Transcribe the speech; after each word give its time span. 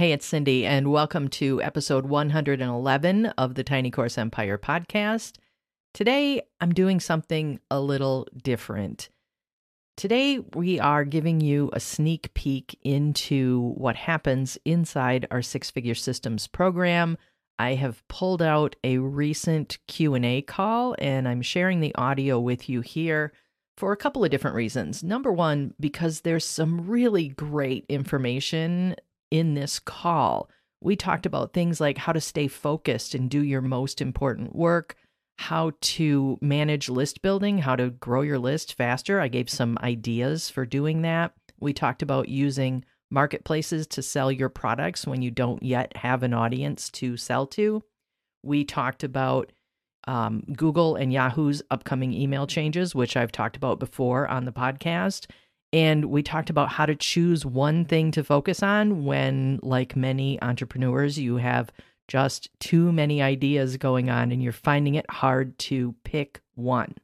Hey, 0.00 0.12
it's 0.12 0.24
Cindy, 0.24 0.64
and 0.64 0.90
welcome 0.90 1.28
to 1.28 1.60
episode 1.60 2.06
111 2.06 3.26
of 3.26 3.54
the 3.54 3.62
Tiny 3.62 3.90
Course 3.90 4.16
Empire 4.16 4.56
podcast. 4.56 5.36
Today, 5.92 6.40
I'm 6.58 6.72
doing 6.72 7.00
something 7.00 7.60
a 7.70 7.82
little 7.82 8.26
different. 8.42 9.10
Today, 9.98 10.38
we 10.54 10.80
are 10.80 11.04
giving 11.04 11.42
you 11.42 11.68
a 11.74 11.80
sneak 11.80 12.32
peek 12.32 12.78
into 12.82 13.74
what 13.76 13.94
happens 13.94 14.56
inside 14.64 15.26
our 15.30 15.42
Six 15.42 15.70
Figure 15.70 15.94
Systems 15.94 16.46
program. 16.46 17.18
I 17.58 17.74
have 17.74 18.02
pulled 18.08 18.40
out 18.40 18.76
a 18.82 18.96
recent 18.96 19.76
Q&A 19.86 20.40
call 20.40 20.96
and 20.98 21.28
I'm 21.28 21.42
sharing 21.42 21.80
the 21.80 21.94
audio 21.96 22.40
with 22.40 22.70
you 22.70 22.80
here 22.80 23.34
for 23.76 23.92
a 23.92 23.98
couple 23.98 24.24
of 24.24 24.30
different 24.30 24.56
reasons. 24.56 25.04
Number 25.04 25.30
1, 25.30 25.74
because 25.78 26.22
there's 26.22 26.46
some 26.46 26.88
really 26.88 27.28
great 27.28 27.84
information 27.90 28.96
in 29.30 29.54
this 29.54 29.78
call. 29.78 30.48
We 30.80 30.96
talked 30.96 31.26
about 31.26 31.52
things 31.52 31.80
like 31.80 31.98
how 31.98 32.12
to 32.12 32.20
stay 32.20 32.48
focused 32.48 33.14
and 33.14 33.28
do 33.28 33.42
your 33.42 33.60
most 33.60 34.00
important 34.00 34.54
work, 34.56 34.96
how 35.38 35.72
to 35.80 36.38
manage 36.40 36.88
list 36.88 37.22
building, 37.22 37.58
how 37.58 37.76
to 37.76 37.90
grow 37.90 38.22
your 38.22 38.38
list 38.38 38.74
faster. 38.74 39.20
I 39.20 39.28
gave 39.28 39.50
some 39.50 39.78
ideas 39.82 40.48
for 40.48 40.64
doing 40.64 41.02
that. 41.02 41.32
We 41.60 41.72
talked 41.72 42.02
about 42.02 42.28
using 42.28 42.84
marketplaces 43.10 43.86
to 43.88 44.02
sell 44.02 44.30
your 44.32 44.48
products 44.48 45.06
when 45.06 45.20
you 45.20 45.30
don't 45.30 45.62
yet 45.62 45.96
have 45.96 46.22
an 46.22 46.32
audience 46.32 46.88
to 46.90 47.16
sell 47.16 47.46
to. 47.48 47.82
We 48.42 48.64
talked 48.64 49.04
about 49.04 49.52
um, 50.06 50.44
Google 50.56 50.96
and 50.96 51.12
Yahoo's 51.12 51.62
upcoming 51.70 52.12
email 52.12 52.46
changes, 52.46 52.94
which 52.94 53.16
I've 53.16 53.32
talked 53.32 53.56
about 53.56 53.78
before 53.78 54.26
on 54.28 54.44
the 54.44 54.52
podcast. 54.52 55.26
And 55.72 56.06
we 56.06 56.22
talked 56.22 56.50
about 56.50 56.70
how 56.70 56.86
to 56.86 56.96
choose 56.96 57.46
one 57.46 57.84
thing 57.84 58.10
to 58.12 58.24
focus 58.24 58.62
on 58.62 59.04
when, 59.04 59.60
like 59.62 59.94
many 59.94 60.40
entrepreneurs, 60.42 61.18
you 61.18 61.36
have 61.36 61.70
just 62.08 62.50
too 62.58 62.90
many 62.90 63.22
ideas 63.22 63.76
going 63.76 64.10
on 64.10 64.32
and 64.32 64.42
you're 64.42 64.52
finding 64.52 64.96
it 64.96 65.08
hard 65.08 65.56
to 65.58 65.94
pick 66.02 66.40
one. 66.56 66.94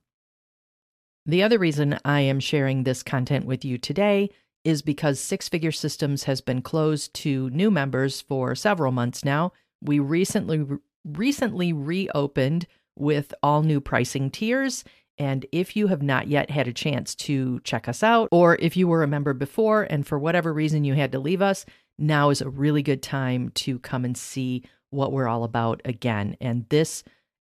The 1.27 1.44
other 1.44 1.59
reason 1.59 1.98
I 2.05 2.20
am 2.20 2.41
sharing 2.41 2.83
this 2.83 3.03
content 3.03 3.47
with 3.47 3.64
you 3.64 3.78
today 3.78 4.31
is 4.64 4.83
because 4.83 5.20
Six 5.20 5.48
Figure 5.48 5.70
Systems 5.70 6.25
has 6.25 6.41
been 6.41 6.61
closed 6.61 7.14
to 7.14 7.50
new 7.50 7.70
members 7.70 8.20
for 8.20 8.56
several 8.56 8.91
months 8.91 9.25
now. 9.25 9.53
We 9.81 10.00
recently 10.00 10.67
recently 11.05 11.72
reopened 11.72 12.67
with 12.97 13.33
all 13.42 13.62
new 13.62 13.81
pricing 13.81 14.28
tiers 14.28 14.83
and 15.19 15.47
if 15.53 15.77
you 15.77 15.86
have 15.86 16.03
not 16.03 16.28
yet 16.28 16.50
had 16.50 16.69
a 16.69 16.72
chance 16.72 17.14
to 17.14 17.61
check 17.61 17.89
us 17.89 18.03
out, 18.03 18.28
or 18.31 18.56
if 18.56 18.77
you 18.77 18.86
were 18.89 19.03
a 19.03 19.09
member 19.09 19.33
before 19.33 19.83
and 19.84 20.06
for 20.06 20.19
whatever 20.19 20.53
reason 20.53 20.84
you 20.84 20.95
had 20.95 21.12
to 21.12 21.19
leave 21.19 21.42
us, 21.42 21.64
now 21.98 22.31
is 22.31 22.42
a 22.42 22.50
really 22.50 22.83
good 22.83 23.03
time 23.03 23.50
to 23.50 23.78
come 23.78 24.05
and 24.05 24.17
see 24.17 24.62
what 24.91 25.12
we're 25.12 25.28
all 25.28 25.44
about 25.44 25.81
again. 25.84 26.37
And 26.41 26.67
this 26.69 27.03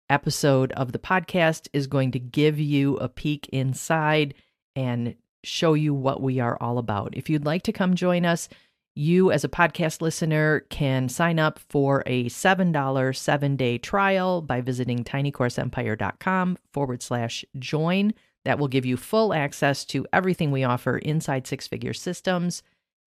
episode 0.09 0.71
of 0.73 0.91
the 0.91 0.99
podcast 0.99 1.67
is 1.73 1.87
going 1.87 2.11
to 2.11 2.19
give 2.19 2.59
you 2.59 2.97
a 2.97 3.09
peek 3.09 3.49
inside 3.49 4.35
and 4.75 5.15
show 5.43 5.73
you 5.73 5.93
what 5.93 6.21
we 6.21 6.39
are 6.39 6.57
all 6.61 6.77
about. 6.77 7.15
If 7.17 7.29
you'd 7.29 7.45
like 7.45 7.63
to 7.63 7.73
come 7.73 7.95
join 7.95 8.25
us, 8.25 8.47
you, 8.95 9.31
as 9.31 9.43
a 9.43 9.49
podcast 9.49 10.01
listener, 10.01 10.61
can 10.69 11.09
sign 11.09 11.39
up 11.39 11.59
for 11.69 12.03
a 12.05 12.25
$7 12.25 13.15
seven 13.15 13.55
day 13.55 13.77
trial 13.77 14.41
by 14.41 14.61
visiting 14.61 15.03
tinycourseempire.com 15.03 16.57
forward 16.71 17.01
slash 17.01 17.43
join. 17.57 18.13
That 18.45 18.59
will 18.59 18.67
give 18.67 18.85
you 18.85 18.97
full 18.97 19.33
access 19.33 19.85
to 19.85 20.05
everything 20.11 20.51
we 20.51 20.63
offer 20.63 20.97
inside 20.97 21.47
Six 21.47 21.67
Figure 21.67 21.93
Systems. 21.93 22.61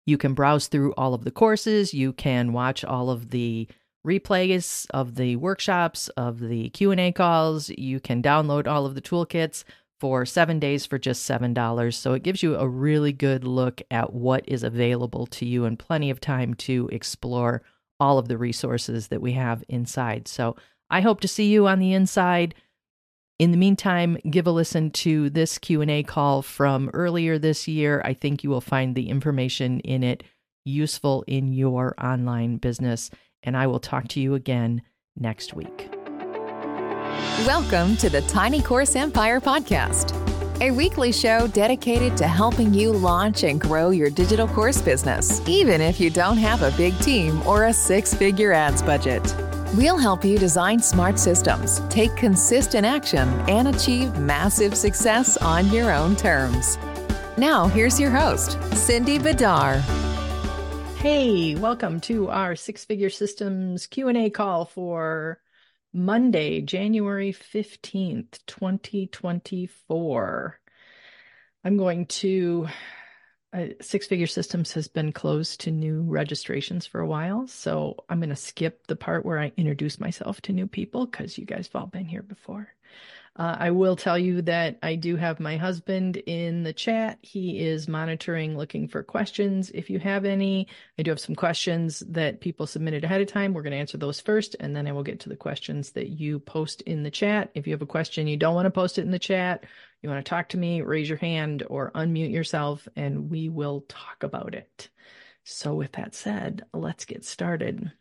You 0.06 0.18
can 0.18 0.34
browse 0.34 0.68
through 0.68 0.94
all 0.94 1.14
of 1.14 1.24
the 1.24 1.32
courses, 1.32 1.94
you 1.94 2.14
can 2.14 2.54
watch 2.54 2.86
all 2.86 3.10
of 3.10 3.32
the 3.32 3.68
replays 4.06 4.86
of 4.92 5.16
the 5.16 5.36
workshops, 5.36 6.10
of 6.10 6.40
the 6.40 6.70
Q&A 6.70 7.12
calls, 7.12 7.70
you 7.72 8.00
can 8.00 8.22
download 8.22 8.68
all 8.68 8.86
of 8.86 8.94
the 8.94 9.02
toolkits 9.02 9.64
for 10.06 10.24
seven 10.24 10.60
days 10.60 10.86
for 10.86 11.00
just 11.00 11.28
$7. 11.28 11.92
So 11.96 12.14
it 12.14 12.22
gives 12.22 12.44
you 12.44 12.58
a 12.58 12.68
really 12.68 13.12
good 13.12 13.44
look 13.44 13.82
at 13.90 14.14
what 14.14 14.48
is 14.48 14.62
available 14.62 15.26
to 15.26 15.48
you 15.48 15.66
and 15.66 15.80
plenty 15.80 16.12
of 16.12 16.22
time 16.22 16.54
to 16.54 16.88
explore 16.92 17.64
all 18.00 18.20
of 18.20 18.28
the 18.28 18.38
resources 18.38 19.08
that 19.08 19.20
we 19.20 19.32
have 19.32 19.64
inside. 19.68 20.28
So 20.28 20.58
I 20.92 21.02
hope 21.02 21.22
to 21.22 21.28
see 21.28 21.52
you 21.52 21.66
on 21.66 21.80
the 21.80 21.94
inside. 21.94 22.54
In 23.40 23.50
the 23.50 23.58
meantime, 23.58 24.20
give 24.30 24.46
a 24.46 24.52
listen 24.52 24.92
to 24.92 25.32
this 25.32 25.58
Q&A 25.58 26.04
call 26.04 26.44
from 26.44 26.92
earlier 26.94 27.40
this 27.40 27.68
year. 27.68 28.04
I 28.06 28.14
think 28.14 28.44
you 28.44 28.52
will 28.52 28.62
find 28.62 28.94
the 28.94 29.10
information 29.10 29.80
in 29.80 30.04
it 30.04 30.22
useful 30.66 31.24
in 31.26 31.52
your 31.52 31.96
online 32.00 32.58
business 32.58 33.10
and 33.42 33.58
I 33.58 33.66
will 33.66 33.80
talk 33.80 34.08
to 34.10 34.20
you 34.20 34.36
again 34.36 34.84
next 35.18 35.56
week. 35.56 35.95
Welcome 37.16 37.96
to 37.98 38.10
the 38.10 38.22
Tiny 38.24 38.62
Course 38.62 38.94
Empire 38.94 39.40
podcast, 39.40 40.12
a 40.60 40.70
weekly 40.70 41.14
show 41.14 41.48
dedicated 41.48 42.18
to 42.18 42.28
helping 42.28 42.74
you 42.74 42.92
launch 42.92 43.44
and 43.44 43.62
grow 43.62 43.92
your 43.92 44.10
digital 44.10 44.50
course 44.50 44.82
business, 44.82 45.42
even 45.48 45.80
if 45.80 45.98
you 45.98 46.10
don't 46.10 46.36
have 46.36 46.62
a 46.62 46.76
big 46.76 46.98
team 47.00 47.42
or 47.48 47.66
a 47.66 47.74
six 47.74 48.14
figure 48.14 48.52
ads 48.52 48.82
budget. 48.82 49.24
We'll 49.76 49.98
help 49.98 50.26
you 50.26 50.38
design 50.38 50.80
smart 50.80 51.18
systems, 51.18 51.80
take 51.88 52.14
consistent 52.18 52.86
action, 52.86 53.30
and 53.48 53.70
achieve 53.70 54.18
massive 54.18 54.76
success 54.76 55.38
on 55.38 55.72
your 55.72 55.94
own 55.94 56.18
terms. 56.18 56.78
Now, 57.38 57.68
here's 57.68 57.98
your 57.98 58.12
host, 58.12 58.62
Cindy 58.74 59.20
Bidar. 59.20 59.80
Hey, 60.98 61.56
welcome 61.56 62.02
to 62.02 62.30
our 62.30 62.58
Six 62.58 62.84
Figure 62.84 63.10
Systems 63.10 63.88
Q&A 63.88 64.30
call 64.32 64.66
for 64.66 65.40
Monday, 65.96 66.60
January 66.60 67.32
15th, 67.32 68.40
2024. 68.48 70.60
I'm 71.64 71.78
going 71.78 72.06
to, 72.08 72.68
uh, 73.54 73.68
Six 73.80 74.06
Figure 74.06 74.28
Systems 74.28 74.74
has 74.74 74.90
been 74.90 75.14
closed 75.14 75.62
to 75.62 75.72
new 75.72 76.02
registrations 76.02 76.86
for 76.86 77.00
a 77.00 77.08
while. 77.08 77.48
So 77.48 78.04
I'm 78.10 78.20
going 78.20 78.28
to 78.28 78.36
skip 78.36 78.88
the 78.88 78.98
part 78.98 79.26
where 79.26 79.40
I 79.40 79.54
introduce 79.56 79.98
myself 79.98 80.42
to 80.42 80.52
new 80.52 80.68
people 80.68 81.06
because 81.06 81.38
you 81.38 81.46
guys 81.46 81.70
have 81.72 81.82
all 81.82 81.88
been 81.88 82.04
here 82.04 82.24
before. 82.24 82.68
Uh, 83.38 83.58
I 83.60 83.72
will 83.72 83.98
tell 83.98 84.18
you 84.18 84.42
that 84.44 84.80
I 84.82 84.96
do 84.96 85.18
have 85.18 85.42
my 85.42 85.58
husband 85.58 86.16
in 86.16 86.64
the 86.64 86.72
chat. 86.72 87.20
He 87.22 87.60
is 87.60 87.86
monitoring, 87.86 88.58
looking 88.58 88.88
for 88.88 89.04
questions. 89.04 89.70
If 89.72 89.90
you 89.90 90.00
have 90.00 90.24
any, 90.24 90.68
I 90.98 91.04
do 91.04 91.12
have 91.12 91.20
some 91.20 91.36
questions 91.36 92.00
that 92.08 92.40
people 92.40 92.66
submitted 92.66 93.04
ahead 93.04 93.20
of 93.20 93.28
time. 93.28 93.54
We're 93.54 93.62
going 93.62 93.72
to 93.72 93.78
answer 93.78 93.98
those 93.98 94.22
first, 94.22 94.56
and 94.62 94.74
then 94.74 94.88
I 94.88 94.94
will 94.94 95.04
get 95.04 95.20
to 95.22 95.30
the 95.30 95.36
questions 95.36 95.92
that 95.92 96.08
you 96.08 96.40
post 96.40 96.82
in 96.84 97.04
the 97.04 97.12
chat. 97.12 97.52
If 97.56 97.68
you 97.68 97.74
have 97.74 97.82
a 97.82 97.86
question 97.86 98.28
you 98.28 98.38
don't 98.38 98.56
want 98.56 98.68
to 98.68 98.72
post 98.72 98.98
it 98.98 99.02
in 99.02 99.12
the 99.12 99.20
chat, 99.20 99.66
you 100.02 100.10
want 100.10 100.24
to 100.26 100.30
talk 100.30 100.50
to 100.50 100.58
me, 100.58 100.82
raise 100.82 101.10
your 101.10 101.18
hand 101.18 101.64
or 101.70 101.92
unmute 101.92 102.32
yourself, 102.32 102.88
and 102.96 103.30
we 103.30 103.50
will 103.50 103.84
talk 103.90 104.24
about 104.24 104.56
it. 104.56 104.88
So, 105.44 105.76
with 105.76 105.92
that 105.94 106.16
said, 106.16 106.64
let's 106.74 107.04
get 107.04 107.26
started. 107.26 107.92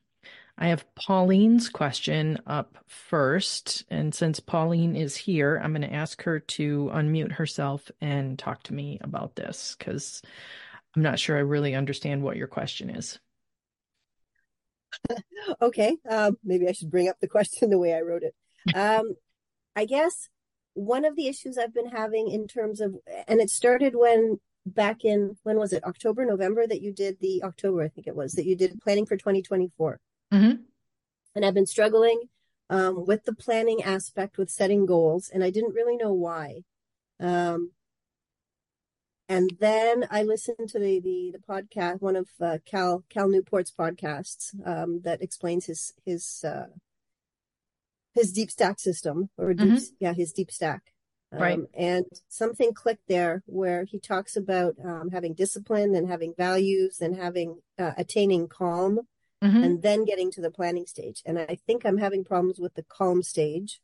I 0.57 0.69
have 0.69 0.87
Pauline's 0.95 1.69
question 1.69 2.39
up 2.47 2.79
first. 2.87 3.85
And 3.91 4.15
since 4.15 4.39
Pauline 4.39 4.95
is 4.95 5.17
here, 5.17 5.61
I'm 5.63 5.73
going 5.73 5.83
to 5.83 5.93
ask 5.93 6.23
her 6.23 6.39
to 6.41 6.91
unmute 6.95 7.33
herself 7.33 7.91
and 8.01 8.39
talk 8.39 8.63
to 8.65 8.75
me 8.75 8.99
about 9.01 9.35
this 9.35 9.75
because 9.77 10.23
I'm 10.95 11.03
not 11.03 11.19
sure 11.19 11.37
I 11.37 11.41
really 11.41 11.75
understand 11.75 12.23
what 12.23 12.37
your 12.37 12.47
question 12.47 12.91
is. 12.91 13.19
okay. 15.63 15.97
Um, 16.09 16.39
maybe 16.45 16.69
I 16.69 16.73
should 16.73 16.91
bring 16.91 17.09
up 17.09 17.19
the 17.21 17.29
question 17.29 17.71
the 17.71 17.79
way 17.79 17.93
I 17.93 18.03
wrote 18.03 18.23
it. 18.23 18.35
Um, 18.77 19.15
I 19.75 19.87
guess 19.87 20.29
one 20.75 21.05
of 21.05 21.17
the 21.17 21.27
issues 21.27 21.59
I've 21.59 21.75
been 21.75 21.89
having 21.89 22.31
in 22.31 22.47
terms 22.47 22.81
of, 22.81 22.95
and 23.27 23.41
it 23.41 23.51
started 23.51 23.95
when 23.97 24.39
back 24.65 25.05
in, 25.05 25.37
when 25.43 25.59
was 25.59 25.73
it, 25.73 25.85
October, 25.85 26.25
November 26.25 26.65
that 26.65 26.81
you 26.81 26.93
did 26.93 27.19
the, 27.21 27.43
October, 27.43 27.83
I 27.83 27.89
think 27.89 28.07
it 28.07 28.15
was, 28.15 28.35
that 28.35 28.47
you 28.47 28.55
did 28.55 28.81
planning 28.81 29.05
for 29.05 29.17
2024. 29.17 29.99
Mm-hmm. 30.33 30.63
And 31.35 31.45
I've 31.45 31.55
been 31.55 31.67
struggling 31.67 32.29
um, 32.71 33.05
with 33.07 33.25
the 33.25 33.35
planning 33.35 33.83
aspect 33.83 34.39
with 34.39 34.51
setting 34.51 34.87
goals, 34.87 35.31
and 35.33 35.45
I 35.45 35.51
didn't 35.51 35.75
really 35.75 35.97
know 35.97 36.13
why. 36.13 36.63
Um, 37.21 37.73
and 39.29 39.57
then 39.59 40.07
I 40.11 40.23
listened 40.23 40.69
to 40.69 40.79
the 40.79 41.01
the, 41.01 41.33
the 41.33 41.39
podcast, 41.39 42.01
one 42.01 42.17
of 42.17 42.29
uh, 42.41 42.59
Cal 42.67 43.05
Cal 43.09 43.29
Newport's 43.29 43.73
podcasts 43.73 44.55
um, 44.67 45.01
that 45.03 45.23
explains 45.23 45.67
his 45.67 45.95
his 46.05 46.45
uh, 46.47 46.67
his 48.15 48.33
deep 48.33 48.51
stack 48.51 48.79
system, 48.79 49.31
or 49.39 49.55
deep, 49.55 49.69
mm-hmm. 49.69 49.95
yeah, 49.99 50.13
his 50.13 50.33
deep 50.33 50.51
stack. 50.51 50.83
Um, 51.33 51.41
right. 51.41 51.59
And 51.75 52.07
something 52.29 52.73
clicked 52.75 53.09
there 53.09 53.43
where 53.47 53.85
he 53.85 53.99
talks 53.99 54.37
about 54.37 54.75
um, 54.85 55.11
having 55.11 55.35
discipline 55.35 55.95
and 55.95 56.09
having 56.09 56.35
values 56.37 57.01
and 57.01 57.17
having 57.17 57.61
uh, 57.79 57.93
attaining 57.97 58.47
calm 58.47 59.01
mm-hmm. 59.45 59.63
and 59.63 59.83
then 59.83 60.05
getting 60.05 60.31
to 60.33 60.41
the 60.41 60.51
planning 60.51 60.87
stage. 60.87 61.23
And 61.27 61.39
I 61.39 61.59
think 61.67 61.85
I'm 61.85 61.99
having 61.99 62.25
problems 62.25 62.59
with 62.59 62.75
the 62.75 62.85
calm 62.85 63.23
stage. 63.23 63.81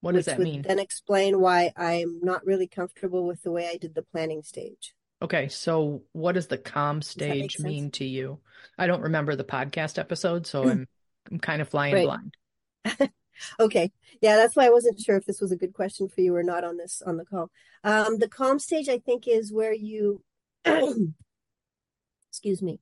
What 0.00 0.14
does 0.14 0.26
that 0.26 0.40
mean? 0.40 0.62
Then 0.62 0.80
explain 0.80 1.40
why 1.40 1.72
I'm 1.76 2.20
not 2.22 2.44
really 2.44 2.66
comfortable 2.66 3.24
with 3.24 3.42
the 3.42 3.52
way 3.52 3.68
I 3.68 3.76
did 3.76 3.94
the 3.94 4.02
planning 4.02 4.42
stage. 4.42 4.94
Okay, 5.22 5.46
so 5.46 6.02
what 6.10 6.32
does 6.32 6.48
the 6.48 6.58
calm 6.58 6.98
Does 6.98 7.14
that 7.14 7.28
make 7.28 7.52
stage 7.52 7.64
mean 7.64 7.90
to 7.92 8.04
you? 8.04 8.40
I 8.76 8.88
don't 8.88 9.02
remember 9.02 9.36
the 9.36 9.44
podcast 9.44 9.98
episode, 9.98 10.46
so 10.46 10.68
I'm 10.68 10.88
I'm 11.30 11.38
kind 11.38 11.62
of 11.62 11.68
flying 11.68 11.94
Right. 11.94 12.04
blind. 12.04 13.12
Okay. 13.58 13.90
Yeah, 14.20 14.36
that's 14.36 14.54
why 14.54 14.66
I 14.66 14.70
wasn't 14.70 15.00
sure 15.00 15.16
if 15.16 15.24
this 15.24 15.40
was 15.40 15.52
a 15.52 15.56
good 15.56 15.72
question 15.72 16.08
for 16.08 16.20
you 16.20 16.34
or 16.36 16.42
not 16.42 16.64
on 16.64 16.76
this 16.76 17.02
on 17.04 17.16
the 17.16 17.24
call. 17.24 17.50
Um, 17.82 18.18
the 18.18 18.28
calm 18.28 18.58
stage, 18.58 18.88
I 18.88 18.98
think, 18.98 19.26
is 19.26 19.52
where 19.52 19.72
you, 19.72 20.22
excuse 20.64 22.62
me, 22.62 22.78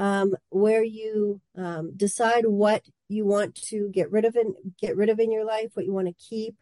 um, 0.00 0.34
where 0.48 0.82
you 0.82 1.42
um, 1.56 1.92
decide 1.94 2.46
what 2.46 2.82
you 3.08 3.26
want 3.26 3.54
to 3.54 3.90
get 3.92 4.10
rid 4.10 4.24
of 4.24 4.34
and 4.34 4.54
get 4.80 4.96
rid 4.96 5.10
of 5.10 5.20
in 5.20 5.30
your 5.30 5.44
life, 5.44 5.72
what 5.74 5.84
you 5.84 5.92
want 5.92 6.08
to 6.08 6.14
keep, 6.14 6.56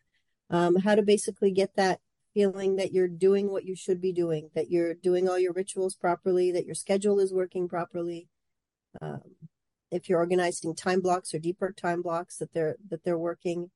um, 0.51 0.75
how 0.75 0.97
to 0.97 1.03
basically 1.03 1.53
get 1.53 1.77
that 1.77 2.01
feeling 2.35 2.75
that 2.77 2.93
you're 2.93 3.07
doing 3.07 3.49
what 3.49 3.65
you 3.65 3.77
should 3.77 4.01
be 4.01 4.13
doing, 4.13 4.51
that 4.57 4.71
you're 4.71 4.93
doing 4.93 5.29
all 5.29 5.39
your 5.39 5.53
rituals 5.53 5.95
properly, 5.95 6.51
that 6.51 6.67
your 6.67 6.75
schedule 6.75 7.21
is 7.21 7.33
working 7.33 7.69
properly. 7.69 8.27
Um, 9.01 9.21
if 9.93 10.09
you're 10.09 10.19
organizing 10.19 10.75
time 10.75 11.01
blocks 11.01 11.33
or 11.33 11.39
deeper 11.39 11.73
time 11.73 12.03
blocks 12.03 12.39
that 12.39 12.53
they're 12.53 12.75
that 12.91 13.05
they're 13.05 13.17
working 13.17 13.71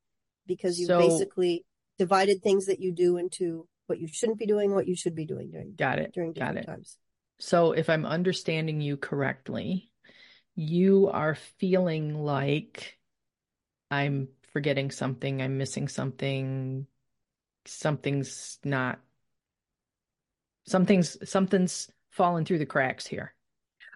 because 0.44 0.80
you've 0.80 0.88
So 0.88 0.98
basically 0.98 1.64
divided 1.98 2.42
things 2.42 2.66
that 2.66 2.80
you 2.80 2.90
do 2.90 3.16
into 3.16 3.68
what 3.86 4.00
you 4.00 4.08
shouldn't 4.08 4.40
be 4.40 4.46
doing, 4.46 4.74
what 4.74 4.88
you 4.88 4.96
should 4.96 5.14
be 5.14 5.24
doing 5.24 5.52
during 5.52 5.74
got 5.76 6.00
it, 6.00 6.12
during 6.12 6.32
got 6.32 6.54
different 6.54 6.58
it. 6.58 6.66
times. 6.66 6.98
So 7.42 7.72
if 7.72 7.90
I'm 7.90 8.06
understanding 8.06 8.80
you 8.80 8.96
correctly, 8.96 9.90
you 10.54 11.08
are 11.08 11.34
feeling 11.34 12.14
like 12.14 12.96
I'm 13.90 14.28
forgetting 14.52 14.92
something, 14.92 15.42
I'm 15.42 15.58
missing 15.58 15.88
something, 15.88 16.86
something's 17.64 18.60
not, 18.64 19.00
something's 20.66 21.28
something's 21.28 21.90
fallen 22.10 22.44
through 22.44 22.58
the 22.58 22.66
cracks 22.66 23.08
here. 23.08 23.34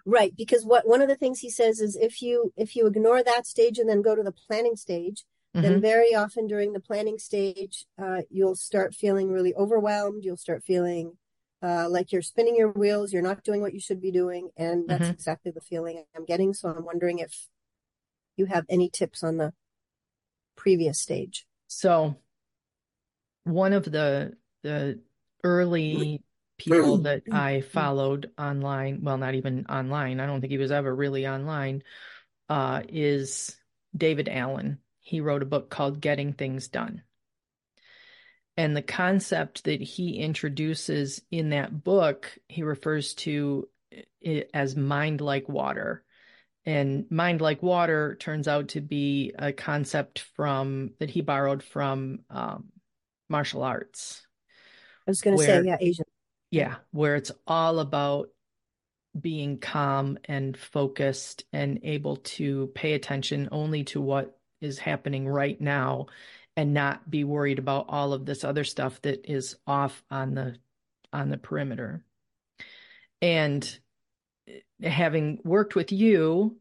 Right, 0.05 0.35
because 0.35 0.65
what 0.65 0.85
one 0.85 1.01
of 1.01 1.07
the 1.07 1.15
things 1.15 1.39
he 1.39 1.49
says 1.49 1.79
is 1.79 1.95
if 1.95 2.21
you 2.21 2.51
if 2.57 2.75
you 2.75 2.85
ignore 2.85 3.23
that 3.23 3.47
stage 3.47 3.79
and 3.79 3.89
then 3.89 4.01
go 4.01 4.13
to 4.13 4.23
the 4.23 4.33
planning 4.33 4.75
stage, 4.75 5.23
then 5.53 5.75
Mhm. 5.77 5.81
very 5.81 6.13
often 6.13 6.47
during 6.47 6.73
the 6.73 6.81
planning 6.81 7.17
stage, 7.17 7.85
uh, 7.97 8.23
you'll 8.29 8.55
start 8.55 8.93
feeling 8.93 9.31
really 9.31 9.55
overwhelmed. 9.55 10.25
You'll 10.25 10.35
start 10.35 10.65
feeling 10.65 11.17
uh, 11.61 11.87
like 11.89 12.11
you're 12.11 12.21
spinning 12.21 12.55
your 12.55 12.71
wheels. 12.71 13.13
You're 13.13 13.21
not 13.21 13.43
doing 13.43 13.61
what 13.61 13.73
you 13.73 13.79
should 13.79 14.01
be 14.01 14.11
doing, 14.11 14.49
and 14.57 14.87
that's 14.87 15.07
Mhm. 15.07 15.13
exactly 15.13 15.51
the 15.51 15.61
feeling 15.61 16.03
I'm 16.15 16.25
getting. 16.25 16.53
So 16.53 16.69
I'm 16.69 16.85
wondering 16.85 17.19
if 17.19 17.47
you 18.37 18.45
have 18.45 18.65
any 18.69 18.89
tips 18.89 19.23
on 19.23 19.37
the 19.37 19.53
previous 20.55 20.99
stage. 20.99 21.45
So 21.67 22.17
one 23.43 23.73
of 23.73 23.85
the 23.85 24.35
the 24.63 24.99
early 25.43 26.21
people 26.57 26.97
that 26.99 27.23
I 27.31 27.61
followed 27.61 28.31
online, 28.37 29.01
well, 29.03 29.17
not 29.17 29.35
even 29.35 29.65
online, 29.67 30.19
I 30.19 30.25
don't 30.25 30.41
think 30.41 30.51
he 30.51 30.57
was 30.57 30.71
ever 30.71 30.93
really 30.93 31.27
online, 31.27 31.83
uh, 32.49 32.83
is 32.89 33.55
David 33.95 34.29
Allen. 34.29 34.79
He 34.99 35.21
wrote 35.21 35.43
a 35.43 35.47
book 35.47 35.69
called 35.69 36.01
Getting 36.01 36.33
Things 36.33 36.67
Done. 36.67 37.03
And 38.57 38.75
the 38.75 38.81
concept 38.81 39.65
that 39.65 39.81
he 39.81 40.17
introduces 40.17 41.21
in 41.29 41.51
that 41.51 41.83
book, 41.83 42.35
he 42.49 42.63
refers 42.63 43.13
to 43.15 43.69
it 44.19 44.49
as 44.53 44.75
mind 44.75 45.21
like 45.21 45.47
water. 45.47 46.03
And 46.65 47.05
mind 47.09 47.39
like 47.39 47.61
water 47.61 48.17
turns 48.19 48.47
out 48.47 48.69
to 48.69 48.81
be 48.81 49.33
a 49.37 49.53
concept 49.53 50.25
from 50.35 50.91
that 50.99 51.11
he 51.11 51.21
borrowed 51.21 51.63
from 51.63 52.19
um, 52.29 52.65
martial 53.29 53.63
arts, 53.63 54.25
I 55.07 55.11
was 55.11 55.21
going 55.21 55.37
to 55.37 55.43
say, 55.43 55.63
yeah, 55.63 55.77
Asian. 55.79 56.05
yeah, 56.51 56.75
where 56.91 57.15
it's 57.15 57.31
all 57.45 57.79
about 57.79 58.29
being 59.19 59.59
calm 59.59 60.17
and 60.25 60.57
focused 60.57 61.45
and 61.53 61.79
able 61.83 62.17
to 62.17 62.67
pay 62.75 62.93
attention 62.93 63.49
only 63.51 63.83
to 63.85 64.01
what 64.01 64.37
is 64.59 64.77
happening 64.77 65.27
right 65.27 65.59
now 65.59 66.07
and 66.57 66.73
not 66.73 67.09
be 67.09 67.23
worried 67.23 67.59
about 67.59 67.85
all 67.87 68.11
of 68.11 68.25
this 68.25 68.43
other 68.43 68.63
stuff 68.63 68.99
that 69.03 69.31
is 69.31 69.55
off 69.67 70.03
on 70.09 70.33
the 70.33 70.57
on 71.13 71.29
the 71.29 71.37
perimeter. 71.37 72.03
And 73.21 73.79
eh, 74.47 74.89
having 74.89 75.39
worked 75.45 75.75
with 75.75 75.91
you, 75.91 76.57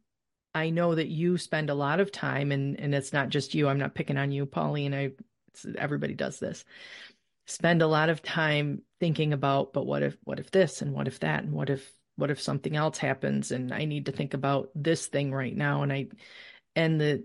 I 0.54 0.70
know 0.70 0.94
that 0.94 1.08
you 1.08 1.38
spend 1.38 1.70
a 1.70 1.74
lot 1.74 1.98
of 1.98 2.12
time 2.12 2.52
and 2.52 2.78
and 2.78 2.94
it's 2.94 3.14
not 3.14 3.30
just 3.30 3.54
you. 3.54 3.68
I'm 3.68 3.78
not 3.78 3.94
picking 3.94 4.18
on 4.18 4.30
you, 4.30 4.44
Pauline. 4.44 4.94
I 4.94 5.12
everybody 5.78 6.14
does 6.14 6.38
this. 6.38 6.64
Spend 7.46 7.80
a 7.80 7.86
lot 7.86 8.10
of 8.10 8.22
time 8.22 8.82
thinking 9.00 9.32
about, 9.32 9.72
but 9.72 9.86
what 9.86 10.02
if 10.02 10.18
what 10.24 10.38
if 10.38 10.50
this 10.50 10.82
and 10.82 10.92
what 10.92 11.08
if 11.08 11.20
that 11.20 11.42
and 11.42 11.52
what 11.52 11.70
if 11.70 11.90
what 12.16 12.30
if 12.30 12.40
something 12.40 12.76
else 12.76 12.98
happens 12.98 13.50
and 13.50 13.72
I 13.72 13.86
need 13.86 14.06
to 14.06 14.12
think 14.12 14.34
about 14.34 14.70
this 14.74 15.06
thing 15.06 15.32
right 15.32 15.56
now 15.56 15.82
and 15.82 15.92
I 15.92 16.08
and 16.74 17.00
the 17.00 17.24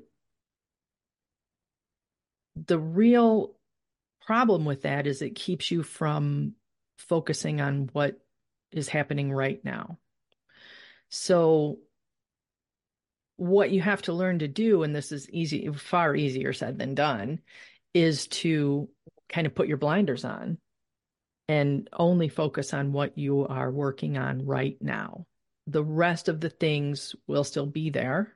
the 2.56 2.80
real 2.80 3.56
problem 4.25 4.65
with 4.65 4.83
that 4.83 5.07
is 5.07 5.21
it 5.21 5.36
keeps 5.36 5.71
you 5.71 5.83
from 5.83 6.53
focusing 6.98 7.62
on 7.62 7.89
what 7.94 8.19
is 8.71 8.88
happening 8.88 9.31
right 9.31 9.63
now. 9.63 9.98
So 11.09 11.80
what 13.38 13.71
you 13.71 13.81
have 13.81 14.03
to 14.03 14.13
learn 14.13 14.39
to 14.39 14.48
do, 14.48 14.83
and 14.83 14.95
this 14.95 15.12
is 15.12 15.30
easy, 15.30 15.68
far 15.74 16.15
easier 16.15 16.53
said 16.53 16.77
than 16.77 16.95
done, 16.95 17.39
is 17.94 18.27
to 18.27 18.88
kind 19.27 19.48
of 19.48 19.56
put 19.56 19.68
your 19.68 19.77
blinders 19.77 20.24
on 20.24 20.57
and 21.48 21.89
only 21.92 22.30
focus 22.30 22.74
on 22.74 22.94
what 22.94 23.18
you 23.18 23.45
are 23.48 23.71
working 23.71 24.18
on 24.18 24.45
right 24.45 24.77
now. 24.80 25.25
The 25.68 25.83
rest 25.83 26.30
of 26.30 26.39
the 26.39 26.50
things 26.50 27.15
will 27.27 27.44
still 27.44 27.65
be 27.65 27.89
there. 27.89 28.36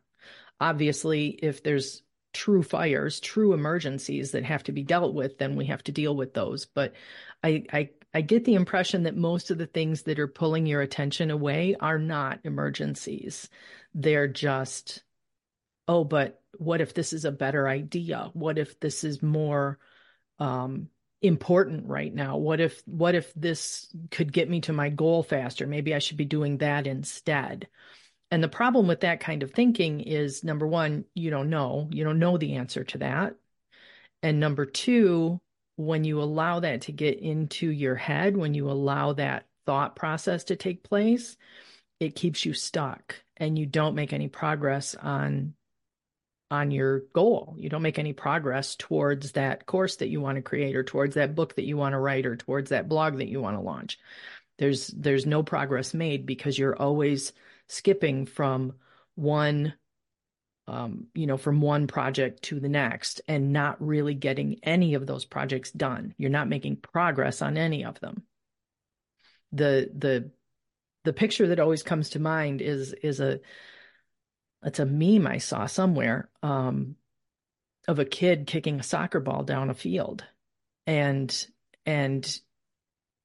Obviously, 0.60 1.28
if 1.28 1.64
there's 1.64 2.02
true 2.36 2.62
fires, 2.62 3.20
true 3.22 3.54
emergencies 3.54 4.32
that 4.32 4.44
have 4.44 4.62
to 4.64 4.74
be 4.74 4.84
dealt 4.84 5.14
with, 5.14 5.38
then 5.38 5.56
we 5.56 5.66
have 5.66 5.82
to 5.86 5.92
deal 5.92 6.16
with 6.16 6.34
those. 6.34 6.66
But 6.66 6.94
I, 7.42 7.64
I, 7.72 7.90
I 8.14 8.22
get 8.22 8.44
the 8.44 8.56
impression 8.56 9.04
that 9.04 9.16
most 9.16 9.52
of 9.52 9.58
the 9.58 9.66
things 9.66 10.04
that 10.04 10.20
are 10.20 10.28
pulling 10.28 10.66
your 10.66 10.82
attention 10.82 11.32
away 11.32 11.76
are 11.80 11.98
not 11.98 12.42
emergencies. 12.44 13.50
They're 13.94 14.28
just, 14.28 15.02
oh, 15.88 16.04
but 16.04 16.42
what 16.58 16.82
if 16.82 16.94
this 16.94 17.14
is 17.14 17.24
a 17.24 17.32
better 17.32 17.68
idea? 17.68 18.30
What 18.34 18.58
if 18.58 18.80
this 18.82 19.06
is 19.06 19.24
more 19.24 19.80
um, 20.38 20.90
important 21.22 21.88
right 21.88 22.14
now? 22.14 22.36
What 22.36 22.60
if 22.60 22.82
what 22.86 23.16
if 23.16 23.34
this 23.34 23.88
could 24.12 24.34
get 24.34 24.50
me 24.50 24.60
to 24.62 24.74
my 24.74 24.90
goal 24.90 25.24
faster? 25.24 25.66
Maybe 25.68 25.96
I 25.96 26.00
should 26.00 26.18
be 26.18 26.26
doing 26.26 26.58
that 26.58 26.86
instead. 26.86 27.70
And 28.36 28.44
the 28.44 28.50
problem 28.50 28.86
with 28.86 29.00
that 29.00 29.22
kind 29.22 29.44
of 29.44 29.52
thinking 29.52 30.02
is 30.02 30.44
number 30.44 30.68
one, 30.68 31.06
you 31.14 31.30
don't 31.30 31.50
know. 31.50 31.88
You 31.90 32.04
don't 32.04 32.20
know 32.20 32.38
the 32.38 32.56
answer 32.56 32.84
to 32.84 32.98
that. 32.98 33.36
And 34.22 34.42
number 34.42 34.66
two, 34.66 35.40
when 35.78 36.04
you 36.04 36.22
allow 36.22 36.60
that 36.60 36.82
to 36.82 36.92
get 36.92 37.18
into 37.22 37.70
your 37.70 37.96
head, 37.96 38.36
when 38.36 38.54
you 38.54 38.70
allow 38.70 39.14
that 39.14 39.46
thought 39.66 39.96
process 39.96 40.44
to 40.44 40.58
take 40.58 40.84
place, 40.84 41.38
it 42.02 42.14
keeps 42.14 42.44
you 42.44 42.52
stuck 42.52 43.16
and 43.38 43.58
you 43.58 43.66
don't 43.66 43.96
make 43.96 44.12
any 44.12 44.28
progress 44.28 44.96
on 44.96 45.54
on 46.52 46.72
your 46.72 47.04
goal. 47.14 47.56
You 47.58 47.70
don't 47.70 47.84
make 47.84 48.00
any 48.00 48.12
progress 48.12 48.76
towards 48.76 49.32
that 49.32 49.66
course 49.66 49.96
that 49.96 50.10
you 50.10 50.20
want 50.20 50.36
to 50.36 50.42
create 50.42 50.76
or 50.76 50.84
towards 50.84 51.16
that 51.16 51.36
book 51.36 51.56
that 51.56 51.64
you 51.64 51.78
want 51.78 51.94
to 51.94 52.00
write 52.00 52.26
or 52.26 52.36
towards 52.36 52.72
that 52.72 52.90
blog 52.90 53.20
that 53.20 53.30
you 53.30 53.40
want 53.40 53.56
to 53.56 53.62
launch. 53.62 53.98
There's 54.58 54.88
there's 54.88 55.26
no 55.26 55.42
progress 55.42 55.94
made 55.94 56.26
because 56.26 56.60
you're 56.60 56.76
always 56.76 57.32
skipping 57.68 58.26
from 58.26 58.74
one 59.16 59.74
um, 60.68 61.08
you 61.14 61.28
know, 61.28 61.38
from 61.38 61.62
one 61.62 61.88
project 61.88 62.44
to 62.44 62.60
the 62.60 62.70
next 62.70 63.22
and 63.28 63.54
not 63.54 63.80
really 63.80 64.16
getting 64.16 64.60
any 64.64 64.96
of 64.96 65.06
those 65.06 65.26
projects 65.26 65.72
done. 65.72 66.16
You're 66.18 66.32
not 66.32 66.50
making 66.50 66.78
progress 66.78 67.42
on 67.42 67.58
any 67.58 67.86
of 67.86 68.00
them. 68.00 68.24
The 69.52 69.92
the 69.96 70.32
the 71.04 71.14
picture 71.14 71.48
that 71.48 71.60
always 71.60 71.84
comes 71.84 72.12
to 72.12 72.20
mind 72.20 72.62
is 72.62 72.94
is 72.94 73.20
a 73.20 73.40
it's 74.64 74.80
a 74.80 74.86
meme 74.86 75.28
I 75.28 75.38
saw 75.38 75.68
somewhere 75.68 76.30
um, 76.42 76.96
of 77.88 78.00
a 78.00 78.06
kid 78.06 78.48
kicking 78.48 78.80
a 78.80 78.84
soccer 78.84 79.20
ball 79.20 79.44
down 79.44 79.70
a 79.70 79.76
field, 79.76 80.26
and 80.88 81.48
and 81.86 82.40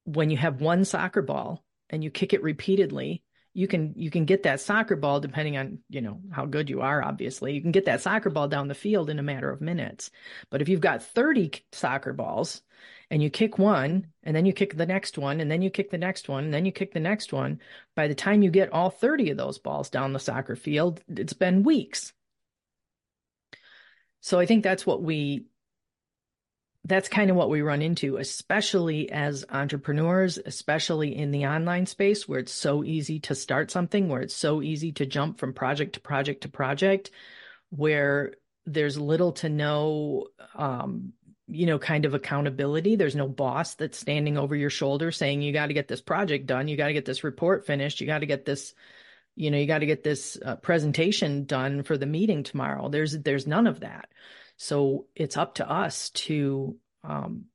when 0.03 0.29
you 0.29 0.37
have 0.37 0.61
one 0.61 0.85
soccer 0.85 1.23
ball 1.23 1.63
and 1.89 2.03
you 2.03 2.11
kick 2.11 2.33
it 2.33 2.43
repeatedly, 2.43 3.23
you 3.53 3.67
can 3.67 3.93
you 3.95 4.09
can 4.09 4.25
get 4.25 4.43
that 4.43 4.61
soccer 4.61 4.95
ball 4.95 5.19
depending 5.19 5.57
on 5.57 5.79
you 5.89 6.01
know 6.01 6.19
how 6.31 6.45
good 6.45 6.69
you 6.69 6.81
are. 6.81 7.03
Obviously, 7.03 7.53
you 7.53 7.61
can 7.61 7.71
get 7.71 7.85
that 7.85 8.01
soccer 8.01 8.29
ball 8.29 8.47
down 8.47 8.67
the 8.67 8.75
field 8.75 9.09
in 9.09 9.19
a 9.19 9.23
matter 9.23 9.49
of 9.49 9.61
minutes. 9.61 10.09
But 10.49 10.61
if 10.61 10.69
you've 10.69 10.81
got 10.81 11.03
thirty 11.03 11.51
soccer 11.71 12.13
balls 12.13 12.61
and 13.09 13.21
you 13.21 13.29
kick 13.29 13.59
one 13.59 14.07
and 14.23 14.35
then 14.35 14.45
you 14.45 14.53
kick 14.53 14.77
the 14.77 14.85
next 14.85 15.17
one 15.17 15.41
and 15.41 15.51
then 15.51 15.61
you 15.61 15.69
kick 15.69 15.91
the 15.91 15.97
next 15.97 16.29
one 16.29 16.45
and 16.45 16.53
then 16.53 16.65
you 16.65 16.71
kick 16.71 16.93
the 16.93 16.99
next 16.99 17.33
one 17.33 17.59
by 17.95 18.07
the 18.07 18.15
time 18.15 18.41
you 18.41 18.49
get 18.49 18.71
all 18.71 18.89
30 18.89 19.31
of 19.31 19.37
those 19.37 19.59
balls 19.59 19.89
down 19.89 20.13
the 20.13 20.19
soccer 20.19 20.55
field 20.55 21.01
it's 21.09 21.33
been 21.33 21.63
weeks 21.63 22.13
so 24.21 24.39
i 24.39 24.45
think 24.45 24.63
that's 24.63 24.85
what 24.85 25.03
we 25.03 25.45
that's 26.85 27.09
kind 27.09 27.29
of 27.29 27.35
what 27.35 27.49
we 27.49 27.61
run 27.61 27.81
into, 27.81 28.17
especially 28.17 29.11
as 29.11 29.45
entrepreneurs, 29.49 30.39
especially 30.43 31.15
in 31.15 31.31
the 31.31 31.45
online 31.45 31.85
space 31.85 32.27
where 32.27 32.39
it's 32.39 32.51
so 32.51 32.83
easy 32.83 33.19
to 33.19 33.35
start 33.35 33.69
something, 33.69 34.09
where 34.09 34.21
it's 34.21 34.35
so 34.35 34.61
easy 34.63 34.91
to 34.93 35.05
jump 35.05 35.37
from 35.37 35.53
project 35.53 35.93
to 35.93 35.99
project 35.99 36.41
to 36.41 36.49
project, 36.49 37.11
where 37.69 38.33
there's 38.65 38.97
little 38.97 39.33
to 39.33 39.49
no, 39.49 40.27
um, 40.55 41.13
you 41.47 41.67
know, 41.67 41.77
kind 41.77 42.05
of 42.05 42.15
accountability. 42.15 42.95
There's 42.95 43.15
no 43.15 43.27
boss 43.27 43.75
that's 43.75 43.99
standing 43.99 44.37
over 44.37 44.55
your 44.55 44.69
shoulder 44.71 45.11
saying, 45.11 45.43
you 45.43 45.53
got 45.53 45.67
to 45.67 45.73
get 45.73 45.87
this 45.87 46.01
project 46.01 46.47
done. 46.47 46.67
You 46.67 46.77
got 46.77 46.87
to 46.87 46.93
get 46.93 47.05
this 47.05 47.23
report 47.23 47.67
finished. 47.67 48.01
You 48.01 48.07
got 48.07 48.19
to 48.19 48.25
get 48.25 48.43
this, 48.43 48.73
you 49.35 49.51
know, 49.51 49.57
you 49.57 49.67
got 49.67 49.79
to 49.79 49.85
get 49.85 50.03
this 50.03 50.37
uh, 50.43 50.55
presentation 50.55 51.45
done 51.45 51.83
for 51.83 51.95
the 51.95 52.05
meeting 52.07 52.41
tomorrow. 52.41 52.89
There's, 52.89 53.17
there's 53.19 53.45
none 53.45 53.67
of 53.67 53.81
that. 53.81 54.09
So 54.61 55.07
it's 55.15 55.37
up 55.37 55.55
to 55.55 55.67
us 55.67 56.11
to 56.11 56.77
um, 57.03 57.45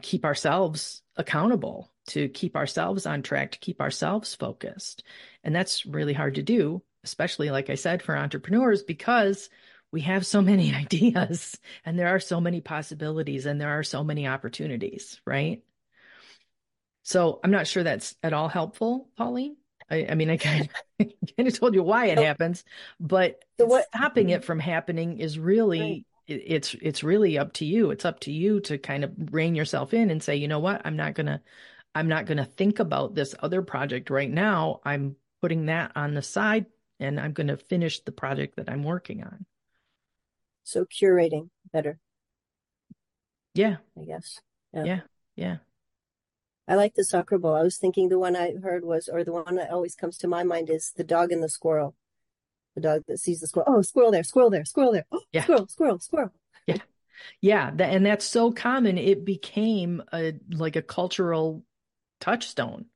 keep 0.00 0.24
ourselves 0.24 1.02
accountable, 1.16 1.90
to 2.10 2.28
keep 2.28 2.54
ourselves 2.54 3.06
on 3.06 3.22
track, 3.22 3.50
to 3.50 3.58
keep 3.58 3.80
ourselves 3.80 4.36
focused. 4.36 5.02
And 5.42 5.52
that's 5.52 5.84
really 5.84 6.12
hard 6.12 6.36
to 6.36 6.44
do, 6.44 6.80
especially, 7.02 7.50
like 7.50 7.70
I 7.70 7.74
said, 7.74 8.02
for 8.04 8.16
entrepreneurs, 8.16 8.84
because 8.84 9.50
we 9.90 10.02
have 10.02 10.24
so 10.24 10.42
many 10.52 10.72
ideas 10.72 11.58
and 11.84 11.98
there 11.98 12.14
are 12.14 12.20
so 12.20 12.40
many 12.40 12.60
possibilities 12.60 13.46
and 13.46 13.60
there 13.60 13.76
are 13.76 13.82
so 13.82 14.04
many 14.04 14.28
opportunities, 14.28 15.20
right? 15.26 15.60
So 17.02 17.40
I'm 17.42 17.50
not 17.50 17.66
sure 17.66 17.82
that's 17.82 18.14
at 18.22 18.32
all 18.32 18.48
helpful, 18.48 19.08
Pauline. 19.16 19.56
I, 19.90 20.06
I 20.10 20.14
mean, 20.14 20.30
I 20.30 20.36
kind 20.36 20.68
of, 21.00 21.08
kind 21.36 21.48
of 21.48 21.58
told 21.58 21.74
you 21.74 21.82
why 21.82 22.06
it 22.06 22.18
so, 22.18 22.24
happens, 22.24 22.64
but 23.00 23.42
so 23.58 23.66
what, 23.66 23.86
stopping 23.88 24.28
it 24.28 24.44
from 24.44 24.60
happening 24.60 25.18
is 25.18 25.36
really 25.36 25.80
right 25.80 26.06
it's 26.26 26.74
it's 26.80 27.02
really 27.02 27.38
up 27.38 27.52
to 27.54 27.64
you. 27.64 27.90
It's 27.90 28.04
up 28.04 28.20
to 28.20 28.32
you 28.32 28.60
to 28.60 28.78
kind 28.78 29.04
of 29.04 29.12
rein 29.30 29.54
yourself 29.54 29.92
in 29.94 30.10
and 30.10 30.22
say 30.22 30.36
you 30.36 30.48
know 30.48 30.60
what? 30.60 30.82
I'm 30.84 30.96
not 30.96 31.14
going 31.14 31.26
to 31.26 31.40
i'm 31.94 32.08
not 32.08 32.26
going 32.26 32.38
to 32.38 32.44
think 32.44 32.78
about 32.78 33.14
this 33.14 33.34
other 33.40 33.62
project 33.62 34.10
right 34.10 34.30
now. 34.30 34.80
I'm 34.84 35.16
putting 35.40 35.66
that 35.66 35.92
on 35.94 36.14
the 36.14 36.22
side 36.22 36.66
and 37.00 37.20
i'm 37.20 37.32
going 37.32 37.48
to 37.48 37.56
finish 37.56 38.00
the 38.00 38.12
project 38.12 38.56
that 38.56 38.70
i'm 38.70 38.82
working 38.82 39.22
on. 39.22 39.46
So 40.64 40.84
curating 40.84 41.50
better. 41.72 41.98
Yeah. 43.54 43.76
I 43.98 44.04
guess. 44.04 44.40
Yeah. 44.72 44.84
Yeah, 44.84 45.00
yeah. 45.36 45.56
I 46.66 46.76
like 46.76 46.94
the 46.94 47.04
soccer 47.04 47.36
ball. 47.38 47.54
I 47.54 47.62
was 47.62 47.76
thinking 47.76 48.08
the 48.08 48.18
one 48.18 48.34
I 48.34 48.54
heard 48.62 48.84
was, 48.84 49.06
or 49.06 49.22
the 49.22 49.32
one 49.32 49.56
that 49.56 49.70
always 49.70 49.94
comes 49.94 50.16
to 50.18 50.28
my 50.28 50.42
mind 50.42 50.70
is 50.70 50.92
the 50.96 51.04
dog 51.04 51.30
and 51.30 51.42
the 51.42 51.48
squirrel 51.50 51.94
the 52.74 52.80
dog 52.80 53.02
that 53.08 53.18
sees 53.18 53.40
the 53.40 53.46
squirrel. 53.46 53.76
Oh, 53.76 53.82
squirrel 53.82 54.10
there, 54.10 54.24
squirrel 54.24 54.50
there, 54.50 54.64
squirrel 54.64 54.92
there. 54.92 55.06
Oh, 55.12 55.20
yeah. 55.32 55.42
Squirrel, 55.44 55.68
squirrel, 55.68 55.98
squirrel. 56.00 56.32
Yeah. 56.66 56.78
Yeah. 57.40 57.70
and 57.78 58.04
that's 58.04 58.24
so 58.24 58.52
common. 58.52 58.98
It 58.98 59.24
became 59.24 60.02
a 60.12 60.34
like 60.50 60.76
a 60.76 60.82
cultural 60.82 61.64
touchstone, 62.20 62.86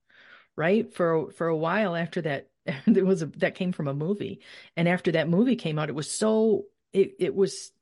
right? 0.56 0.92
For 0.92 1.30
for 1.32 1.48
a 1.48 1.56
while 1.56 1.94
after 1.94 2.22
that, 2.22 2.48
there 2.86 3.04
was 3.04 3.22
a 3.22 3.26
that 3.36 3.54
came 3.54 3.72
from 3.72 3.88
a 3.88 3.94
movie. 3.94 4.40
And 4.76 4.88
after 4.88 5.12
that 5.12 5.28
movie 5.28 5.56
came 5.56 5.78
out, 5.78 5.88
it 5.88 5.94
was 5.94 6.10
so 6.10 6.64
it 6.92 7.14
it 7.18 7.34
was 7.34 7.72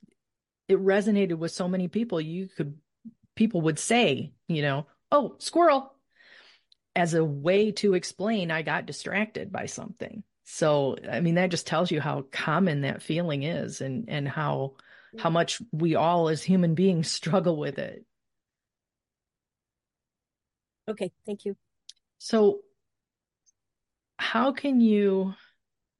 it 0.68 0.78
resonated 0.78 1.36
with 1.36 1.52
so 1.52 1.68
many 1.68 1.88
people. 1.88 2.20
You 2.20 2.48
could 2.48 2.78
people 3.34 3.62
would 3.62 3.78
say, 3.78 4.32
you 4.48 4.62
know, 4.62 4.86
oh, 5.12 5.36
squirrel 5.38 5.92
as 6.94 7.14
a 7.14 7.24
way 7.24 7.72
to 7.72 7.94
explain 7.94 8.50
I 8.50 8.62
got 8.62 8.86
distracted 8.86 9.52
by 9.52 9.66
something. 9.66 10.24
So, 10.48 10.96
I 11.10 11.18
mean, 11.18 11.34
that 11.34 11.50
just 11.50 11.66
tells 11.66 11.90
you 11.90 12.00
how 12.00 12.24
common 12.30 12.82
that 12.82 13.02
feeling 13.02 13.42
is 13.42 13.80
and, 13.80 14.04
and 14.08 14.28
how, 14.28 14.74
how 15.18 15.28
much 15.28 15.60
we 15.72 15.96
all 15.96 16.28
as 16.28 16.40
human 16.40 16.76
beings 16.76 17.10
struggle 17.10 17.56
with 17.56 17.80
it. 17.80 18.04
Okay. 20.88 21.10
Thank 21.26 21.46
you. 21.46 21.56
So 22.18 22.60
how 24.18 24.52
can 24.52 24.80
you, 24.80 25.34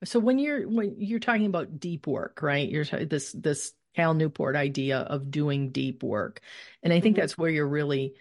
so 0.05 0.21
when 0.21 0.39
you're, 0.39 0.69
when 0.69 0.95
you're 0.99 1.19
talking 1.19 1.47
about 1.47 1.81
deep 1.81 2.07
work, 2.07 2.41
right? 2.41 2.69
You're 2.69 2.85
this, 2.85 3.33
this 3.33 3.73
Cal 3.97 4.15
Newport 4.15 4.55
idea 4.55 4.99
of 4.99 5.33
doing 5.33 5.73
deep 5.73 6.05
work. 6.05 6.41
And 6.85 6.93
I 6.93 7.01
think 7.01 7.17
mm-hmm. 7.17 7.23
that's 7.23 7.37
where 7.37 7.51
you're 7.51 7.67
really, 7.67 8.15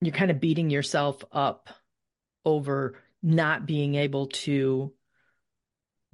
you're 0.00 0.14
kind 0.14 0.30
of 0.30 0.40
beating 0.40 0.70
yourself 0.70 1.22
up 1.30 1.68
over 2.42 2.98
not 3.24 3.64
being 3.64 3.94
able 3.94 4.26
to 4.26 4.92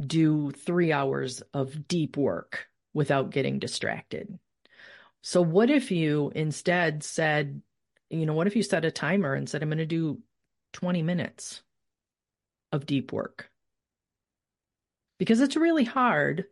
do 0.00 0.52
three 0.52 0.92
hours 0.92 1.42
of 1.52 1.88
deep 1.88 2.16
work 2.16 2.66
without 2.94 3.30
getting 3.30 3.58
distracted. 3.58 4.38
So, 5.22 5.42
what 5.42 5.70
if 5.70 5.90
you 5.90 6.30
instead 6.34 7.02
said, 7.02 7.60
you 8.08 8.24
know, 8.26 8.32
what 8.32 8.46
if 8.46 8.54
you 8.54 8.62
set 8.62 8.84
a 8.84 8.92
timer 8.92 9.34
and 9.34 9.48
said, 9.48 9.62
I'm 9.62 9.68
going 9.68 9.78
to 9.78 9.86
do 9.86 10.20
20 10.74 11.02
minutes 11.02 11.62
of 12.70 12.86
deep 12.86 13.12
work? 13.12 13.50
Because 15.18 15.40
it's 15.40 15.56
really 15.56 15.84
hard. 15.84 16.44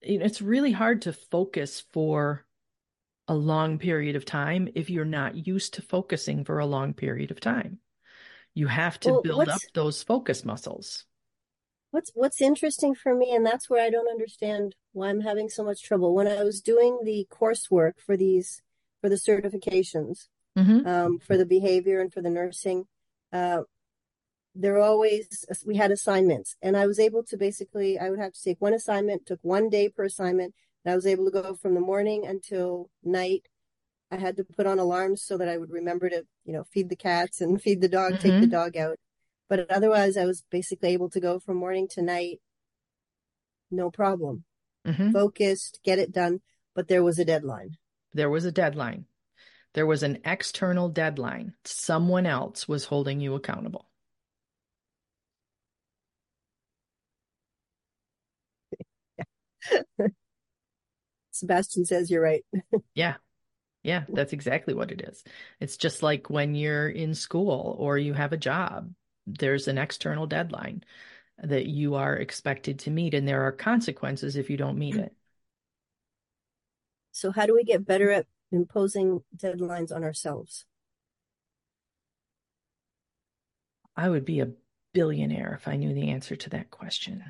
It's 0.00 0.40
really 0.40 0.72
hard 0.72 1.02
to 1.02 1.12
focus 1.12 1.82
for 1.92 2.46
a 3.26 3.34
long 3.34 3.78
period 3.78 4.14
of 4.14 4.24
time 4.24 4.68
if 4.76 4.88
you're 4.88 5.04
not 5.04 5.46
used 5.46 5.74
to 5.74 5.82
focusing 5.82 6.44
for 6.44 6.60
a 6.60 6.66
long 6.66 6.94
period 6.94 7.32
of 7.32 7.40
time. 7.40 7.80
You 8.56 8.68
have 8.68 8.98
to 9.00 9.10
well, 9.10 9.22
build 9.22 9.48
up 9.50 9.60
those 9.74 10.02
focus 10.02 10.42
muscles. 10.42 11.04
What's 11.90 12.10
what's 12.14 12.40
interesting 12.40 12.94
for 12.94 13.14
me, 13.14 13.34
and 13.34 13.44
that's 13.44 13.68
where 13.68 13.84
I 13.84 13.90
don't 13.90 14.08
understand 14.08 14.74
why 14.94 15.10
I'm 15.10 15.20
having 15.20 15.50
so 15.50 15.62
much 15.62 15.82
trouble. 15.82 16.14
When 16.14 16.26
I 16.26 16.42
was 16.42 16.62
doing 16.62 17.00
the 17.04 17.26
coursework 17.30 18.00
for 18.00 18.16
these 18.16 18.62
for 19.02 19.10
the 19.10 19.16
certifications, 19.16 20.28
mm-hmm. 20.58 20.86
um, 20.86 21.18
for 21.18 21.36
the 21.36 21.44
behavior 21.44 22.00
and 22.00 22.10
for 22.10 22.22
the 22.22 22.30
nursing, 22.30 22.86
uh, 23.30 23.64
there 24.54 24.78
always 24.78 25.44
we 25.66 25.76
had 25.76 25.90
assignments, 25.90 26.56
and 26.62 26.78
I 26.78 26.86
was 26.86 26.98
able 26.98 27.24
to 27.24 27.36
basically 27.36 27.98
I 27.98 28.08
would 28.08 28.18
have 28.18 28.32
to 28.32 28.42
take 28.42 28.58
one 28.58 28.72
assignment, 28.72 29.26
took 29.26 29.40
one 29.42 29.68
day 29.68 29.90
per 29.90 30.04
assignment, 30.04 30.54
and 30.82 30.92
I 30.92 30.96
was 30.96 31.06
able 31.06 31.26
to 31.26 31.30
go 31.30 31.54
from 31.56 31.74
the 31.74 31.80
morning 31.80 32.26
until 32.26 32.88
night 33.04 33.48
I 34.10 34.16
had 34.16 34.36
to 34.36 34.44
put 34.44 34.66
on 34.66 34.78
alarms 34.78 35.22
so 35.22 35.36
that 35.38 35.48
I 35.48 35.56
would 35.56 35.70
remember 35.70 36.08
to, 36.08 36.24
you 36.44 36.52
know, 36.52 36.64
feed 36.64 36.88
the 36.88 36.96
cats 36.96 37.40
and 37.40 37.60
feed 37.62 37.80
the 37.80 37.88
dog, 37.88 38.12
mm-hmm. 38.14 38.22
take 38.22 38.32
the 38.32 38.46
mm-hmm. 38.46 38.50
dog 38.50 38.76
out. 38.76 38.98
But 39.48 39.70
otherwise, 39.70 40.16
I 40.16 40.24
was 40.24 40.42
basically 40.50 40.90
able 40.90 41.10
to 41.10 41.20
go 41.20 41.38
from 41.38 41.56
morning 41.56 41.86
to 41.92 42.02
night, 42.02 42.40
no 43.70 43.90
problem. 43.90 44.44
Mm-hmm. 44.86 45.12
Focused, 45.12 45.80
get 45.84 45.98
it 45.98 46.12
done. 46.12 46.40
But 46.74 46.88
there 46.88 47.02
was 47.02 47.18
a 47.18 47.24
deadline. 47.24 47.76
There 48.12 48.30
was 48.30 48.44
a 48.44 48.52
deadline. 48.52 49.06
There 49.74 49.86
was 49.86 50.02
an 50.02 50.18
external 50.24 50.88
deadline. 50.88 51.54
Someone 51.64 52.26
else 52.26 52.66
was 52.66 52.86
holding 52.86 53.20
you 53.20 53.34
accountable. 53.34 53.88
Sebastian 61.30 61.84
says 61.84 62.10
you're 62.10 62.22
right. 62.22 62.44
yeah. 62.94 63.16
Yeah, 63.86 64.02
that's 64.08 64.32
exactly 64.32 64.74
what 64.74 64.90
it 64.90 65.00
is. 65.00 65.22
It's 65.60 65.76
just 65.76 66.02
like 66.02 66.28
when 66.28 66.56
you're 66.56 66.88
in 66.88 67.14
school 67.14 67.76
or 67.78 67.96
you 67.96 68.14
have 68.14 68.32
a 68.32 68.36
job, 68.36 68.92
there's 69.28 69.68
an 69.68 69.78
external 69.78 70.26
deadline 70.26 70.82
that 71.40 71.66
you 71.66 71.94
are 71.94 72.16
expected 72.16 72.80
to 72.80 72.90
meet, 72.90 73.14
and 73.14 73.28
there 73.28 73.42
are 73.42 73.52
consequences 73.52 74.34
if 74.34 74.50
you 74.50 74.56
don't 74.56 74.76
meet 74.76 74.96
it. 74.96 75.14
So, 77.12 77.30
how 77.30 77.46
do 77.46 77.54
we 77.54 77.62
get 77.62 77.86
better 77.86 78.10
at 78.10 78.26
imposing 78.50 79.22
deadlines 79.36 79.94
on 79.94 80.02
ourselves? 80.02 80.64
I 83.96 84.08
would 84.08 84.24
be 84.24 84.40
a 84.40 84.50
billionaire 84.94 85.54
if 85.54 85.68
I 85.68 85.76
knew 85.76 85.94
the 85.94 86.10
answer 86.10 86.34
to 86.34 86.50
that 86.50 86.72
question. 86.72 87.22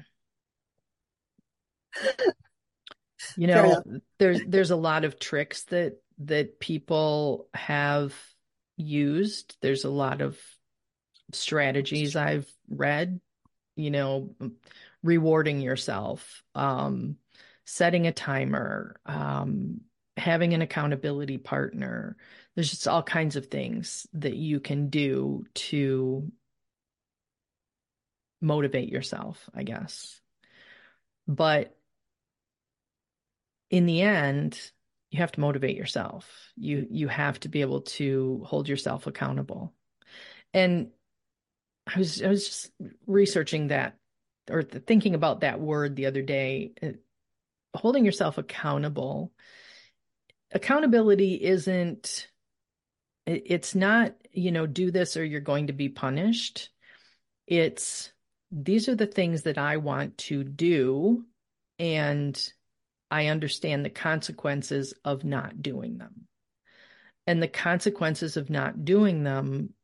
you 3.36 3.46
know, 3.46 3.82
there's 4.18 4.40
there's 4.48 4.70
a 4.70 4.76
lot 4.76 5.04
of 5.04 5.18
tricks 5.18 5.64
that 5.64 5.98
that 6.18 6.58
people 6.60 7.48
have 7.54 8.14
used. 8.76 9.56
There's 9.60 9.84
a 9.84 9.90
lot 9.90 10.20
of 10.20 10.38
strategies 11.32 12.16
I've 12.16 12.50
read, 12.68 13.20
you 13.74 13.90
know, 13.90 14.34
rewarding 15.02 15.60
yourself, 15.60 16.42
um, 16.54 17.16
setting 17.64 18.06
a 18.06 18.12
timer, 18.12 18.96
um, 19.06 19.80
having 20.16 20.54
an 20.54 20.62
accountability 20.62 21.38
partner. 21.38 22.16
There's 22.54 22.70
just 22.70 22.88
all 22.88 23.02
kinds 23.02 23.36
of 23.36 23.46
things 23.46 24.06
that 24.14 24.34
you 24.34 24.60
can 24.60 24.88
do 24.88 25.44
to 25.54 26.30
motivate 28.40 28.88
yourself, 28.88 29.48
I 29.54 29.62
guess. 29.62 30.20
But 31.26 31.76
in 33.70 33.86
the 33.86 34.02
end, 34.02 34.58
you 35.10 35.18
have 35.20 35.32
to 35.32 35.40
motivate 35.40 35.76
yourself. 35.76 36.28
You 36.56 36.86
you 36.90 37.08
have 37.08 37.40
to 37.40 37.48
be 37.48 37.60
able 37.60 37.82
to 37.82 38.42
hold 38.46 38.68
yourself 38.68 39.06
accountable. 39.06 39.74
And 40.52 40.90
I 41.86 41.98
was 41.98 42.22
I 42.22 42.28
was 42.28 42.46
just 42.46 42.72
researching 43.06 43.68
that 43.68 43.96
or 44.50 44.62
thinking 44.62 45.14
about 45.14 45.40
that 45.40 45.60
word 45.60 45.96
the 45.96 46.06
other 46.06 46.22
day. 46.22 46.72
Uh, 46.82 46.88
holding 47.74 48.04
yourself 48.04 48.38
accountable 48.38 49.32
accountability 50.52 51.34
isn't 51.34 52.28
it's 53.26 53.74
not 53.74 54.14
you 54.32 54.52
know 54.52 54.66
do 54.66 54.90
this 54.90 55.16
or 55.16 55.24
you're 55.24 55.40
going 55.40 55.66
to 55.66 55.72
be 55.72 55.88
punished 55.88 56.70
it's 57.46 58.12
these 58.52 58.88
are 58.88 58.94
the 58.94 59.06
things 59.06 59.42
that 59.42 59.58
i 59.58 59.76
want 59.76 60.16
to 60.16 60.44
do 60.44 61.24
and 61.78 62.52
i 63.10 63.26
understand 63.26 63.84
the 63.84 63.90
consequences 63.90 64.94
of 65.04 65.24
not 65.24 65.62
doing 65.62 65.98
them 65.98 66.26
and 67.26 67.42
the 67.42 67.48
consequences 67.48 68.36
of 68.36 68.50
not 68.50 68.84
doing 68.84 69.24
them 69.24 69.74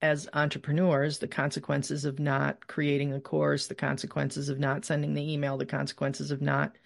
as 0.00 0.28
entrepreneurs, 0.32 1.18
the 1.18 1.28
consequences 1.28 2.04
of 2.04 2.18
not 2.18 2.66
creating 2.66 3.12
a 3.12 3.20
course, 3.20 3.66
the 3.66 3.74
consequences 3.74 4.48
of 4.48 4.58
not 4.58 4.84
sending 4.84 5.14
the 5.14 5.32
email, 5.32 5.56
the 5.56 5.66
consequences 5.66 6.30
of 6.30 6.40
not, 6.40 6.76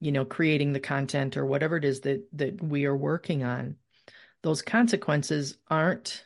you 0.00 0.12
know, 0.12 0.24
creating 0.24 0.72
the 0.72 0.80
content 0.80 1.36
or 1.36 1.44
whatever 1.44 1.76
it 1.76 1.84
is 1.84 2.00
that 2.00 2.24
that 2.34 2.62
we 2.62 2.84
are 2.84 2.96
working 2.96 3.42
on. 3.42 3.76
Those 4.42 4.62
consequences 4.62 5.58
aren't 5.68 6.24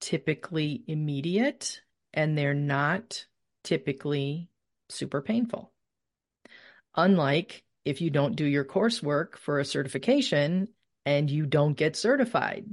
typically 0.00 0.84
immediate 0.86 1.82
and 2.14 2.38
they're 2.38 2.54
not 2.54 3.26
typically 3.64 4.48
super 4.88 5.20
painful. 5.20 5.72
Unlike 6.96 7.64
if 7.84 8.00
you 8.00 8.10
don't 8.10 8.36
do 8.36 8.44
your 8.44 8.64
coursework 8.64 9.36
for 9.36 9.58
a 9.58 9.64
certification 9.64 10.68
and 11.06 11.30
you 11.30 11.46
don't 11.46 11.74
get 11.74 11.96
certified 11.96 12.66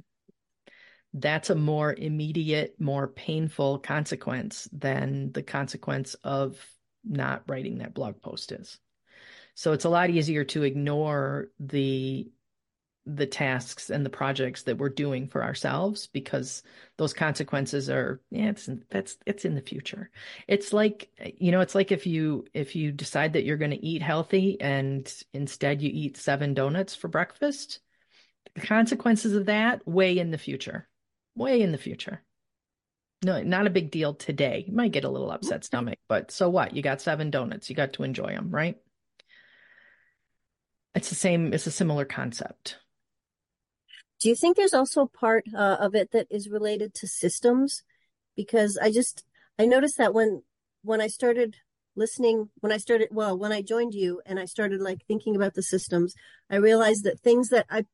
that's 1.13 1.49
a 1.49 1.55
more 1.55 1.93
immediate, 1.93 2.75
more 2.79 3.07
painful 3.07 3.79
consequence 3.79 4.67
than 4.71 5.31
the 5.31 5.43
consequence 5.43 6.15
of 6.23 6.63
not 7.03 7.43
writing 7.47 7.79
that 7.79 7.93
blog 7.93 8.21
post 8.21 8.51
is. 8.51 8.79
So 9.55 9.73
it's 9.73 9.85
a 9.85 9.89
lot 9.89 10.09
easier 10.09 10.43
to 10.45 10.63
ignore 10.63 11.47
the 11.59 12.29
the 13.15 13.25
tasks 13.25 13.89
and 13.89 14.05
the 14.05 14.09
projects 14.09 14.63
that 14.63 14.77
we're 14.77 14.89
doing 14.89 15.27
for 15.27 15.43
ourselves 15.43 16.07
because 16.07 16.61
those 16.97 17.13
consequences 17.13 17.89
are 17.89 18.21
yeah 18.31 18.49
it's 18.49 18.69
that's 18.89 19.17
it's 19.25 19.45
in 19.45 19.55
the 19.55 19.61
future 19.61 20.09
it's 20.47 20.73
like 20.73 21.09
you 21.37 21.51
know 21.51 21.61
it's 21.61 21.75
like 21.75 21.91
if 21.91 22.05
you 22.05 22.45
if 22.53 22.75
you 22.75 22.91
decide 22.91 23.33
that 23.33 23.45
you're 23.45 23.57
going 23.57 23.71
to 23.71 23.85
eat 23.85 24.01
healthy 24.01 24.59
and 24.59 25.23
instead 25.33 25.81
you 25.81 25.89
eat 25.93 26.17
seven 26.17 26.53
donuts 26.53 26.93
for 26.95 27.07
breakfast 27.07 27.79
the 28.55 28.61
consequences 28.61 29.33
of 29.33 29.45
that 29.45 29.87
way 29.87 30.17
in 30.17 30.31
the 30.31 30.37
future 30.37 30.87
way 31.37 31.61
in 31.61 31.71
the 31.71 31.77
future. 31.77 32.21
No, 33.23 33.41
not 33.41 33.67
a 33.67 33.71
big 33.71 33.89
deal 33.89 34.13
today. 34.13 34.65
You 34.67 34.75
might 34.75 34.91
get 34.91 35.03
a 35.03 35.09
little 35.09 35.31
upset 35.31 35.63
stomach, 35.63 35.97
but 36.07 36.29
so 36.31 36.49
what? 36.49 36.75
You 36.75 36.81
got 36.81 37.01
seven 37.01 37.31
donuts. 37.31 37.69
You 37.69 37.75
got 37.75 37.93
to 37.93 38.03
enjoy 38.03 38.27
them, 38.27 38.51
right? 38.51 38.77
It's 40.93 41.09
the 41.09 41.15
same, 41.15 41.53
it's 41.53 41.67
a 41.67 41.71
similar 41.71 42.05
concept. 42.05 42.77
Do 44.19 44.29
you 44.29 44.35
think 44.35 44.57
there's 44.57 44.73
also 44.73 45.01
a 45.03 45.07
part 45.07 45.45
uh, 45.55 45.77
of 45.79 45.95
it 45.95 46.11
that 46.11 46.27
is 46.29 46.49
related 46.49 46.93
to 46.95 47.07
systems? 47.07 47.83
Because 48.35 48.77
I 48.81 48.91
just, 48.91 49.23
I 49.59 49.65
noticed 49.65 49.97
that 49.97 50.13
when, 50.13 50.43
when 50.83 51.01
I 51.01 51.07
started 51.07 51.57
listening, 51.95 52.49
when 52.59 52.71
I 52.71 52.77
started, 52.77 53.09
well, 53.11 53.37
when 53.37 53.51
I 53.51 53.61
joined 53.61 53.93
you 53.93 54.21
and 54.25 54.39
I 54.39 54.45
started 54.45 54.81
like 54.81 55.05
thinking 55.07 55.35
about 55.35 55.53
the 55.53 55.63
systems, 55.63 56.15
I 56.49 56.55
realized 56.55 57.03
that 57.03 57.19
things 57.19 57.49
that 57.49 57.65
I 57.69 57.85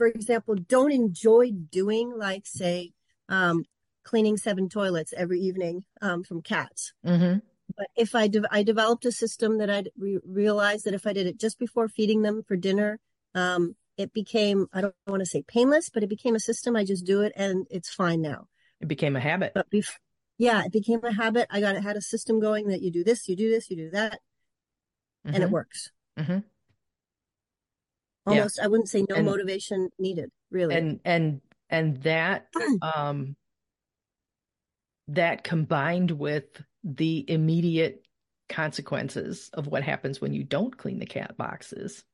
for 0.00 0.06
example, 0.06 0.54
don't 0.54 0.92
enjoy 0.92 1.50
doing, 1.50 2.14
like, 2.16 2.46
say, 2.46 2.92
um, 3.28 3.64
cleaning 4.02 4.38
seven 4.38 4.66
toilets 4.70 5.12
every 5.14 5.38
evening 5.40 5.84
um, 6.00 6.24
from 6.24 6.40
cats. 6.40 6.94
Mm-hmm. 7.04 7.40
But 7.76 7.88
if 7.94 8.14
I 8.14 8.26
de- 8.26 8.48
I 8.50 8.62
developed 8.62 9.04
a 9.04 9.12
system 9.12 9.58
that 9.58 9.68
I 9.68 9.84
re- 9.98 10.20
realized 10.24 10.86
that 10.86 10.94
if 10.94 11.06
I 11.06 11.12
did 11.12 11.26
it 11.26 11.38
just 11.38 11.58
before 11.58 11.86
feeding 11.86 12.22
them 12.22 12.42
for 12.42 12.56
dinner, 12.56 12.98
um, 13.34 13.76
it 14.00 14.12
became 14.12 14.66
I 14.72 14.80
don't 14.80 14.94
want 15.06 15.20
to 15.20 15.26
say 15.26 15.42
painless, 15.46 15.90
but 15.90 16.02
it 16.02 16.08
became 16.08 16.34
a 16.34 16.40
system. 16.40 16.76
I 16.76 16.84
just 16.84 17.04
do 17.04 17.20
it 17.22 17.32
and 17.36 17.66
it's 17.70 17.90
fine 17.90 18.20
now. 18.20 18.46
It 18.80 18.88
became 18.88 19.16
a 19.16 19.20
habit. 19.20 19.52
But 19.54 19.70
bef- 19.70 19.98
yeah, 20.38 20.64
it 20.64 20.72
became 20.72 21.04
a 21.04 21.12
habit. 21.12 21.46
I 21.50 21.60
got 21.60 21.76
it 21.76 21.82
had 21.82 21.96
a 21.96 22.02
system 22.02 22.40
going 22.40 22.68
that 22.68 22.80
you 22.80 22.90
do 22.90 23.04
this, 23.04 23.28
you 23.28 23.36
do 23.36 23.50
this, 23.50 23.70
you 23.70 23.76
do 23.76 23.90
that, 23.90 24.20
mm-hmm. 25.26 25.34
and 25.34 25.36
it 25.36 25.46
mm-hmm. 25.46 25.52
works. 25.52 25.90
Mm-hmm 26.18 26.38
almost 28.26 28.58
yeah. 28.58 28.64
i 28.64 28.68
wouldn't 28.68 28.88
say 28.88 29.04
no 29.08 29.16
and, 29.16 29.26
motivation 29.26 29.90
needed 29.98 30.30
really 30.50 30.74
and 30.74 31.00
and 31.04 31.40
and 31.68 32.02
that 32.02 32.48
um 32.82 33.36
that 35.08 35.42
combined 35.42 36.10
with 36.10 36.44
the 36.84 37.24
immediate 37.28 38.04
consequences 38.48 39.50
of 39.54 39.66
what 39.66 39.82
happens 39.82 40.20
when 40.20 40.32
you 40.32 40.44
don't 40.44 40.76
clean 40.76 40.98
the 40.98 41.06
cat 41.06 41.36
boxes 41.36 42.04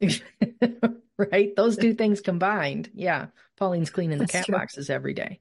right 1.18 1.54
those 1.56 1.76
two 1.76 1.94
things 1.94 2.20
combined 2.20 2.90
yeah 2.94 3.26
pauline's 3.56 3.90
cleaning 3.90 4.18
the 4.18 4.26
cat 4.26 4.46
true. 4.46 4.54
boxes 4.54 4.90
every 4.90 5.14
day 5.14 5.40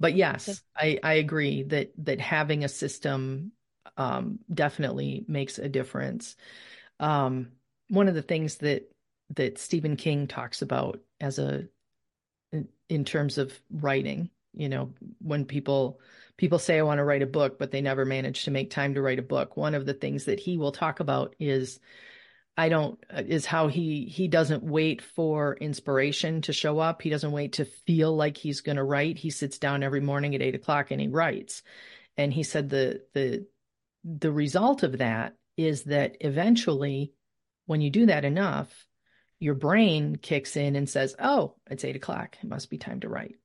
but 0.00 0.14
yes 0.14 0.62
i 0.76 0.98
i 1.02 1.14
agree 1.14 1.62
that 1.62 1.92
that 1.98 2.20
having 2.20 2.64
a 2.64 2.68
system 2.68 3.52
um, 3.96 4.38
definitely 4.52 5.24
makes 5.28 5.58
a 5.58 5.68
difference. 5.68 6.36
Um, 7.00 7.52
one 7.88 8.08
of 8.08 8.14
the 8.14 8.22
things 8.22 8.56
that 8.58 8.90
that 9.34 9.58
Stephen 9.58 9.96
King 9.96 10.26
talks 10.26 10.62
about 10.62 11.00
as 11.20 11.38
a 11.38 11.66
in, 12.52 12.68
in 12.88 13.04
terms 13.04 13.38
of 13.38 13.52
writing, 13.70 14.30
you 14.54 14.68
know, 14.68 14.92
when 15.20 15.44
people 15.44 16.00
people 16.36 16.58
say 16.58 16.78
I 16.78 16.82
want 16.82 16.98
to 16.98 17.04
write 17.04 17.22
a 17.22 17.26
book, 17.26 17.58
but 17.58 17.70
they 17.70 17.80
never 17.80 18.04
manage 18.04 18.44
to 18.44 18.50
make 18.50 18.70
time 18.70 18.94
to 18.94 19.02
write 19.02 19.18
a 19.18 19.22
book. 19.22 19.56
One 19.56 19.74
of 19.74 19.86
the 19.86 19.94
things 19.94 20.26
that 20.26 20.40
he 20.40 20.58
will 20.58 20.72
talk 20.72 21.00
about 21.00 21.34
is 21.38 21.80
I 22.58 22.70
don't 22.70 22.98
is 23.10 23.44
how 23.44 23.68
he 23.68 24.06
he 24.06 24.28
doesn't 24.28 24.62
wait 24.62 25.02
for 25.02 25.56
inspiration 25.56 26.40
to 26.42 26.52
show 26.52 26.78
up. 26.78 27.02
He 27.02 27.10
doesn't 27.10 27.32
wait 27.32 27.54
to 27.54 27.64
feel 27.64 28.16
like 28.16 28.36
he's 28.36 28.62
going 28.62 28.76
to 28.76 28.84
write. 28.84 29.18
He 29.18 29.30
sits 29.30 29.58
down 29.58 29.82
every 29.82 30.00
morning 30.00 30.34
at 30.34 30.42
eight 30.42 30.54
o'clock 30.54 30.90
and 30.90 31.00
he 31.00 31.08
writes. 31.08 31.62
And 32.16 32.32
he 32.32 32.42
said 32.42 32.70
the 32.70 33.02
the 33.12 33.46
the 34.04 34.32
result 34.32 34.82
of 34.82 34.98
that 34.98 35.34
is 35.56 35.84
that 35.84 36.16
eventually, 36.20 37.12
when 37.66 37.80
you 37.80 37.90
do 37.90 38.06
that 38.06 38.24
enough, 38.24 38.86
your 39.38 39.54
brain 39.54 40.16
kicks 40.16 40.56
in 40.56 40.76
and 40.76 40.88
says, 40.88 41.14
Oh, 41.18 41.56
it's 41.70 41.84
eight 41.84 41.96
o'clock. 41.96 42.36
It 42.42 42.48
must 42.48 42.70
be 42.70 42.78
time 42.78 43.00
to 43.00 43.08
write. 43.08 43.36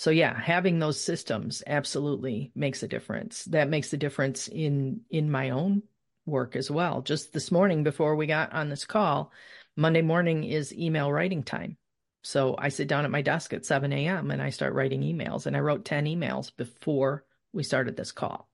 So 0.00 0.10
yeah, 0.10 0.34
having 0.34 0.78
those 0.78 0.98
systems 0.98 1.62
absolutely 1.66 2.52
makes 2.54 2.82
a 2.82 2.88
difference. 2.88 3.44
That 3.44 3.68
makes 3.68 3.92
a 3.92 3.98
difference 3.98 4.48
in 4.48 5.02
in 5.10 5.30
my 5.30 5.50
own 5.50 5.82
work 6.24 6.56
as 6.56 6.70
well. 6.70 7.02
Just 7.02 7.34
this 7.34 7.52
morning 7.52 7.84
before 7.84 8.16
we 8.16 8.26
got 8.26 8.54
on 8.54 8.70
this 8.70 8.86
call, 8.86 9.30
Monday 9.76 10.00
morning 10.00 10.44
is 10.44 10.72
email 10.72 11.12
writing 11.12 11.42
time. 11.42 11.76
So 12.22 12.54
I 12.56 12.70
sit 12.70 12.88
down 12.88 13.04
at 13.04 13.10
my 13.10 13.20
desk 13.20 13.52
at 13.52 13.66
7 13.66 13.92
a.m. 13.92 14.30
and 14.30 14.40
I 14.40 14.48
start 14.48 14.72
writing 14.72 15.02
emails. 15.02 15.44
And 15.44 15.54
I 15.54 15.60
wrote 15.60 15.84
10 15.84 16.06
emails 16.06 16.50
before 16.56 17.26
we 17.52 17.62
started 17.62 17.94
this 17.94 18.10
call 18.10 18.48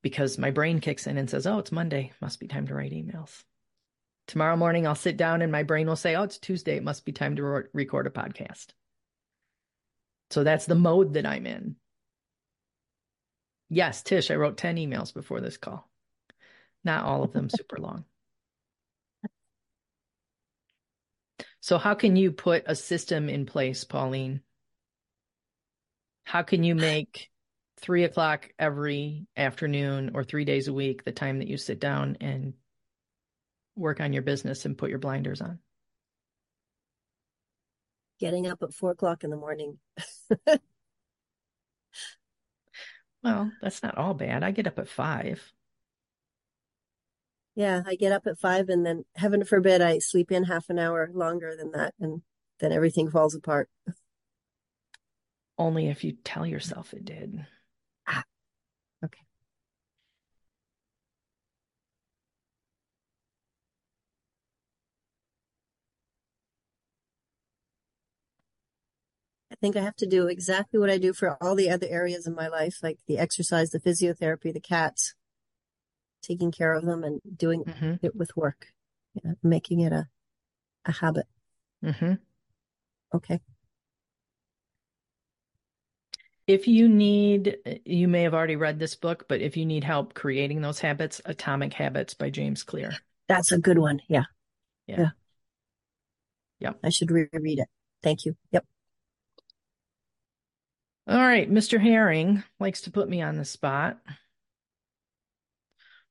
because 0.00 0.38
my 0.38 0.52
brain 0.52 0.80
kicks 0.80 1.06
in 1.06 1.18
and 1.18 1.28
says, 1.28 1.46
Oh, 1.46 1.58
it's 1.58 1.70
Monday. 1.70 2.12
Must 2.22 2.40
be 2.40 2.48
time 2.48 2.66
to 2.68 2.74
write 2.74 2.92
emails. 2.92 3.44
Tomorrow 4.26 4.56
morning, 4.56 4.86
I'll 4.86 4.94
sit 4.94 5.18
down 5.18 5.42
and 5.42 5.52
my 5.52 5.64
brain 5.64 5.86
will 5.86 5.96
say, 5.96 6.16
Oh, 6.16 6.22
it's 6.22 6.38
Tuesday. 6.38 6.78
It 6.78 6.82
must 6.82 7.04
be 7.04 7.12
time 7.12 7.36
to 7.36 7.42
re- 7.42 7.64
record 7.74 8.06
a 8.06 8.10
podcast. 8.10 8.68
So 10.30 10.44
that's 10.44 10.66
the 10.66 10.74
mode 10.74 11.14
that 11.14 11.26
I'm 11.26 11.46
in. 11.46 11.76
Yes, 13.68 14.02
Tish, 14.02 14.30
I 14.30 14.34
wrote 14.34 14.56
10 14.56 14.76
emails 14.76 15.14
before 15.14 15.40
this 15.40 15.56
call. 15.56 15.88
Not 16.84 17.04
all 17.04 17.22
of 17.22 17.32
them 17.32 17.48
super 17.56 17.78
long. 17.78 18.04
So, 21.60 21.76
how 21.78 21.94
can 21.94 22.16
you 22.16 22.32
put 22.32 22.64
a 22.66 22.74
system 22.74 23.28
in 23.28 23.44
place, 23.44 23.84
Pauline? 23.84 24.40
How 26.24 26.42
can 26.42 26.64
you 26.64 26.74
make 26.74 27.28
three 27.80 28.04
o'clock 28.04 28.50
every 28.58 29.26
afternoon 29.36 30.12
or 30.14 30.24
three 30.24 30.44
days 30.44 30.68
a 30.68 30.72
week, 30.72 31.04
the 31.04 31.12
time 31.12 31.38
that 31.38 31.48
you 31.48 31.56
sit 31.56 31.80
down 31.80 32.16
and 32.20 32.54
work 33.76 34.00
on 34.00 34.12
your 34.12 34.22
business 34.22 34.64
and 34.64 34.78
put 34.78 34.90
your 34.90 34.98
blinders 34.98 35.40
on? 35.40 35.58
Getting 38.20 38.46
up 38.46 38.62
at 38.62 38.74
four 38.74 38.90
o'clock 38.90 39.24
in 39.24 39.30
the 39.30 39.36
morning. 39.36 39.78
well, 43.24 43.50
that's 43.62 43.82
not 43.82 43.96
all 43.98 44.14
bad. 44.14 44.44
I 44.44 44.50
get 44.50 44.66
up 44.66 44.78
at 44.78 44.88
five. 44.88 45.52
Yeah, 47.54 47.82
I 47.86 47.94
get 47.96 48.12
up 48.12 48.26
at 48.26 48.38
five 48.38 48.68
and 48.68 48.86
then 48.86 49.04
heaven 49.16 49.44
forbid 49.44 49.82
I 49.82 49.98
sleep 49.98 50.30
in 50.30 50.44
half 50.44 50.70
an 50.70 50.78
hour 50.78 51.10
longer 51.12 51.54
than 51.56 51.72
that 51.72 51.94
and 51.98 52.22
then 52.60 52.72
everything 52.72 53.10
falls 53.10 53.34
apart. 53.34 53.68
Only 55.58 55.88
if 55.88 56.04
you 56.04 56.12
tell 56.12 56.46
yourself 56.46 56.94
it 56.94 57.04
did. 57.04 57.44
Okay. 59.04 59.20
I 69.49 69.49
think 69.60 69.76
I 69.76 69.82
have 69.82 69.96
to 69.96 70.06
do 70.06 70.26
exactly 70.26 70.78
what 70.80 70.90
I 70.90 70.98
do 70.98 71.12
for 71.12 71.36
all 71.42 71.54
the 71.54 71.70
other 71.70 71.86
areas 71.88 72.26
in 72.26 72.34
my 72.34 72.48
life, 72.48 72.78
like 72.82 72.98
the 73.06 73.18
exercise, 73.18 73.70
the 73.70 73.80
physiotherapy, 73.80 74.52
the 74.52 74.60
cats. 74.60 75.14
taking 76.22 76.52
care 76.52 76.74
of 76.74 76.84
them 76.84 77.02
and 77.04 77.20
doing 77.36 77.64
Mm-hmm. 77.64 77.94
it 78.06 78.14
with 78.14 78.36
work, 78.36 78.66
yeah, 79.14 79.32
making 79.42 79.80
it 79.80 79.92
a 79.92 80.06
a 80.84 80.92
habit. 80.92 81.26
Mm-hmm. 81.84 82.14
Okay. 83.14 83.40
If 86.46 86.66
you 86.66 86.88
need, 86.88 87.58
you 87.84 88.08
may 88.08 88.22
have 88.22 88.34
already 88.34 88.56
read 88.56 88.78
this 88.78 88.94
book, 88.96 89.26
but 89.28 89.40
if 89.40 89.56
you 89.56 89.64
need 89.64 89.84
help 89.84 90.14
creating 90.14 90.60
those 90.62 90.80
habits, 90.80 91.20
Atomic 91.24 91.72
Habits 91.74 92.14
by 92.14 92.28
James 92.30 92.62
Clear. 92.64 92.92
That's 93.28 93.52
a 93.52 93.58
good 93.58 93.78
one. 93.78 94.00
Yeah. 94.08 94.24
Yeah. 94.86 94.98
Yeah. 95.00 95.08
Yep. 96.60 96.78
I 96.84 96.88
should 96.90 97.10
reread 97.10 97.60
it. 97.60 97.68
Thank 98.02 98.24
you. 98.24 98.36
Yep. 98.50 98.64
All 101.10 101.18
right, 101.18 101.50
Mr. 101.50 101.80
Herring 101.80 102.44
likes 102.60 102.82
to 102.82 102.92
put 102.92 103.08
me 103.08 103.20
on 103.20 103.36
the 103.36 103.44
spot. 103.44 103.98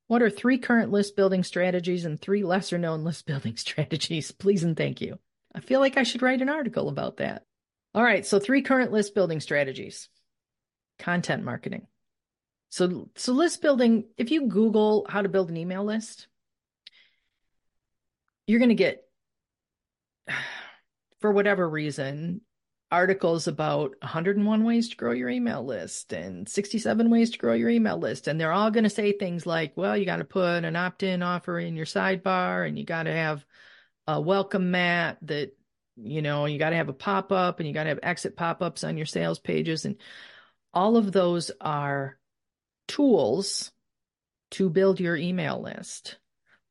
What 0.07 0.21
are 0.21 0.29
three 0.29 0.57
current 0.57 0.91
list 0.91 1.15
building 1.15 1.45
strategies 1.45 2.03
and 2.03 2.19
three 2.19 2.43
lesser 2.43 2.77
known 2.77 3.05
list 3.05 3.25
building 3.25 3.55
strategies? 3.55 4.33
Please 4.33 4.65
and 4.65 4.75
thank 4.75 4.99
you. 4.99 5.17
I 5.55 5.61
feel 5.61 5.79
like 5.79 5.95
I 5.95 6.03
should 6.03 6.21
write 6.21 6.41
an 6.41 6.49
article 6.49 6.89
about 6.89 7.17
that. 7.17 7.45
All 7.95 8.03
right, 8.03 8.25
so 8.25 8.39
three 8.39 8.61
current 8.61 8.91
list 8.91 9.15
building 9.15 9.39
strategies. 9.39 10.09
Content 10.97 11.45
marketing. 11.45 11.87
So 12.67 13.09
so 13.15 13.31
list 13.31 13.61
building, 13.61 14.03
if 14.17 14.31
you 14.31 14.47
Google 14.47 15.05
how 15.07 15.21
to 15.21 15.29
build 15.29 15.49
an 15.49 15.55
email 15.55 15.85
list, 15.85 16.27
you're 18.47 18.59
going 18.59 18.67
to 18.67 18.75
get 18.75 19.05
for 21.21 21.31
whatever 21.31 21.69
reason 21.69 22.41
articles 22.91 23.47
about 23.47 23.95
101 24.01 24.63
ways 24.63 24.89
to 24.89 24.95
grow 24.95 25.11
your 25.11 25.29
email 25.29 25.63
list 25.63 26.11
and 26.11 26.49
67 26.49 27.09
ways 27.09 27.31
to 27.31 27.37
grow 27.37 27.53
your 27.53 27.69
email 27.69 27.97
list. 27.97 28.27
And 28.27 28.39
they're 28.39 28.51
all 28.51 28.71
going 28.71 28.83
to 28.83 28.89
say 28.89 29.11
things 29.11 29.45
like, 29.45 29.73
well, 29.75 29.95
you 29.95 30.05
got 30.05 30.17
to 30.17 30.23
put 30.23 30.63
an 30.65 30.75
opt 30.75 31.03
in 31.03 31.21
offer 31.21 31.59
in 31.59 31.75
your 31.75 31.85
sidebar 31.85 32.67
and 32.67 32.77
you 32.77 32.85
got 32.85 33.03
to 33.03 33.13
have 33.13 33.45
a 34.07 34.19
welcome 34.19 34.71
mat 34.71 35.17
that, 35.23 35.55
you 35.97 36.21
know, 36.21 36.45
you 36.45 36.57
got 36.57 36.71
to 36.71 36.77
have 36.77 36.89
a 36.89 36.93
pop 36.93 37.31
up 37.31 37.59
and 37.59 37.67
you 37.67 37.73
got 37.73 37.83
to 37.83 37.89
have 37.89 37.99
exit 38.01 38.35
pop 38.35 38.61
ups 38.61 38.83
on 38.83 38.97
your 38.97 39.05
sales 39.05 39.39
pages. 39.39 39.85
And 39.85 39.97
all 40.73 40.97
of 40.97 41.11
those 41.11 41.51
are 41.61 42.17
tools 42.87 43.71
to 44.51 44.69
build 44.69 44.99
your 44.99 45.15
email 45.15 45.61
list 45.61 46.17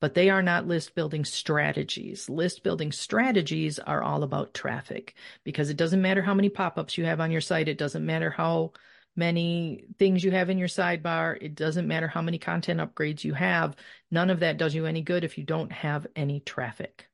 but 0.01 0.15
they 0.15 0.31
are 0.31 0.43
not 0.43 0.67
list 0.67 0.95
building 0.95 1.25
strategies. 1.25 2.29
List 2.29 2.63
building 2.63 2.93
strategies 2.93 3.79
are 3.79 4.03
all 4.03 4.23
about 4.23 4.55
traffic 4.55 5.15
because 5.45 5.71
it 5.71 5.77
doesn't 5.77 6.03
matter 6.03 6.23
how 6.23 6.35
many 6.35 6.49
pop 6.49 6.79
ups 6.79 6.97
you 6.97 7.05
have 7.05 7.21
on 7.21 7.31
your 7.31 7.41
site. 7.41 7.69
It 7.69 7.79
doesn't 7.79 8.07
matter 8.07 8.31
how 8.31 8.73
many 9.17 9.85
things 9.99 10.23
you 10.23 10.31
have 10.31 10.51
in 10.51 10.59
your 10.59 10.69
sidebar. 10.69 11.37
It 11.41 11.57
doesn't 11.57 11.89
matter 11.89 12.07
how 12.07 12.23
many 12.23 12.39
content 12.39 12.81
upgrades 12.81 13.25
you 13.25 13.35
have. 13.35 13.75
None 14.11 14.31
of 14.31 14.41
that 14.41 14.59
does 14.59 14.75
you 14.75 14.87
any 14.87 15.03
good 15.03 15.25
if 15.25 15.37
you 15.37 15.45
don't 15.45 15.73
have 15.73 16.07
any 16.15 16.41
traffic. 16.41 17.09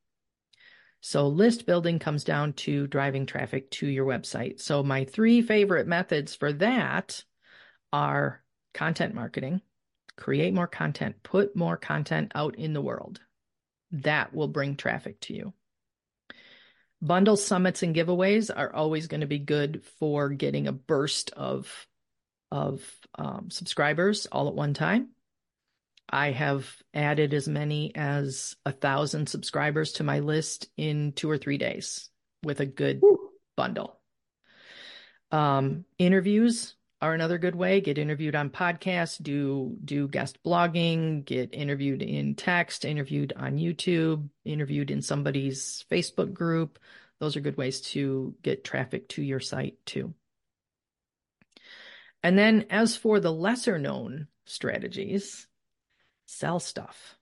So, 1.01 1.29
list 1.29 1.67
building 1.67 1.99
comes 1.99 2.25
down 2.25 2.55
to 2.55 2.87
driving 2.87 3.27
traffic 3.27 3.71
to 3.73 3.87
your 3.87 4.07
website. 4.07 4.61
So, 4.61 4.83
my 4.83 5.05
three 5.05 5.43
favorite 5.43 5.87
methods 5.87 6.35
for 6.35 6.53
that 6.55 7.25
are 7.93 8.43
content 8.73 9.15
marketing 9.15 9.61
create 10.17 10.55
more 10.55 10.67
content, 10.67 11.17
put 11.23 11.57
more 11.57 11.77
content 11.77 12.33
out 12.35 12.57
in 12.57 12.73
the 12.73 12.81
world. 12.81 13.21
That 13.91 14.35
will 14.35 14.49
bring 14.49 14.77
traffic 14.77 15.21
to 15.23 15.35
you. 15.35 15.53
Bundle 17.01 17.37
summits, 17.37 17.83
and 17.83 17.95
giveaways 17.95 18.51
are 18.55 18.75
always 18.75 19.09
going 19.09 19.21
to 19.21 19.27
be 19.27 19.39
good 19.39 19.83
for 19.99 20.31
getting 20.31 20.67
a 20.67 20.73
burst 20.73 21.31
of, 21.33 21.87
of 22.51 22.83
um, 23.17 23.51
subscribers 23.51 24.27
all 24.27 24.49
at 24.49 24.55
one 24.55 24.75
time. 24.75 25.11
I 26.09 26.31
have 26.31 26.71
added 26.93 27.35
as 27.35 27.49
many 27.49 27.95
as 27.95 28.57
a 28.65 28.73
thousand 28.73 29.29
subscribers 29.29 29.93
to 29.93 30.05
my 30.05 30.21
list 30.21 30.69
in 30.77 31.13
two 31.13 31.31
or 31.31 31.39
three 31.39 31.59
days 31.59 32.09
with 32.43 32.61
a 32.61 32.67
good 32.67 33.01
bundle. 33.57 34.01
Um, 35.31 35.85
interviews 35.99 36.75
are 37.05 37.15
another 37.15 37.37
good 37.37 37.55
way. 37.55 37.83
Get 37.83 37.99
interviewed 37.99 38.35
on 38.35 38.49
podcasts, 38.49 39.23
do 39.23 39.77
do 39.85 40.09
guest 40.09 40.43
blogging, 40.43 41.25
get 41.25 41.53
interviewed 41.53 42.01
in 42.01 42.35
text, 42.35 42.85
interviewed 42.85 43.35
on 43.37 43.59
YouTube, 43.59 44.29
interviewed 44.45 44.91
in 44.91 45.03
somebody's 45.03 45.85
Facebook 45.91 46.33
group. 46.33 46.79
Those 47.21 47.37
are 47.37 47.41
good 47.41 47.59
ways 47.59 47.83
to 47.93 48.35
get 48.43 48.65
traffic 48.65 49.09
to 49.11 49.23
your 49.23 49.41
site 49.41 49.77
too. 49.85 50.15
And 52.23 52.39
then 52.39 52.65
as 52.71 52.97
for 52.97 53.21
the 53.21 53.33
lesser 53.33 53.79
known 53.79 54.29
strategies, 54.47 55.47
sell 56.25 56.59
stuff. 56.59 57.17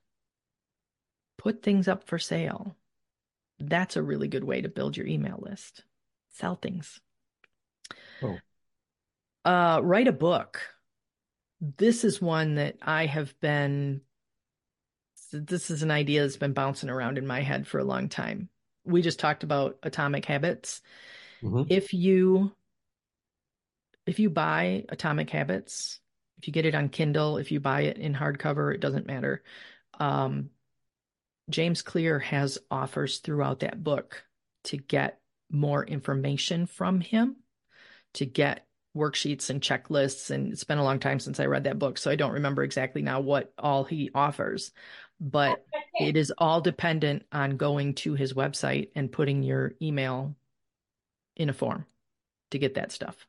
Put 1.37 1.61
things 1.61 1.89
up 1.89 2.07
for 2.07 2.17
sale. 2.17 2.77
That's 3.59 3.97
a 3.97 4.01
really 4.01 4.29
good 4.29 4.45
way 4.45 4.61
to 4.61 4.69
build 4.69 4.95
your 4.95 5.07
email 5.07 5.39
list. 5.41 5.83
Sell 6.31 6.55
things. 6.55 7.01
Oh. 8.21 8.37
Uh, 9.45 9.79
write 9.83 10.07
a 10.07 10.13
book. 10.13 10.61
This 11.59 12.03
is 12.03 12.21
one 12.21 12.55
that 12.55 12.77
I 12.81 13.05
have 13.05 13.37
been, 13.39 14.01
this 15.31 15.71
is 15.71 15.83
an 15.83 15.91
idea 15.91 16.21
that's 16.21 16.37
been 16.37 16.53
bouncing 16.53 16.89
around 16.89 17.17
in 17.17 17.27
my 17.27 17.41
head 17.41 17.67
for 17.67 17.79
a 17.79 17.83
long 17.83 18.09
time. 18.09 18.49
We 18.85 19.01
just 19.01 19.19
talked 19.19 19.43
about 19.43 19.77
atomic 19.83 20.25
habits. 20.25 20.81
Mhm. 21.41 21.67
If 21.69 21.93
you, 21.93 22.53
if 24.05 24.19
you 24.19 24.29
buy 24.29 24.85
Atomic 24.89 25.29
Habits, 25.29 25.99
if 26.37 26.47
you 26.47 26.53
get 26.53 26.65
it 26.65 26.75
on 26.75 26.89
Kindle, 26.89 27.37
if 27.37 27.51
you 27.51 27.61
buy 27.61 27.81
it 27.83 27.97
in 27.97 28.13
hardcover, 28.13 28.73
it 28.73 28.81
doesn't 28.81 29.07
matter. 29.07 29.43
Um, 29.97 30.49
James 31.49 31.81
Clear 31.81 32.19
has 32.19 32.57
offers 32.69 33.19
throughout 33.19 33.61
that 33.61 33.81
book 33.81 34.25
to 34.65 34.77
get 34.77 35.21
more 35.49 35.85
information 35.85 36.65
from 36.65 36.99
him, 36.99 37.37
to 38.15 38.25
get 38.25 38.67
worksheets 38.95 39.49
and 39.49 39.61
checklists. 39.61 40.29
And 40.29 40.51
it's 40.51 40.63
been 40.63 40.77
a 40.77 40.83
long 40.83 40.99
time 40.99 41.19
since 41.19 41.39
I 41.39 41.45
read 41.45 41.65
that 41.65 41.79
book, 41.79 41.97
so 41.97 42.11
I 42.11 42.15
don't 42.15 42.33
remember 42.33 42.63
exactly 42.63 43.01
now 43.01 43.19
what 43.19 43.53
all 43.57 43.83
he 43.83 44.11
offers. 44.13 44.71
But 45.19 45.65
it 45.99 46.17
is 46.17 46.33
all 46.37 46.59
dependent 46.59 47.23
on 47.31 47.57
going 47.57 47.93
to 47.95 48.13
his 48.13 48.33
website 48.33 48.89
and 48.95 49.11
putting 49.11 49.43
your 49.43 49.73
email 49.81 50.35
in 51.35 51.49
a 51.49 51.53
form 51.53 51.85
to 52.51 52.59
get 52.59 52.75
that 52.75 52.91
stuff. 52.91 53.25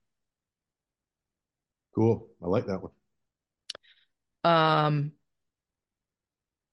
Cool. 1.95 2.27
I 2.43 2.49
like 2.49 2.67
that 2.67 2.83
one. 2.83 2.93
Um, 4.43 5.13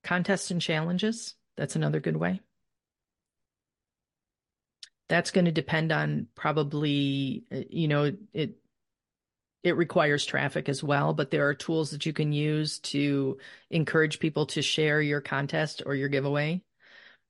contests 0.02 0.50
and 0.50 0.60
challenges. 0.60 1.34
That's 1.56 1.76
another 1.76 2.00
good 2.00 2.16
way. 2.16 2.40
That's 5.08 5.30
going 5.30 5.44
to 5.44 5.52
depend 5.52 5.92
on 5.92 6.26
probably, 6.34 7.44
uh, 7.52 7.60
you 7.70 7.86
know, 7.86 8.12
it 8.32 8.56
it 9.62 9.76
requires 9.76 10.26
traffic 10.26 10.68
as 10.68 10.82
well, 10.82 11.14
but 11.14 11.30
there 11.30 11.48
are 11.48 11.54
tools 11.54 11.90
that 11.90 12.04
you 12.04 12.12
can 12.12 12.32
use 12.32 12.78
to 12.80 13.38
encourage 13.70 14.18
people 14.18 14.46
to 14.46 14.62
share 14.62 15.00
your 15.00 15.20
contest 15.20 15.82
or 15.86 15.94
your 15.94 16.08
giveaway 16.08 16.62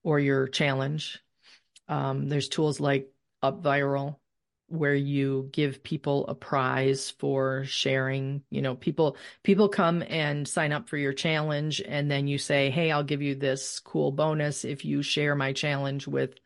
or 0.02 0.18
your 0.18 0.48
challenge. 0.48 1.20
Um, 1.88 2.28
there's 2.28 2.48
tools 2.48 2.80
like 2.80 3.10
UpViral 3.42 4.16
where 4.72 4.94
you 4.94 5.50
give 5.52 5.82
people 5.82 6.26
a 6.28 6.34
prize 6.34 7.10
for 7.18 7.62
sharing 7.66 8.42
you 8.48 8.62
know 8.62 8.74
people 8.74 9.18
people 9.42 9.68
come 9.68 10.02
and 10.08 10.48
sign 10.48 10.72
up 10.72 10.88
for 10.88 10.96
your 10.96 11.12
challenge 11.12 11.82
and 11.86 12.10
then 12.10 12.26
you 12.26 12.38
say 12.38 12.70
hey 12.70 12.90
i'll 12.90 13.02
give 13.02 13.20
you 13.20 13.34
this 13.34 13.80
cool 13.80 14.10
bonus 14.10 14.64
if 14.64 14.82
you 14.82 15.02
share 15.02 15.34
my 15.34 15.52
challenge 15.52 16.06
with 16.08 16.36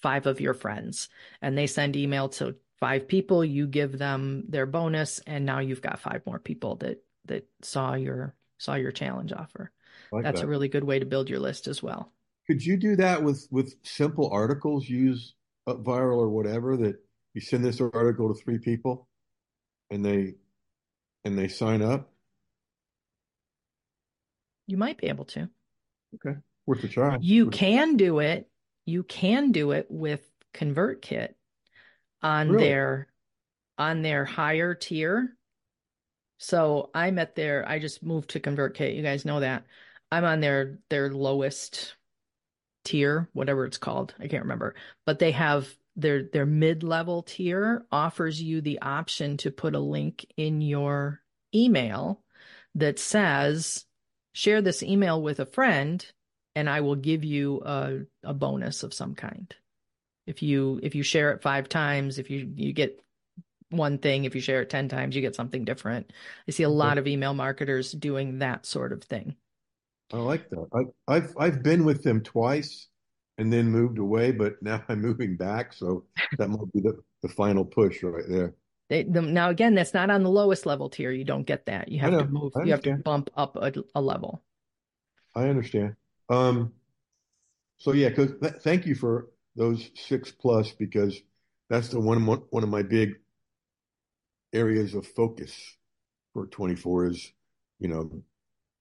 five 0.00 0.26
of 0.26 0.40
your 0.40 0.54
friends 0.54 1.10
and 1.42 1.58
they 1.58 1.66
send 1.66 1.94
email 1.94 2.30
to 2.30 2.56
five 2.80 3.08
people 3.08 3.44
you 3.44 3.66
give 3.66 3.98
them 3.98 4.44
their 4.48 4.66
bonus 4.66 5.20
and 5.26 5.46
now 5.46 5.60
you've 5.60 5.82
got 5.82 6.00
five 6.00 6.22
more 6.26 6.38
people 6.38 6.76
that 6.76 7.02
that 7.26 7.46
saw 7.62 7.94
your 7.94 8.34
saw 8.58 8.74
your 8.74 8.92
challenge 8.92 9.32
offer 9.32 9.70
like 10.12 10.24
that's 10.24 10.40
that. 10.40 10.46
a 10.46 10.48
really 10.48 10.68
good 10.68 10.84
way 10.84 10.98
to 10.98 11.06
build 11.06 11.28
your 11.30 11.38
list 11.40 11.66
as 11.68 11.82
well 11.82 12.12
Could 12.46 12.64
you 12.64 12.76
do 12.76 12.96
that 12.96 13.22
with 13.22 13.46
with 13.50 13.74
simple 13.82 14.28
articles? 14.30 14.88
Use 14.88 15.34
UpViral 15.68 16.18
or 16.18 16.28
whatever 16.28 16.76
that 16.76 16.96
you 17.32 17.40
send 17.40 17.64
this 17.64 17.80
article 17.80 18.28
to 18.32 18.38
three 18.40 18.58
people, 18.58 19.08
and 19.90 20.04
they 20.04 20.34
and 21.24 21.38
they 21.38 21.48
sign 21.48 21.80
up. 21.82 22.12
you 24.66 24.76
might 24.76 24.98
be 24.98 25.08
able 25.08 25.24
to 25.26 25.48
Okay, 26.14 26.38
worth 26.66 26.84
a 26.84 26.88
try. 26.88 27.16
You 27.20 27.46
Worth- 27.46 27.54
can 27.54 27.96
do 27.96 28.18
it. 28.20 28.48
You 28.86 29.02
can 29.02 29.50
do 29.52 29.72
it 29.72 29.86
with 29.90 30.20
ConvertKit 30.52 31.34
on 32.24 32.50
Really? 32.50 32.64
their 32.64 33.08
on 33.78 34.02
their 34.02 34.24
higher 34.24 34.74
tier. 34.74 35.36
So 36.38 36.90
I'm 36.94 37.18
at 37.20 37.36
their 37.36 37.68
I 37.68 37.78
just 37.78 38.02
moved 38.02 38.30
to 38.30 38.40
ConvertKit. 38.40 38.96
You 38.96 39.02
guys 39.02 39.24
know 39.24 39.40
that. 39.40 39.64
I'm 40.10 40.24
on 40.24 40.40
their 40.40 40.78
their 40.90 41.10
lowest 41.12 41.96
tier, 42.84 43.28
whatever 43.32 43.64
it's 43.66 43.78
called. 43.78 44.14
I 44.18 44.26
can't 44.28 44.42
remember. 44.44 44.74
But 45.06 45.18
they 45.20 45.32
have 45.32 45.72
their 45.96 46.24
their 46.24 46.46
mid-level 46.46 47.22
tier 47.22 47.86
offers 47.92 48.42
you 48.42 48.60
the 48.60 48.80
option 48.82 49.36
to 49.38 49.50
put 49.52 49.76
a 49.76 49.80
link 49.80 50.26
in 50.36 50.60
your 50.60 51.20
email 51.54 52.22
that 52.74 52.98
says 52.98 53.84
share 54.32 54.60
this 54.60 54.82
email 54.82 55.22
with 55.22 55.38
a 55.38 55.46
friend 55.46 56.04
and 56.56 56.68
I 56.68 56.80
will 56.80 56.96
give 56.96 57.24
you 57.24 57.62
a, 57.64 58.00
a 58.24 58.34
bonus 58.34 58.82
of 58.82 58.94
some 58.94 59.14
kind. 59.14 59.54
If 60.26 60.42
you 60.42 60.80
if 60.82 60.94
you 60.94 61.02
share 61.02 61.32
it 61.32 61.42
five 61.42 61.68
times, 61.68 62.18
if 62.18 62.30
you 62.30 62.50
you 62.54 62.72
get 62.72 63.00
one 63.70 63.98
thing, 63.98 64.24
if 64.24 64.34
you 64.34 64.40
share 64.40 64.62
it 64.62 64.70
10 64.70 64.88
times, 64.88 65.16
you 65.16 65.22
get 65.22 65.34
something 65.34 65.64
different. 65.64 66.12
I 66.46 66.52
see 66.52 66.62
a 66.62 66.68
lot 66.68 66.98
of 66.98 67.06
email 67.06 67.34
marketers 67.34 67.92
doing 67.92 68.38
that 68.38 68.66
sort 68.66 68.92
of 68.92 69.02
thing. 69.02 69.36
I 70.12 70.18
like 70.18 70.48
that. 70.50 70.66
I, 70.72 71.14
I've 71.14 71.34
I've 71.36 71.62
been 71.62 71.84
with 71.84 72.02
them 72.02 72.20
twice 72.22 72.88
and 73.38 73.52
then 73.52 73.70
moved 73.70 73.98
away, 73.98 74.32
but 74.32 74.54
now 74.62 74.82
I'm 74.88 75.00
moving 75.00 75.36
back. 75.36 75.72
So 75.72 76.04
that 76.38 76.48
might 76.48 76.72
be 76.72 76.80
the, 76.80 77.00
the 77.22 77.28
final 77.28 77.64
push 77.64 78.02
right 78.02 78.24
there. 78.28 78.54
They, 78.90 79.02
the, 79.02 79.22
now 79.22 79.48
again, 79.48 79.74
that's 79.74 79.94
not 79.94 80.10
on 80.10 80.22
the 80.22 80.30
lowest 80.30 80.66
level 80.66 80.90
tier. 80.90 81.10
You 81.10 81.24
don't 81.24 81.46
get 81.46 81.66
that. 81.66 81.88
You 81.90 82.00
have 82.00 82.18
to 82.18 82.26
move. 82.26 82.52
You 82.64 82.72
have 82.72 82.82
to 82.82 82.96
bump 82.96 83.30
up 83.34 83.56
a, 83.56 83.72
a 83.94 84.00
level. 84.00 84.42
I 85.34 85.48
understand. 85.48 85.96
Um, 86.28 86.72
so 87.78 87.92
yeah, 87.92 88.10
because 88.10 88.32
th- 88.40 88.62
thank 88.62 88.86
you 88.86 88.94
for 88.94 89.28
those 89.56 89.90
six 89.94 90.30
plus 90.30 90.72
because 90.72 91.18
that's 91.70 91.88
the 91.88 92.00
one 92.00 92.24
one 92.24 92.62
of 92.62 92.68
my 92.68 92.82
big 92.82 93.14
areas 94.52 94.94
of 94.94 95.06
focus 95.06 95.52
for 96.32 96.46
24 96.46 97.06
is 97.06 97.32
you 97.78 97.88
know 97.88 98.22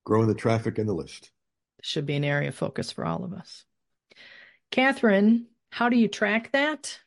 growing 0.04 0.28
the 0.28 0.36
traffic 0.36 0.78
and 0.78 0.88
the 0.88 0.94
list. 0.94 1.32
Should 1.82 2.06
be 2.06 2.16
an 2.16 2.24
area 2.24 2.50
of 2.50 2.56
focus 2.56 2.92
for 2.92 3.06
all 3.06 3.24
of 3.24 3.34
us. 3.34 3.66
Catherine, 4.72 5.48
how 5.72 5.90
do 5.90 5.98
you 5.98 6.08
track 6.08 6.52
that? 6.54 7.00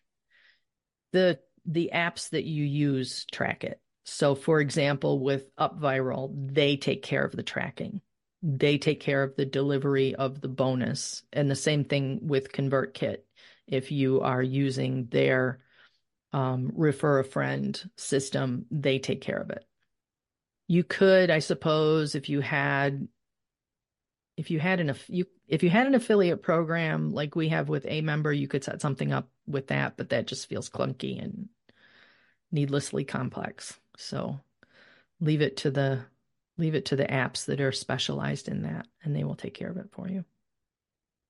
The 1.13 1.39
the 1.65 1.91
apps 1.95 2.31
that 2.31 2.45
you 2.45 2.65
use 2.65 3.27
track 3.33 3.65
it. 3.65 3.81
So, 4.05 4.37
for 4.37 4.61
example, 4.61 5.19
with 5.19 5.55
UpViral, 5.57 6.31
they 6.55 6.77
take 6.77 7.03
care 7.03 7.25
of 7.25 7.33
the 7.33 7.43
tracking. 7.43 8.01
They 8.41 8.79
take 8.79 9.01
care 9.01 9.25
of 9.25 9.35
the 9.35 9.45
delivery 9.45 10.15
of 10.15 10.41
the 10.41 10.49
bonus. 10.49 11.25
And 11.33 11.51
the 11.51 11.57
same 11.57 11.85
thing 11.85 12.21
with 12.23 12.53
ConvertKit. 12.53 13.19
If 13.67 13.91
you 13.91 14.21
are 14.21 14.43
using 14.43 15.07
their 15.07 15.61
um, 16.33 16.73
refer 16.75 17.21
a 17.21 17.25
friend 17.25 17.91
system, 17.97 18.67
they 18.71 18.99
take 18.99 19.21
care 19.21 19.39
of 19.39 19.51
it. 19.51 19.65
You 20.69 20.85
could, 20.85 21.31
I 21.31 21.39
suppose, 21.39 22.15
if 22.15 22.29
you 22.29 22.41
had 22.41 23.09
if 24.37 24.51
you 24.51 24.61
had 24.61 24.81
an 24.81 24.95
you 25.09 25.27
if 25.49 25.63
you 25.63 25.71
had 25.71 25.87
an 25.87 25.95
affiliate 25.95 26.43
program 26.43 27.11
like 27.11 27.35
we 27.35 27.49
have 27.49 27.69
with 27.69 27.85
aMember, 27.85 28.37
you 28.37 28.49
could 28.49 28.65
set 28.65 28.81
something 28.81 29.13
up 29.13 29.31
with 29.47 29.69
that, 29.69 29.97
but 29.97 30.11
that 30.11 30.27
just 30.27 30.49
feels 30.49 30.69
clunky 30.69 31.23
and 31.23 31.49
needlessly 32.51 33.05
complex. 33.05 33.79
So 33.97 34.41
leave 35.21 35.41
it 35.41 35.59
to 35.59 35.71
the 35.71 36.05
leave 36.59 36.75
it 36.75 36.87
to 36.87 36.97
the 36.97 37.07
apps 37.07 37.47
that 37.47 37.61
are 37.61 37.73
specialized 37.73 38.49
in 38.49 38.63
that 38.63 38.87
and 39.03 39.15
they 39.15 39.25
will 39.25 39.35
take 39.35 39.55
care 39.55 39.71
of 39.71 39.77
it 39.77 39.89
for 39.93 40.09
you. 40.09 40.25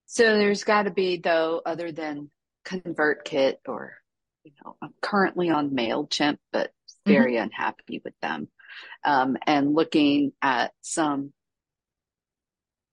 So 0.07 0.23
there's 0.37 0.65
got 0.65 0.85
to 0.85 0.91
be 0.91 1.19
though 1.19 1.61
other 1.65 1.93
than 1.93 2.31
ConvertKit 2.67 3.57
or 3.67 3.95
you 4.45 4.53
know 4.65 4.77
I'm 4.81 4.95
currently 5.01 5.51
on 5.51 5.71
Mailchimp 5.71 6.39
but 6.53 6.71
very 7.07 7.35
mm-hmm. 7.35 7.45
unhappy 7.45 8.03
with 8.05 8.15
them. 8.21 8.49
Um, 9.05 9.37
and 9.47 9.75
looking 9.75 10.33
at 10.43 10.73
some 10.83 11.33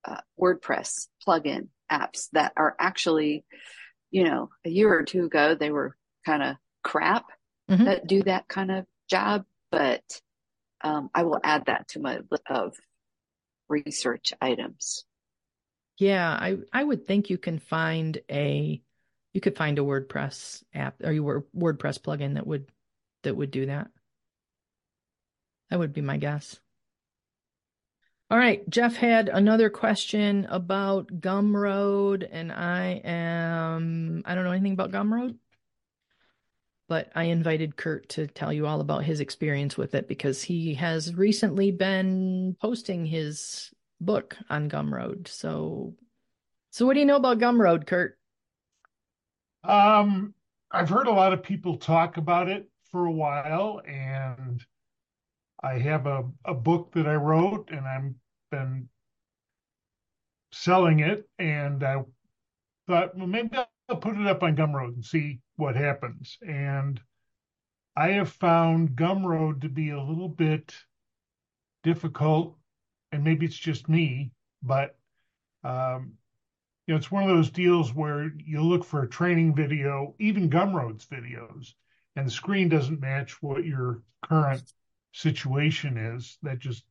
uh, 0.05 0.21
WordPress 0.39 1.07
plugin 1.27 1.67
apps 1.91 2.29
that 2.33 2.53
are 2.55 2.75
actually, 2.79 3.45
you 4.11 4.23
know, 4.23 4.49
a 4.65 4.69
year 4.69 4.93
or 4.93 5.03
two 5.03 5.25
ago 5.25 5.55
they 5.55 5.71
were 5.71 5.95
kind 6.25 6.43
of 6.43 6.55
crap 6.83 7.25
mm-hmm. 7.69 7.85
that 7.85 8.07
do 8.07 8.23
that 8.23 8.47
kind 8.47 8.71
of 8.71 8.85
job, 9.09 9.45
but 9.71 10.03
um, 10.83 11.09
I 11.13 11.23
will 11.23 11.39
add 11.43 11.65
that 11.65 11.87
to 11.89 11.99
my 11.99 12.19
list 12.29 12.43
of 12.49 12.75
research 13.69 14.33
items. 14.41 15.05
Yeah, 16.03 16.29
I 16.29 16.57
I 16.73 16.83
would 16.83 17.07
think 17.07 17.29
you 17.29 17.37
can 17.37 17.59
find 17.59 18.19
a 18.29 18.81
you 19.31 19.41
could 19.41 19.55
find 19.55 19.79
a 19.79 19.83
WordPress 19.83 20.63
app 20.73 20.95
or 21.01 21.13
your 21.13 21.45
WordPress 21.57 21.99
plugin 21.99 22.33
that 22.33 22.45
would 22.45 22.67
that 23.23 23.35
would 23.37 23.51
do 23.51 23.67
that. 23.67 23.89
That 25.69 25.79
would 25.79 25.93
be 25.93 26.01
my 26.01 26.17
guess. 26.17 26.59
All 28.29 28.37
right, 28.37 28.67
Jeff 28.69 28.97
had 28.97 29.29
another 29.29 29.69
question 29.69 30.45
about 30.49 31.07
Gumroad, 31.21 32.27
and 32.29 32.51
I 32.51 33.01
am 33.05 34.23
I 34.25 34.35
don't 34.35 34.43
know 34.43 34.51
anything 34.51 34.73
about 34.73 34.91
Gumroad 34.91 35.37
but 36.89 37.09
I 37.15 37.23
invited 37.23 37.77
Kurt 37.77 38.09
to 38.09 38.27
tell 38.27 38.51
you 38.51 38.67
all 38.67 38.81
about 38.81 39.05
his 39.05 39.19
experience 39.19 39.77
with 39.77 39.95
it 39.95 40.07
because 40.07 40.43
he 40.43 40.73
has 40.75 41.15
recently 41.15 41.71
been 41.71 42.55
posting 42.61 43.05
his 43.05 43.71
book 44.05 44.37
on 44.49 44.69
Gumroad. 44.69 45.27
So, 45.27 45.95
so 46.71 46.85
what 46.85 46.93
do 46.93 46.99
you 46.99 47.05
know 47.05 47.17
about 47.17 47.39
Gumroad, 47.39 47.87
Kurt? 47.87 48.17
Um, 49.63 50.33
I've 50.71 50.89
heard 50.89 51.07
a 51.07 51.11
lot 51.11 51.33
of 51.33 51.43
people 51.43 51.77
talk 51.77 52.17
about 52.17 52.49
it 52.49 52.69
for 52.91 53.05
a 53.05 53.11
while, 53.11 53.81
and 53.87 54.63
I 55.61 55.79
have 55.79 56.05
a, 56.05 56.23
a 56.45 56.53
book 56.53 56.91
that 56.93 57.07
I 57.07 57.15
wrote, 57.15 57.69
and 57.71 57.87
I'm 57.87 58.15
been 58.51 58.89
selling 60.51 60.99
it, 60.99 61.27
and 61.39 61.83
I 61.83 62.03
thought, 62.87 63.17
well, 63.17 63.27
maybe 63.27 63.57
I'll 63.89 63.97
put 63.97 64.17
it 64.17 64.27
up 64.27 64.43
on 64.43 64.55
Gumroad 64.55 64.95
and 64.95 65.05
see 65.05 65.39
what 65.55 65.75
happens. 65.75 66.37
And 66.45 67.01
I 67.95 68.09
have 68.09 68.29
found 68.29 68.95
Gumroad 68.95 69.61
to 69.61 69.69
be 69.69 69.89
a 69.89 70.01
little 70.01 70.29
bit 70.29 70.73
difficult, 71.83 72.57
and 73.13 73.23
maybe 73.23 73.45
it's 73.45 73.55
just 73.55 73.87
me, 73.87 74.31
but 74.63 74.97
um, 75.63 76.13
you 76.87 76.93
know, 76.93 76.97
it's 76.97 77.11
one 77.11 77.23
of 77.23 77.29
those 77.29 77.49
deals 77.51 77.93
where 77.93 78.31
you 78.37 78.61
look 78.61 78.83
for 78.83 79.03
a 79.03 79.09
training 79.09 79.55
video, 79.55 80.15
even 80.19 80.49
Gumroad's 80.49 81.05
videos, 81.05 81.73
and 82.15 82.27
the 82.27 82.31
screen 82.31 82.69
doesn't 82.69 82.99
match 82.99 83.41
what 83.41 83.65
your 83.65 84.01
current 84.23 84.73
situation 85.13 85.97
is. 85.97 86.37
That 86.41 86.59
just 86.59 86.83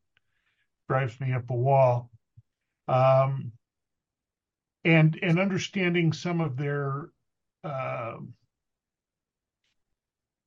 drives 0.89 1.21
me 1.21 1.33
up 1.33 1.51
a 1.51 1.55
wall. 1.55 2.11
Um, 2.89 3.53
and 4.85 5.19
and 5.23 5.39
understanding 5.39 6.13
some 6.13 6.41
of 6.41 6.57
their 6.57 7.11
uh, 7.65 8.17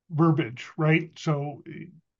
verbiage, 0.09 0.69
right? 0.77 1.11
So 1.17 1.63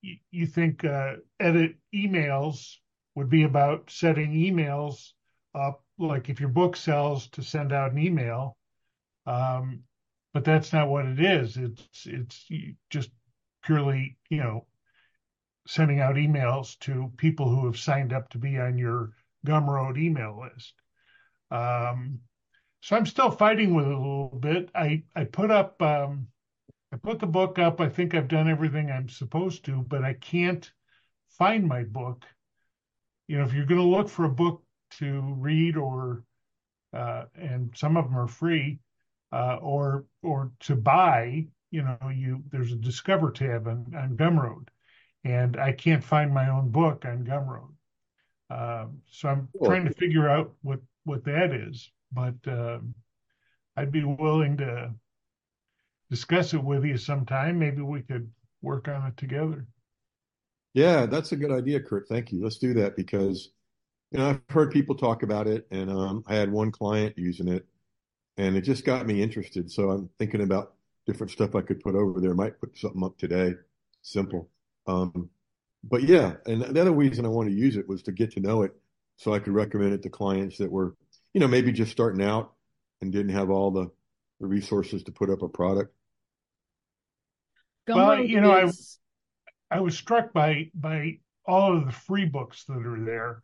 y- 0.04 0.20
you 0.32 0.46
think 0.46 0.84
uh, 0.86 1.16
edit 1.40 1.76
emails 1.94 2.78
would 3.16 3.30
be 3.30 3.44
about 3.44 3.90
setting 3.90 4.34
emails 4.34 5.12
up, 5.54 5.84
like 5.98 6.30
if 6.30 6.40
your 6.40 6.50
book 6.50 6.76
sells 6.76 7.28
to 7.30 7.42
send 7.42 7.72
out 7.74 7.92
an 7.92 7.98
email. 7.98 8.58
Um, 9.26 9.84
but 10.34 10.44
that's 10.44 10.74
not 10.74 10.90
what 10.90 11.06
it 11.06 11.20
is. 11.20 11.58
It's 11.58 12.06
it's 12.06 12.46
just 12.90 13.10
purely, 13.64 14.18
you 14.30 14.38
know, 14.38 14.68
sending 15.66 16.02
out 16.02 16.16
emails 16.16 16.78
to 16.80 17.12
people 17.18 17.50
who 17.50 17.66
have 17.66 17.80
signed 17.80 18.14
up 18.14 18.30
to 18.30 18.38
be 18.38 18.60
on 18.60 18.78
your 18.78 19.14
Gumroad 19.46 19.98
email 19.98 20.42
list. 20.42 20.74
Um, 21.52 22.20
so 22.82 22.96
I'm 22.96 23.06
still 23.06 23.32
fighting 23.32 23.74
with 23.74 23.86
it 23.86 23.92
a 23.92 23.98
little 23.98 24.38
bit. 24.40 24.70
I 24.76 25.04
I 25.16 25.24
put 25.24 25.52
up 25.52 25.82
um, 25.82 26.28
I 26.92 26.98
put 26.98 27.20
the 27.20 27.28
book 27.28 27.58
up. 27.58 27.82
I 27.82 27.90
think 27.90 28.14
I've 28.14 28.28
done 28.28 28.50
everything 28.50 28.92
I'm 28.92 29.10
supposed 29.10 29.66
to, 29.66 29.82
but 29.82 30.04
I 30.04 30.14
can't 30.14 30.70
find 31.30 31.68
my 31.68 31.84
book. 31.84 32.26
You 33.28 33.38
know, 33.38 33.44
if 33.44 33.54
you're 33.54 33.66
going 33.66 33.82
to 33.82 33.88
look 33.88 34.10
for 34.10 34.26
a 34.26 34.30
book 34.30 34.64
to 35.00 35.22
read 35.38 35.78
or 35.78 36.24
uh, 36.94 37.26
and 37.36 37.72
some 37.76 37.98
of 37.98 38.06
them 38.06 38.18
are 38.18 38.28
free 38.28 38.80
uh, 39.32 39.58
or 39.62 40.06
or 40.22 40.52
to 40.62 40.76
buy, 40.76 41.46
you 41.72 41.84
know, 41.84 41.98
you 42.14 42.44
there's 42.52 42.72
a 42.72 42.78
discover 42.78 43.32
tab 43.32 43.68
on, 43.68 43.94
on 43.98 44.16
Gumroad, 44.16 44.68
and 45.24 45.58
I 45.58 45.74
can't 45.74 46.04
find 46.04 46.34
my 46.34 46.50
own 46.50 46.70
book 46.72 47.04
on 47.06 47.26
Gumroad. 47.26 47.74
Uh, 48.50 48.86
so 49.10 49.30
I'm 49.30 49.50
cool. 49.58 49.68
trying 49.68 49.86
to 49.86 49.94
figure 49.94 50.30
out 50.30 50.54
what 50.62 50.80
what 51.04 51.26
that 51.26 51.52
is, 51.52 51.92
but 52.12 52.36
uh, 52.48 52.80
I'd 53.76 53.92
be 53.92 54.04
willing 54.04 54.58
to 54.58 54.94
discuss 56.10 56.54
it 56.54 56.64
with 56.64 56.86
you 56.86 56.98
sometime. 56.98 57.60
Maybe 57.60 57.82
we 57.82 58.02
could 58.02 58.32
work 58.62 58.88
on 58.88 59.08
it 59.08 59.18
together. 59.18 59.68
Yeah, 60.76 61.06
that's 61.06 61.32
a 61.32 61.38
good 61.38 61.52
idea, 61.52 61.80
Kurt. 61.80 62.10
Thank 62.10 62.34
you. 62.34 62.44
Let's 62.44 62.58
do 62.58 62.74
that 62.76 62.98
because 62.98 63.50
you 64.12 64.20
know 64.20 64.30
I've 64.30 64.42
heard 64.50 64.72
people 64.72 64.94
talk 64.94 65.24
about 65.24 65.48
it, 65.48 65.66
and 65.72 65.90
um, 65.90 66.24
I 66.28 66.36
had 66.36 66.52
one 66.52 66.70
client 66.70 67.18
using 67.18 67.48
it, 67.48 67.66
and 68.36 68.58
it 68.58 68.62
just 68.62 68.84
got 68.84 69.08
me 69.08 69.24
interested. 69.24 69.72
So 69.72 69.90
I'm 69.90 70.10
thinking 70.20 70.42
about 70.42 70.74
different 71.08 71.32
stuff 71.32 71.56
I 71.56 71.62
could 71.62 71.80
put 71.80 71.96
over 71.96 72.20
there. 72.20 72.34
Might 72.34 72.60
put 72.60 72.78
something 72.78 73.04
up 73.06 73.18
today, 73.18 73.54
simple. 74.02 74.50
Um, 74.86 75.30
but 75.82 76.04
yeah, 76.04 76.34
and 76.46 76.62
the 76.62 76.82
other 76.82 76.92
reason 76.92 77.26
I 77.26 77.30
wanted 77.30 77.52
to 77.52 77.56
use 77.56 77.78
it 77.78 77.88
was 77.88 78.04
to 78.04 78.12
get 78.12 78.34
to 78.34 78.42
know 78.42 78.64
it, 78.64 78.76
so 79.16 79.34
I 79.34 79.40
could 79.40 79.54
recommend 79.54 79.94
it 79.94 80.04
to 80.04 80.10
clients 80.10 80.58
that 80.58 80.70
were, 80.70 80.98
you 81.34 81.40
know, 81.40 81.48
maybe 81.48 81.72
just 81.72 81.92
starting 81.92 82.22
out 82.22 82.52
and 83.02 83.14
didn't 83.14 83.34
have 83.34 83.50
all 83.50 83.72
the 83.72 83.90
the 84.42 84.48
resources 84.48 85.04
to 85.04 85.14
put 85.14 85.30
up 85.30 85.42
a 85.42 85.48
product? 85.48 85.94
well, 87.88 88.20
you 88.20 88.42
know, 88.42 88.58
is... 88.58 88.95
I 88.95 88.95
I 89.72 89.80
was 89.82 89.98
struck 89.98 90.34
by 90.34 90.72
by 90.74 91.20
all 91.46 91.78
of 91.78 91.86
the 91.86 91.92
free 91.92 92.26
books 92.26 92.64
that 92.66 92.86
are 92.86 93.04
there, 93.06 93.44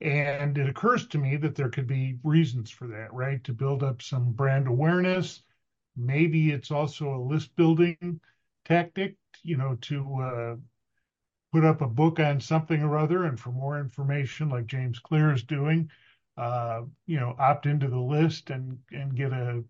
And 0.00 0.58
it 0.58 0.68
occurs 0.68 1.08
to 1.08 1.18
me 1.18 1.36
that 1.38 1.54
there 1.56 1.70
could 1.70 1.86
be 1.88 2.18
reasons 2.24 2.70
for 2.72 2.88
that, 2.88 3.14
right? 3.14 3.44
To 3.44 3.54
build 3.54 3.84
up 3.84 4.02
some 4.02 4.32
brand 4.32 4.68
awareness. 4.68 5.44
Maybe 5.96 6.50
it's 6.52 6.72
also 6.72 7.14
a 7.14 7.22
list 7.22 7.56
building 7.56 8.20
tactic, 8.66 9.16
you 9.44 9.56
know, 9.58 9.76
to 9.82 10.16
uh, 10.22 10.56
put 11.52 11.64
up 11.64 11.80
a 11.82 11.88
book 11.88 12.20
on 12.20 12.40
something 12.40 12.82
or 12.82 12.98
other. 12.98 13.24
And 13.24 13.38
for 13.38 13.52
more 13.52 13.78
information, 13.78 14.48
like 14.48 14.66
James 14.66 14.98
Clear 14.98 15.32
is 15.32 15.42
doing, 15.44 15.90
uh, 16.36 16.82
you 17.06 17.20
know, 17.20 17.34
opt 17.38 17.66
into 17.66 17.88
the 17.88 18.00
list 18.00 18.50
and, 18.50 18.78
and 18.92 19.14
get 19.16 19.32
a, 19.32 19.64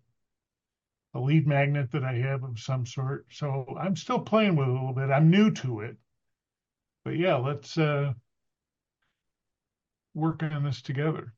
a 1.13 1.19
lead 1.19 1.47
magnet 1.47 1.91
that 1.91 2.03
I 2.03 2.13
have 2.13 2.43
of 2.43 2.59
some 2.59 2.85
sort. 2.85 3.25
So 3.31 3.65
I'm 3.79 3.95
still 3.95 4.19
playing 4.19 4.55
with 4.55 4.67
it 4.67 4.71
a 4.71 4.73
little 4.73 4.93
bit. 4.93 5.09
I'm 5.09 5.29
new 5.29 5.51
to 5.51 5.81
it. 5.81 5.97
But 7.03 7.17
yeah, 7.17 7.35
let's 7.35 7.77
uh, 7.77 8.13
work 10.13 10.43
on 10.43 10.63
this 10.63 10.81
together. 10.81 11.33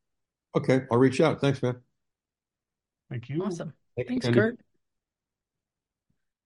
Okay, 0.55 0.81
I'll 0.91 0.99
reach 0.99 1.21
out. 1.21 1.41
Thanks, 1.41 1.61
man. 1.63 1.77
Thank 3.09 3.29
you. 3.29 3.43
Awesome. 3.43 3.73
Thank 3.95 4.09
Thanks, 4.09 4.25
Andy. 4.25 4.39
Kurt. 4.39 4.59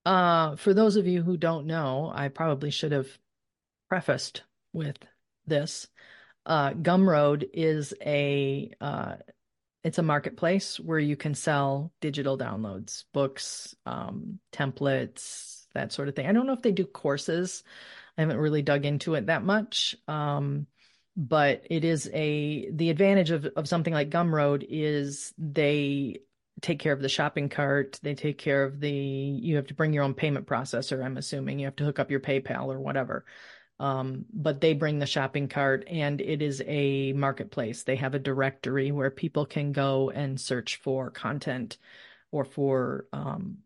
Uh, 0.05 0.55
for 0.55 0.73
those 0.73 0.95
of 0.95 1.05
you 1.05 1.21
who 1.21 1.35
don't 1.35 1.65
know, 1.65 2.11
I 2.13 2.29
probably 2.29 2.71
should 2.71 2.93
have 2.93 3.07
prefaced 3.89 4.43
with 4.71 4.97
this. 5.45 5.87
Uh, 6.45 6.71
Gumroad 6.71 7.49
is 7.53 7.93
a 8.01 8.71
uh, 8.79 9.15
it's 9.87 9.99
a 9.99 10.03
marketplace 10.03 10.81
where 10.81 10.99
you 10.99 11.15
can 11.15 11.33
sell 11.33 11.93
digital 12.01 12.37
downloads, 12.37 13.05
books, 13.13 13.73
um, 13.85 14.37
templates, 14.51 15.65
that 15.73 15.93
sort 15.93 16.09
of 16.09 16.15
thing. 16.15 16.27
I 16.27 16.33
don't 16.33 16.45
know 16.45 16.51
if 16.51 16.61
they 16.61 16.73
do 16.73 16.83
courses. 16.83 17.63
I 18.17 18.21
haven't 18.21 18.35
really 18.35 18.61
dug 18.61 18.85
into 18.85 19.15
it 19.15 19.27
that 19.27 19.45
much. 19.45 19.95
Um, 20.09 20.67
but 21.15 21.63
it 21.69 21.85
is 21.85 22.09
a 22.13 22.69
the 22.69 22.89
advantage 22.89 23.31
of 23.31 23.45
of 23.55 23.69
something 23.69 23.93
like 23.93 24.09
Gumroad 24.09 24.65
is 24.69 25.33
they 25.37 26.19
take 26.61 26.79
care 26.79 26.91
of 26.91 27.01
the 27.01 27.07
shopping 27.07 27.47
cart. 27.47 27.97
They 28.03 28.13
take 28.13 28.37
care 28.37 28.65
of 28.65 28.81
the 28.81 28.91
you 28.91 29.55
have 29.55 29.67
to 29.67 29.73
bring 29.73 29.93
your 29.93 30.03
own 30.03 30.15
payment 30.15 30.47
processor. 30.47 31.01
I'm 31.01 31.15
assuming 31.15 31.59
you 31.59 31.65
have 31.67 31.77
to 31.77 31.85
hook 31.85 31.97
up 31.97 32.11
your 32.11 32.19
PayPal 32.19 32.65
or 32.65 32.79
whatever. 32.81 33.23
Um, 33.79 34.25
but 34.33 34.59
they 34.59 34.73
bring 34.73 34.97
the 34.99 35.05
shopping 35.05 35.47
cart 35.47 35.83
and 35.87 36.19
it 36.19 36.41
is 36.41 36.63
a 36.65 37.13
marketplace. 37.13 37.83
They 37.83 37.95
have 37.97 38.15
a 38.15 38.19
directory 38.19 38.91
where 38.91 39.11
people 39.11 39.45
can 39.45 39.71
go 39.71 40.09
and 40.09 40.41
search 40.41 40.77
for 40.77 41.11
content 41.11 41.77
or 42.31 42.43
for 42.43 43.05
um, 43.13 43.59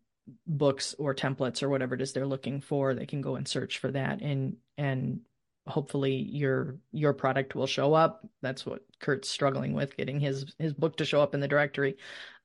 books 0.46 0.96
or 1.00 1.16
templates 1.16 1.64
or 1.64 1.70
whatever 1.70 1.96
it 1.96 2.02
is 2.02 2.12
they're 2.12 2.26
looking 2.26 2.60
for. 2.60 2.94
They 2.94 3.06
can 3.06 3.22
go 3.22 3.36
and 3.36 3.48
search 3.48 3.80
for 3.80 3.92
that 3.92 4.22
and 4.22 4.58
and 4.78 5.22
hopefully 5.68 6.16
your 6.16 6.78
your 6.92 7.14
product 7.14 7.56
will 7.56 7.68
show 7.68 7.94
up. 7.94 8.28
That's 8.42 8.66
what 8.66 8.82
Kurt's 9.00 9.30
struggling 9.30 9.74
with, 9.74 9.96
getting 9.96 10.20
his 10.20 10.54
his 10.60 10.74
book 10.74 10.98
to 10.98 11.06
show 11.06 11.22
up 11.22 11.34
in 11.34 11.40
the 11.40 11.48
directory. 11.48 11.98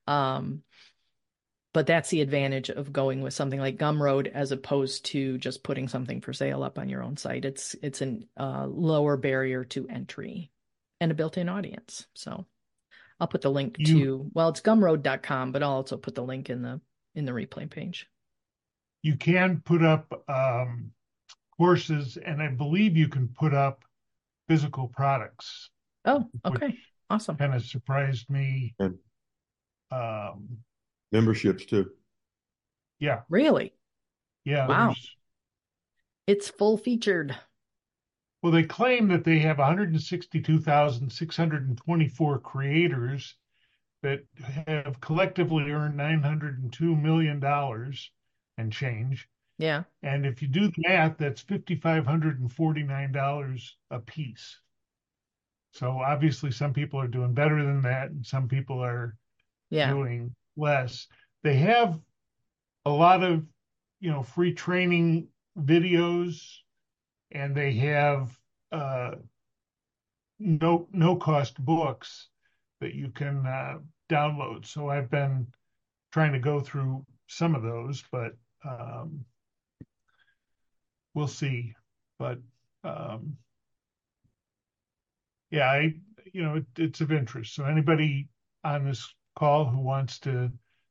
Um, 0.06 0.62
but 1.76 1.86
that's 1.86 2.08
the 2.08 2.22
advantage 2.22 2.70
of 2.70 2.90
going 2.90 3.20
with 3.20 3.34
something 3.34 3.60
like 3.60 3.76
Gumroad 3.76 4.28
as 4.32 4.50
opposed 4.50 5.04
to 5.04 5.36
just 5.36 5.62
putting 5.62 5.88
something 5.88 6.22
for 6.22 6.32
sale 6.32 6.62
up 6.62 6.78
on 6.78 6.88
your 6.88 7.02
own 7.02 7.18
site. 7.18 7.44
It's 7.44 7.76
it's 7.82 8.00
a 8.00 8.18
uh, 8.38 8.66
lower 8.66 9.18
barrier 9.18 9.62
to 9.64 9.86
entry 9.86 10.50
and 11.02 11.12
a 11.12 11.14
built-in 11.14 11.50
audience. 11.50 12.06
So 12.14 12.46
I'll 13.20 13.26
put 13.26 13.42
the 13.42 13.50
link 13.50 13.76
You- 13.78 13.86
to 13.86 14.30
well, 14.32 14.48
it's 14.48 14.62
gumroad.com, 14.62 15.52
but 15.52 15.62
I'll 15.62 15.72
also 15.72 15.98
put 15.98 16.14
the 16.14 16.22
link 16.22 16.48
in 16.48 16.62
the 16.62 16.80
in 17.14 17.26
the 17.26 17.32
replay 17.32 17.68
page. 17.68 18.06
You 19.02 19.16
can 19.16 19.60
put 19.62 19.84
up 19.84 20.10
um, 20.30 20.92
courses, 21.58 22.16
and 22.16 22.40
I 22.40 22.48
believe 22.48 22.96
you 22.96 23.08
can 23.08 23.28
put 23.28 23.52
up 23.52 23.84
physical 24.48 24.88
products. 24.88 25.68
Oh, 26.06 26.24
okay. 26.42 26.78
Awesome. 27.10 27.36
kind 27.36 27.54
of 27.54 27.62
surprised 27.66 28.30
me. 28.30 28.74
Um, 29.90 30.56
Memberships 31.12 31.64
too. 31.66 31.90
yeah, 32.98 33.22
Really? 33.28 33.72
yeah. 34.44 34.66
Wow. 34.66 34.86
there's- 34.86 35.08
It's 36.26 36.48
full 36.50 36.76
featured. 36.76 37.36
Well, 38.42 38.50
they 38.52 38.64
claim 38.64 39.08
that 39.08 39.24
they 39.24 39.38
have 39.40 39.58
162,624 39.58 42.38
creators 42.40 43.34
that 44.02 44.24
have 44.66 45.00
collectively 45.00 45.70
earned 45.70 45.96
902 45.96 46.94
million 46.96 47.40
dollars 47.40 48.10
and 48.58 48.72
change. 48.72 49.28
Yeah. 49.58 49.84
And 50.02 50.26
if 50.26 50.42
you 50.42 50.48
do 50.48 50.68
the 50.68 50.82
math, 50.86 51.16
that's 51.18 51.42
$5,549 51.42 53.72
a 53.90 54.00
piece. 54.00 54.60
So 55.72 55.98
obviously, 55.98 56.50
some 56.50 56.72
people 56.72 57.00
are 57.00 57.08
doing 57.08 57.34
better 57.34 57.62
than 57.64 57.82
that, 57.82 58.10
and 58.10 58.24
some 58.24 58.48
people 58.48 58.82
are 58.84 59.16
Yeah. 59.70 59.90
doing 59.90 60.34
less. 60.56 61.06
They 61.42 61.56
have 61.56 61.98
a 62.84 62.90
lot 62.90 63.22
of, 63.22 63.44
you 64.00 64.10
know, 64.10 64.22
free 64.22 64.54
training 64.54 65.28
videos, 65.58 66.40
and 67.30 67.54
they 67.54 67.72
have 67.74 68.36
uh, 68.72 69.12
no 70.38 70.88
no 70.92 71.16
cost 71.16 71.62
books 71.64 72.28
that 72.80 72.94
you 72.94 73.10
can 73.10 73.46
uh, 73.46 73.78
download. 74.10 74.66
So 74.66 74.88
I've 74.88 75.10
been 75.10 75.46
trying 76.12 76.32
to 76.32 76.38
go 76.38 76.60
through 76.60 77.04
some 77.26 77.54
of 77.54 77.62
those, 77.62 78.04
but 78.12 78.32
um, 78.64 79.24
we'll 81.14 81.28
see. 81.28 81.74
But 82.18 82.38
um, 82.84 83.36
yeah, 85.50 85.70
I 85.70 85.94
you 86.32 86.42
know 86.42 86.56
it, 86.56 86.66
it's 86.76 87.00
of 87.00 87.12
interest. 87.12 87.54
So 87.54 87.64
anybody 87.64 88.28
on 88.64 88.84
this 88.84 89.12
call 89.36 89.66
who 89.66 89.80
wants 89.80 90.18
to 90.20 90.50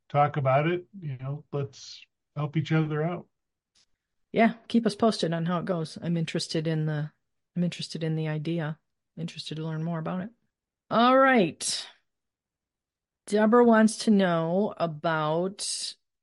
talk 0.09 0.37
about 0.37 0.67
it, 0.67 0.85
you 1.01 1.17
know, 1.19 1.43
let's 1.51 2.01
help 2.35 2.55
each 2.55 2.71
other 2.71 3.03
out. 3.03 3.25
Yeah. 4.31 4.53
Keep 4.67 4.85
us 4.85 4.95
posted 4.95 5.33
on 5.33 5.45
how 5.45 5.59
it 5.59 5.65
goes. 5.65 5.97
I'm 6.01 6.17
interested 6.17 6.67
in 6.67 6.85
the 6.85 7.09
I'm 7.55 7.63
interested 7.63 8.03
in 8.03 8.15
the 8.15 8.27
idea. 8.27 8.77
Interested 9.17 9.55
to 9.55 9.63
learn 9.63 9.83
more 9.83 9.99
about 9.99 10.21
it. 10.21 10.29
All 10.91 11.17
right. 11.17 11.87
Deborah 13.27 13.63
wants 13.63 13.99
to 13.99 14.11
know 14.11 14.73
about 14.77 15.65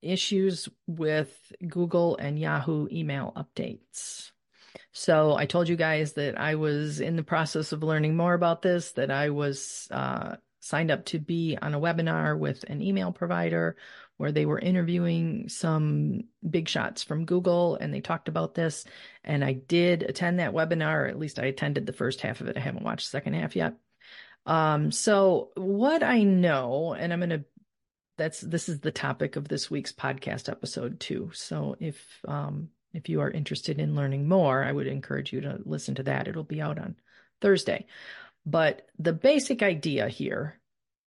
issues 0.03 0.69
with 0.87 1.53
Google 1.67 2.17
and 2.17 2.39
Yahoo 2.39 2.87
email 2.93 3.33
updates. 3.35 4.31
So 4.93 5.35
I 5.35 5.47
told 5.47 5.69
you 5.69 5.77
guys 5.77 6.13
that 6.15 6.39
I 6.39 6.57
was 6.57 7.01
in 7.01 7.17
the 7.17 7.23
process 7.23 7.73
of 7.73 7.83
learning 7.83 8.17
more 8.17 8.35
about 8.35 8.63
this, 8.63 8.93
that 8.93 9.11
I 9.11 9.31
was 9.31 9.89
uh, 9.91 10.37
signed 10.63 10.93
up 10.93 11.05
to 11.05 11.19
be 11.19 11.59
on 11.61 11.75
a 11.75 11.81
webinar 11.81 12.39
with 12.39 12.63
an 12.69 12.81
email 12.81 13.11
provider 13.11 13.77
where 14.17 14.31
they 14.31 14.47
were 14.47 14.61
interviewing 14.61 15.49
some 15.49 16.23
big 16.49 16.69
shots 16.69 17.03
from 17.03 17.25
Google 17.25 17.75
and 17.77 17.93
they 17.93 18.01
talked 18.01 18.29
about 18.29 18.55
this. 18.55 18.85
And 19.25 19.45
I 19.45 19.55
did 19.55 20.05
attend 20.05 20.39
that 20.39 20.53
webinar, 20.53 21.09
at 21.09 21.19
least 21.19 21.41
I 21.41 21.47
attended 21.47 21.85
the 21.85 21.93
first 21.93 22.21
half 22.21 22.41
of 22.41 22.47
it. 22.47 22.57
I 22.57 22.61
haven't 22.61 22.85
watched 22.85 23.09
the 23.09 23.11
second 23.11 23.35
half 23.35 23.57
yet. 23.57 23.75
Um, 24.47 24.93
so 24.93 25.51
what 25.57 26.05
I 26.05 26.23
know, 26.23 26.95
and 26.95 27.13
I'm 27.13 27.19
going 27.19 27.31
to 27.31 27.45
that's 28.17 28.41
this 28.41 28.69
is 28.69 28.79
the 28.79 28.93
topic 28.93 29.35
of 29.35 29.49
this 29.49 29.69
week's 29.69 29.93
podcast 29.93 30.49
episode 30.49 31.01
too. 31.01 31.31
So 31.35 31.77
if 31.81 32.21
um 32.29 32.69
if 32.93 33.09
you 33.09 33.21
are 33.23 33.31
interested 33.31 33.81
in 33.81 33.97
learning 33.97 34.29
more, 34.29 34.63
I 34.63 34.71
would 34.71 34.87
encourage 34.87 35.33
you 35.33 35.41
to 35.41 35.59
listen 35.65 35.97
to 35.97 36.03
that. 36.05 36.29
It'll 36.29 36.45
be 36.45 36.61
out 36.61 36.79
on 36.79 36.95
Thursday. 37.41 37.87
But 38.45 38.89
the 38.99 39.13
basic 39.13 39.63
idea 39.63 40.09
here 40.09 40.61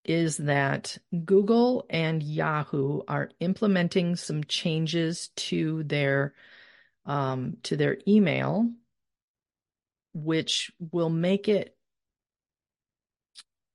is 0.04 0.38
that 0.38 0.98
Google 1.26 1.86
and 1.90 2.22
Yahoo 2.22 3.02
are 3.08 3.32
implementing 3.40 4.16
some 4.16 4.44
changes 4.44 5.30
to 5.36 5.84
their 5.84 6.34
um, 7.06 7.58
to 7.64 7.76
their 7.76 7.98
email, 8.08 8.70
which 10.14 10.72
will 10.80 11.10
make 11.10 11.48
it. 11.48 11.76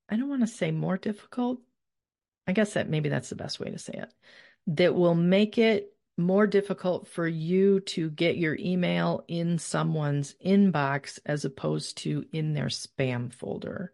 I 0.09 0.17
don't 0.17 0.29
want 0.29 0.41
to 0.41 0.47
say 0.47 0.71
more 0.71 0.97
difficult. 0.97 1.59
I 2.47 2.53
guess 2.53 2.73
that 2.73 2.89
maybe 2.89 3.09
that's 3.09 3.29
the 3.29 3.35
best 3.35 3.59
way 3.59 3.69
to 3.69 3.77
say 3.77 3.93
it. 3.93 4.13
That 4.67 4.95
will 4.95 5.15
make 5.15 5.57
it 5.57 5.93
more 6.17 6.47
difficult 6.47 7.07
for 7.07 7.27
you 7.27 7.79
to 7.79 8.09
get 8.09 8.37
your 8.37 8.55
email 8.59 9.23
in 9.27 9.57
someone's 9.57 10.35
inbox 10.45 11.19
as 11.25 11.45
opposed 11.45 11.97
to 11.97 12.25
in 12.31 12.53
their 12.53 12.67
spam 12.67 13.33
folder 13.33 13.91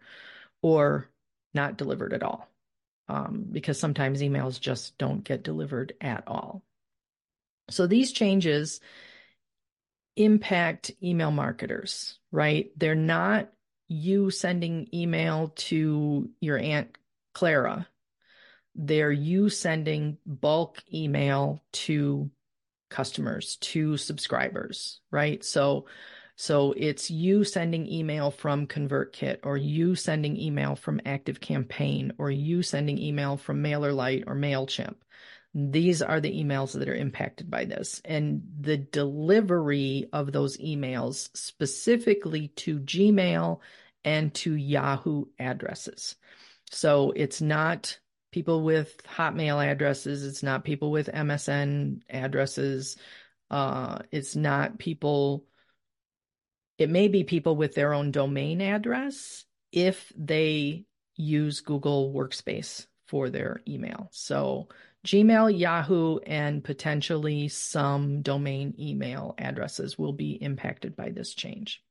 or 0.62 1.10
not 1.54 1.78
delivered 1.78 2.14
at 2.14 2.24
all. 2.24 2.48
Um, 3.10 3.46
because 3.50 3.80
sometimes 3.80 4.22
emails 4.22 4.60
just 4.60 4.98
don't 4.98 5.24
get 5.24 5.42
delivered 5.42 5.94
at 6.02 6.26
all. 6.28 6.62
So 7.70 7.88
these 7.88 8.12
changes 8.12 8.82
impact 10.18 10.92
email 11.02 11.32
marketers, 11.32 12.20
right? 12.32 12.70
They're 12.76 12.96
not 12.96 13.50
you 13.88 14.30
sending 14.30 14.90
email 14.94 15.54
to 15.56 16.30
your 16.42 16.58
Aunt 16.58 16.98
Clara 17.34 17.88
they're 18.78 19.12
you 19.12 19.50
sending 19.50 20.18
bulk 20.26 20.82
email 20.94 21.62
to 21.74 22.30
customers, 22.90 23.58
to 23.58 23.98
subscribers, 23.98 25.02
right? 25.12 25.44
So 25.44 25.88
So 26.40 26.74
it's 26.78 27.10
you 27.10 27.44
sending 27.44 27.88
email 27.92 28.30
from 28.30 28.68
ConvertKit 28.68 29.40
or 29.44 29.58
you 29.58 29.96
sending 29.96 30.38
email 30.38 30.76
from 30.76 31.00
ActiveCampaign 31.00 32.12
or 32.20 32.30
you 32.30 32.62
sending 32.62 33.00
email 33.00 33.38
from 33.38 33.64
MailerLite 33.64 34.26
or 34.28 34.36
MailChimp. 34.36 34.98
These 35.56 36.04
are 36.04 36.22
the 36.22 36.32
emails 36.32 36.78
that 36.78 36.88
are 36.88 36.94
impacted 36.96 37.50
by 37.50 37.66
this. 37.66 38.04
And 38.06 38.44
the 38.60 38.78
delivery 38.78 40.10
of 40.14 40.32
those 40.32 40.58
emails 40.58 41.36
specifically 41.36 42.50
to 42.58 42.82
Gmail 42.82 43.60
and 44.06 44.32
to 44.36 44.54
Yahoo 44.54 45.26
addresses. 45.40 46.16
So 46.70 47.14
it's 47.16 47.42
not 47.42 47.98
people 48.32 48.64
with 48.64 48.98
Hotmail 49.04 49.66
addresses, 49.66 50.26
it's 50.26 50.44
not 50.44 50.64
people 50.64 50.92
with 50.92 51.08
MSN 51.08 52.02
addresses, 52.10 52.98
uh, 53.50 54.00
it's 54.12 54.36
not 54.36 54.78
people 54.78 55.46
it 56.78 56.90
may 56.90 57.08
be 57.08 57.24
people 57.24 57.56
with 57.56 57.74
their 57.74 57.94
own 57.94 58.12
domain 58.12 58.62
address 58.62 59.46
if 59.72 60.12
they 60.16 60.86
use 61.16 61.62
Google 61.62 62.14
Workspace 62.14 62.86
for 63.08 63.30
their 63.30 63.62
email. 63.68 64.10
So 64.12 64.68
Gmail, 65.06 65.58
Yahoo, 65.58 66.20
and 66.20 66.64
potentially 66.64 67.48
some 67.48 68.22
domain 68.22 68.76
email 68.80 69.34
addresses 69.38 69.98
will 69.98 70.14
be 70.14 70.32
impacted 70.32 70.96
by 70.96 71.10
this 71.10 71.34
change. 71.34 71.82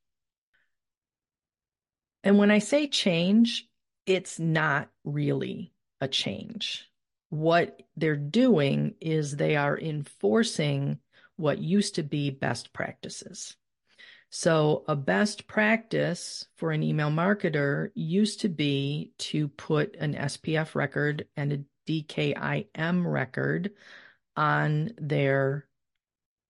And 2.22 2.38
when 2.38 2.50
I 2.50 2.58
say 2.58 2.86
change, 2.88 3.66
it's 4.04 4.38
not 4.38 4.88
really 5.04 5.72
a 6.00 6.08
change. 6.08 6.90
What 7.30 7.82
they're 7.96 8.16
doing 8.16 8.94
is 9.00 9.36
they 9.36 9.56
are 9.56 9.78
enforcing 9.78 10.98
what 11.36 11.58
used 11.58 11.96
to 11.96 12.02
be 12.02 12.30
best 12.30 12.72
practices. 12.72 13.56
So, 14.30 14.84
a 14.88 14.96
best 14.96 15.46
practice 15.46 16.46
for 16.56 16.72
an 16.72 16.82
email 16.82 17.10
marketer 17.10 17.90
used 17.94 18.40
to 18.40 18.48
be 18.48 19.12
to 19.18 19.48
put 19.48 19.96
an 19.96 20.14
SPF 20.14 20.74
record 20.74 21.26
and 21.36 21.52
a 21.52 21.64
DKIM 21.86 23.10
record 23.10 23.72
on 24.36 24.90
their 24.98 25.66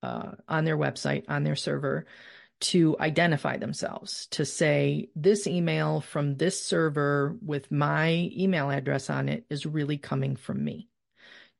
uh, 0.03 0.31
on 0.47 0.65
their 0.65 0.77
website 0.77 1.25
on 1.27 1.43
their 1.43 1.55
server 1.55 2.05
to 2.59 2.95
identify 2.99 3.57
themselves 3.57 4.27
to 4.31 4.45
say 4.45 5.09
this 5.15 5.47
email 5.47 6.01
from 6.01 6.35
this 6.35 6.61
server 6.61 7.37
with 7.41 7.71
my 7.71 8.31
email 8.35 8.69
address 8.69 9.09
on 9.09 9.29
it 9.29 9.45
is 9.49 9.65
really 9.65 9.97
coming 9.97 10.35
from 10.35 10.63
me. 10.63 10.89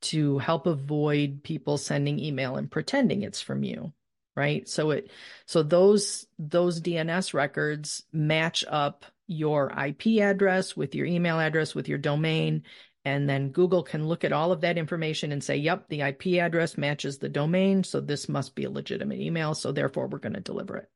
To 0.01 0.37
help 0.37 0.67
avoid 0.67 1.41
people 1.43 1.77
sending 1.77 2.19
email 2.19 2.55
and 2.55 2.69
pretending 2.69 3.23
it's 3.23 3.41
from 3.41 3.63
you 3.63 3.93
right? 4.37 4.69
So 4.69 4.91
it 4.91 5.11
so 5.47 5.63
those 5.63 6.27
those 6.39 6.79
dns 6.79 7.33
records 7.33 8.03
match 8.13 8.63
up 8.69 9.03
your 9.25 9.73
ip 9.77 10.05
address 10.21 10.77
with 10.77 10.95
your 10.95 11.05
email 11.05 11.39
address 11.39 11.75
with 11.75 11.89
your 11.89 11.97
domain 11.97 12.63
and 13.07 13.29
then 13.29 13.51
google 13.51 13.83
can 13.83 14.07
look 14.07 14.23
at 14.23 14.33
all 14.33 14.51
of 14.51 14.61
that 14.61 14.77
information 14.77 15.31
and 15.31 15.43
say 15.43 15.55
yep 15.55 15.87
the 15.89 16.01
ip 16.01 16.25
address 16.25 16.77
matches 16.77 17.17
the 17.17 17.29
domain 17.29 17.83
so 17.83 18.01
this 18.01 18.27
must 18.27 18.55
be 18.55 18.65
a 18.65 18.69
legitimate 18.69 19.19
email 19.19 19.53
so 19.55 19.71
therefore 19.71 20.07
we're 20.07 20.19
going 20.19 20.33
to 20.33 20.39
deliver 20.39 20.77
it 20.77 20.89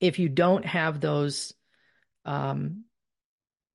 if 0.00 0.18
you 0.18 0.28
don't 0.28 0.64
have 0.64 1.00
those 1.00 1.54
um, 2.24 2.84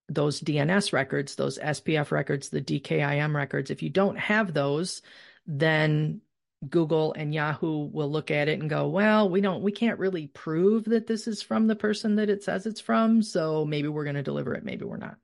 those 0.09 0.41
DNS 0.41 0.93
records, 0.93 1.36
those 1.36 1.59
SPF 1.59 2.11
records, 2.11 2.49
the 2.49 2.61
DKIM 2.61 3.36
records, 3.36 3.72
if 3.72 3.84
you 3.84 3.89
don't 3.89 4.18
have 4.18 4.53
those, 4.53 5.01
then 5.45 6.22
Google 6.68 7.13
and 7.13 7.34
Yahoo 7.34 7.88
will 7.88 8.09
look 8.09 8.32
at 8.32 8.47
it 8.47 8.59
and 8.59 8.70
go, 8.70 8.88
well, 8.88 9.30
we 9.30 9.41
don't, 9.41 9.61
we 9.61 9.72
can't 9.72 9.99
really 9.99 10.28
prove 10.28 10.86
that 10.86 11.07
this 11.07 11.28
is 11.28 11.41
from 11.41 11.68
the 11.68 11.76
person 11.76 12.15
that 12.15 12.30
it 12.30 12.43
says 12.43 12.65
it's 12.65 12.82
from. 12.82 13.22
So 13.22 13.65
maybe 13.65 13.88
we're 13.88 14.05
going 14.05 14.15
to 14.15 14.24
deliver 14.24 14.53
it. 14.53 14.63
Maybe 14.63 14.86
we're 14.86 14.97
not. 14.97 15.18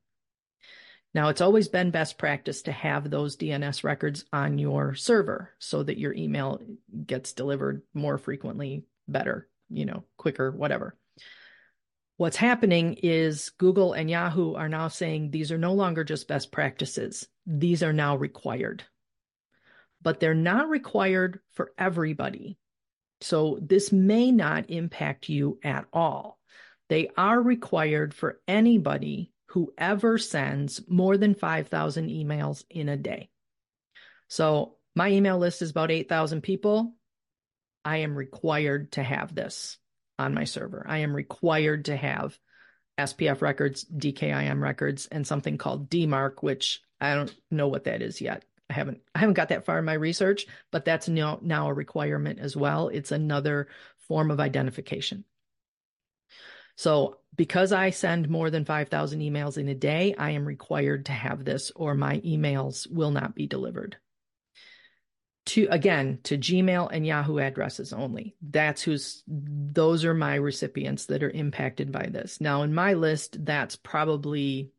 Now, 1.13 1.29
it's 1.29 1.41
always 1.41 1.67
been 1.67 1.91
best 1.91 2.17
practice 2.17 2.63
to 2.63 2.71
have 2.71 3.09
those 3.09 3.37
DNS 3.37 3.83
records 3.83 4.25
on 4.33 4.57
your 4.57 4.95
server 4.95 5.51
so 5.59 5.83
that 5.83 5.99
your 5.99 6.13
email 6.13 6.59
gets 7.05 7.33
delivered 7.33 7.83
more 7.93 8.17
frequently, 8.17 8.85
better, 9.07 9.47
you 9.69 9.85
know, 9.85 10.03
quicker, 10.17 10.51
whatever. 10.51 10.97
What's 12.17 12.37
happening 12.37 12.97
is 13.03 13.51
Google 13.51 13.93
and 13.93 14.09
Yahoo 14.09 14.55
are 14.55 14.69
now 14.69 14.87
saying 14.87 15.29
these 15.29 15.51
are 15.51 15.57
no 15.57 15.73
longer 15.73 16.03
just 16.03 16.27
best 16.27 16.51
practices. 16.51 17.27
These 17.45 17.83
are 17.83 17.93
now 17.93 18.15
required 18.15 18.83
but 20.03 20.19
they're 20.19 20.35
not 20.35 20.69
required 20.69 21.39
for 21.53 21.71
everybody. 21.77 22.57
So 23.21 23.57
this 23.61 23.91
may 23.91 24.31
not 24.31 24.69
impact 24.69 25.29
you 25.29 25.59
at 25.63 25.85
all. 25.93 26.37
They 26.89 27.09
are 27.17 27.41
required 27.41 28.13
for 28.13 28.41
anybody 28.47 29.31
who 29.53 29.71
ever 29.77 30.17
sends 30.17 30.81
more 30.87 31.15
than 31.15 31.35
5,000 31.35 32.09
emails 32.09 32.63
in 32.71 32.89
a 32.89 32.97
day. 32.97 33.29
So 34.27 34.77
my 34.95 35.11
email 35.11 35.37
list 35.37 35.61
is 35.61 35.69
about 35.69 35.91
8,000 35.91 36.41
people. 36.41 36.95
I 37.85 37.97
am 37.97 38.15
required 38.15 38.93
to 38.93 39.03
have 39.03 39.35
this 39.35 39.77
on 40.17 40.33
my 40.33 40.45
server. 40.45 40.83
I 40.87 40.99
am 40.99 41.15
required 41.15 41.85
to 41.85 41.95
have 41.95 42.35
SPF 42.99 43.43
records, 43.43 43.85
DKIM 43.85 44.59
records, 44.59 45.05
and 45.05 45.25
something 45.25 45.59
called 45.59 45.87
DMARC, 45.87 46.41
which 46.41 46.81
I 46.99 47.13
don't 47.13 47.35
know 47.51 47.67
what 47.67 47.83
that 47.83 48.01
is 48.01 48.21
yet. 48.21 48.45
I 48.71 48.73
haven't 48.73 49.01
I 49.13 49.19
haven't 49.19 49.35
got 49.35 49.49
that 49.49 49.65
far 49.65 49.77
in 49.77 49.85
my 49.85 49.93
research, 49.93 50.47
but 50.71 50.83
that's 50.83 51.07
now 51.07 51.37
now 51.43 51.67
a 51.67 51.73
requirement 51.73 52.39
as 52.39 52.55
well. 52.55 52.87
It's 52.87 53.11
another 53.11 53.67
form 54.07 54.31
of 54.31 54.39
identification. 54.39 55.25
So, 56.75 57.17
because 57.35 57.71
I 57.71 57.89
send 57.89 58.29
more 58.29 58.49
than 58.49 58.65
5,000 58.65 59.19
emails 59.19 59.57
in 59.57 59.67
a 59.67 59.75
day, 59.75 60.13
I 60.17 60.31
am 60.31 60.45
required 60.45 61.07
to 61.07 61.11
have 61.11 61.43
this 61.43 61.71
or 61.75 61.95
my 61.95 62.19
emails 62.19 62.89
will 62.91 63.11
not 63.11 63.35
be 63.35 63.47
delivered. 63.47 63.97
To 65.47 65.67
again, 65.69 66.19
to 66.23 66.37
Gmail 66.37 66.89
and 66.91 67.05
Yahoo 67.05 67.39
addresses 67.39 67.91
only. 67.91 68.35
That's 68.41 68.81
who's 68.81 69.23
those 69.27 70.05
are 70.05 70.13
my 70.13 70.35
recipients 70.35 71.07
that 71.07 71.21
are 71.21 71.29
impacted 71.29 71.91
by 71.91 72.07
this. 72.11 72.39
Now, 72.39 72.61
in 72.61 72.73
my 72.73 72.93
list, 72.93 73.43
that's 73.43 73.75
probably 73.75 74.71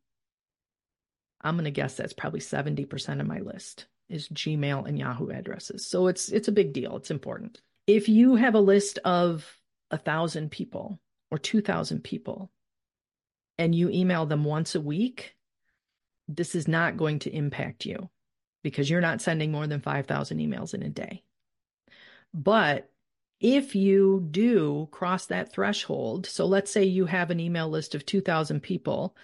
I'm 1.41 1.55
going 1.55 1.65
to 1.65 1.71
guess 1.71 1.95
that's 1.95 2.13
probably 2.13 2.39
70% 2.39 3.21
of 3.21 3.27
my 3.27 3.39
list 3.39 3.85
is 4.09 4.27
Gmail 4.29 4.87
and 4.87 4.97
Yahoo 4.97 5.29
addresses. 5.29 5.87
So 5.87 6.07
it's 6.07 6.29
it's 6.29 6.47
a 6.47 6.53
big 6.53 6.73
deal. 6.73 6.97
It's 6.97 7.11
important. 7.11 7.61
If 7.85 8.09
you 8.09 8.35
have 8.35 8.55
a 8.55 8.59
list 8.59 8.97
of 9.05 9.47
a 9.91 9.97
thousand 9.97 10.49
people 10.49 10.99
or 11.31 11.37
two 11.37 11.61
thousand 11.61 12.03
people 12.03 12.51
and 13.57 13.73
you 13.73 13.89
email 13.89 14.25
them 14.25 14.43
once 14.43 14.75
a 14.75 14.81
week, 14.81 15.35
this 16.27 16.55
is 16.55 16.67
not 16.67 16.97
going 16.97 17.19
to 17.19 17.35
impact 17.35 17.85
you 17.85 18.09
because 18.63 18.89
you're 18.89 19.01
not 19.01 19.21
sending 19.21 19.51
more 19.51 19.67
than 19.67 19.79
5,000 19.79 20.39
emails 20.39 20.73
in 20.73 20.83
a 20.83 20.89
day. 20.89 21.23
But 22.33 22.89
if 23.39 23.75
you 23.75 24.27
do 24.31 24.87
cross 24.91 25.27
that 25.27 25.51
threshold, 25.53 26.25
so 26.25 26.45
let's 26.45 26.71
say 26.71 26.83
you 26.83 27.05
have 27.05 27.31
an 27.31 27.39
email 27.39 27.69
list 27.69 27.95
of 27.95 28.05
2,000 28.05 28.61
people 28.61 29.15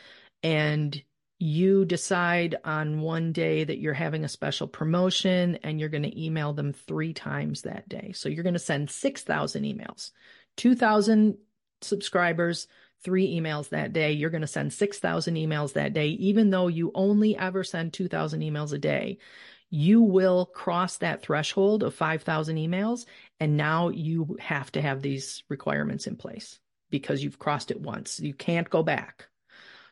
and 0.43 1.02
you 1.39 1.86
decide 1.86 2.56
on 2.64 3.02
one 3.02 3.34
day 3.34 3.64
that 3.64 3.80
you're 3.80 3.93
having 3.95 4.24
a 4.24 4.30
special 4.30 4.68
promotion 4.68 5.58
and 5.64 5.80
you're 5.80 5.89
going 5.89 6.04
to 6.04 6.24
email 6.24 6.54
them 6.54 6.72
three 6.72 7.14
times 7.14 7.64
that 7.64 7.89
day. 7.89 8.12
So 8.14 8.30
you're 8.30 8.43
going 8.43 8.54
to 8.54 8.60
send 8.60 8.91
6,000 8.91 9.64
emails, 9.64 10.12
2,000 10.58 11.38
subscribers, 11.82 12.67
three 13.03 13.39
emails 13.39 13.69
that 13.69 13.93
day. 13.93 14.11
You're 14.11 14.29
going 14.29 14.41
to 14.41 14.47
send 14.47 14.73
6,000 14.73 15.36
emails 15.36 15.73
that 15.73 15.93
day, 15.93 16.09
even 16.09 16.49
though 16.49 16.67
you 16.67 16.91
only 16.93 17.38
ever 17.38 17.63
send 17.63 17.93
2,000 17.93 18.41
emails 18.41 18.73
a 18.73 18.77
day. 18.77 19.17
You 19.69 20.01
will 20.01 20.45
cross 20.45 20.97
that 20.97 21.21
threshold 21.21 21.84
of 21.84 21.95
5,000 21.95 22.57
emails. 22.57 23.05
And 23.39 23.57
now 23.57 23.89
you 23.89 24.38
have 24.39 24.71
to 24.73 24.82
have 24.82 25.01
these 25.01 25.43
requirements 25.49 26.07
in 26.07 26.17
place 26.17 26.59
because 26.89 27.23
you've 27.23 27.39
crossed 27.39 27.71
it 27.71 27.79
once. 27.79 28.19
You 28.19 28.34
can't 28.34 28.69
go 28.69 28.84
back. 28.84 29.27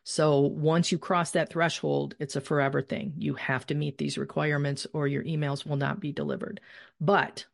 So 0.03 0.39
once 0.39 0.91
you 0.91 0.97
cross 0.97 1.31
that 1.31 1.51
threshold, 1.51 2.15
it's 2.19 2.35
a 2.35 2.41
forever 2.41 2.81
thing. 2.81 3.13
You 3.17 3.35
have 3.35 3.65
to 3.67 3.75
meet 3.75 3.97
these 3.97 4.17
requirements 4.17 4.87
or 4.93 5.07
your 5.07 5.23
emails 5.23 5.65
will 5.65 5.77
not 5.77 5.99
be 5.99 6.11
delivered. 6.11 6.61
But 6.99 7.45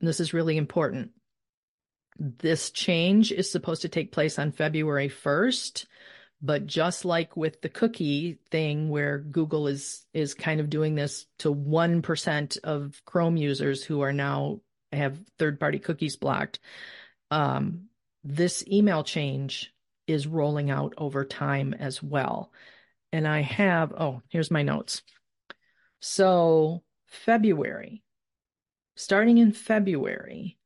this 0.00 0.20
is 0.20 0.34
really 0.34 0.56
important. 0.56 1.10
This 2.18 2.70
change 2.70 3.32
is 3.32 3.50
supposed 3.50 3.82
to 3.82 3.88
take 3.88 4.12
place 4.12 4.38
on 4.38 4.52
February 4.52 5.08
1st. 5.08 5.86
But 6.42 6.66
just 6.66 7.04
like 7.04 7.36
with 7.36 7.62
the 7.62 7.68
cookie 7.68 8.38
thing 8.50 8.90
where 8.90 9.18
Google 9.18 9.68
is 9.68 10.04
is 10.12 10.34
kind 10.34 10.60
of 10.60 10.68
doing 10.68 10.94
this 10.94 11.26
to 11.38 11.54
1% 11.54 12.58
of 12.62 13.02
Chrome 13.06 13.36
users 13.38 13.82
who 13.82 14.02
are 14.02 14.12
now 14.12 14.60
have 14.92 15.18
third-party 15.38 15.78
cookies 15.78 16.16
blocked, 16.16 16.60
um, 17.30 17.86
this 18.22 18.66
email 18.68 19.02
change 19.02 19.72
is 20.06 20.26
rolling 20.26 20.70
out 20.70 20.94
over 20.98 21.24
time 21.24 21.74
as 21.74 22.02
well. 22.02 22.52
And 23.12 23.26
I 23.26 23.40
have, 23.40 23.92
oh, 23.92 24.22
here's 24.28 24.50
my 24.50 24.62
notes. 24.62 25.02
So, 26.00 26.82
February, 27.06 28.02
starting 28.94 29.38
in 29.38 29.52
February, 29.52 30.58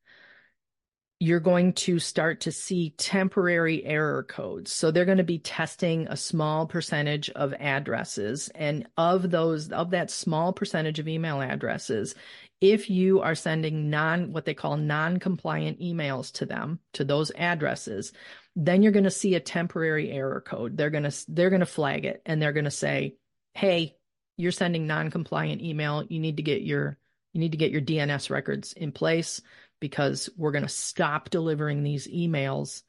you're 1.23 1.39
going 1.39 1.75
to 1.75 1.99
start 1.99 2.41
to 2.41 2.51
see 2.51 2.95
temporary 2.97 3.85
error 3.85 4.23
codes. 4.23 4.73
So 4.73 4.91
they're 4.91 5.05
going 5.05 5.19
to 5.19 5.25
be 5.25 5.39
testing 5.39 6.09
a 6.09 6.17
small 6.17 6.67
percentage 6.67 7.29
of 7.31 7.53
addresses. 7.61 8.49
And 8.55 8.87
of 8.97 9.31
those, 9.31 9.71
of 9.71 9.91
that 9.91 10.11
small 10.11 10.55
percentage 10.55 10.99
of 10.99 11.07
email 11.07 11.43
addresses, 11.43 12.15
if 12.63 12.89
you 12.89 13.21
are 13.21 13.35
sending 13.35 13.91
non, 13.91 14.33
what 14.33 14.47
they 14.47 14.55
call 14.55 14.79
non 14.79 15.19
compliant 15.19 15.79
emails 15.79 16.33
to 16.33 16.47
them, 16.47 16.81
to 16.95 17.05
those 17.05 17.31
addresses, 17.37 18.15
then 18.57 18.83
you're 18.83 18.91
going 18.91 19.05
to 19.05 19.11
see 19.11 19.35
a 19.35 19.41
temporary 19.41 20.11
error 20.11 20.41
code. 20.41 20.79
They're 20.79 20.89
going 20.89 21.09
to, 21.09 21.25
they're 21.29 21.51
going 21.51 21.61
to 21.61 21.67
flag 21.67 22.07
it 22.07 22.23
and 22.25 22.41
they're 22.41 22.55
going 22.55 22.65
to 22.65 22.71
say, 22.71 23.17
Hey, 23.53 23.99
you're 24.39 24.53
sending 24.53 24.87
non 24.87 25.11
compliant 25.11 25.61
email. 25.61 26.03
You 26.09 26.19
need 26.19 26.39
to 26.39 26.43
get 26.43 26.63
your, 26.63 26.97
you 27.35 27.41
need 27.41 27.53
to 27.53 27.59
get 27.59 27.73
your 27.73 27.83
DNS 27.83 28.31
records 28.31 28.73
in 28.73 28.91
place 28.91 29.43
because 29.81 30.29
we're 30.37 30.53
going 30.53 30.63
to 30.63 30.69
stop 30.69 31.31
delivering 31.31 31.83
these 31.83 32.07
emails 32.07 32.83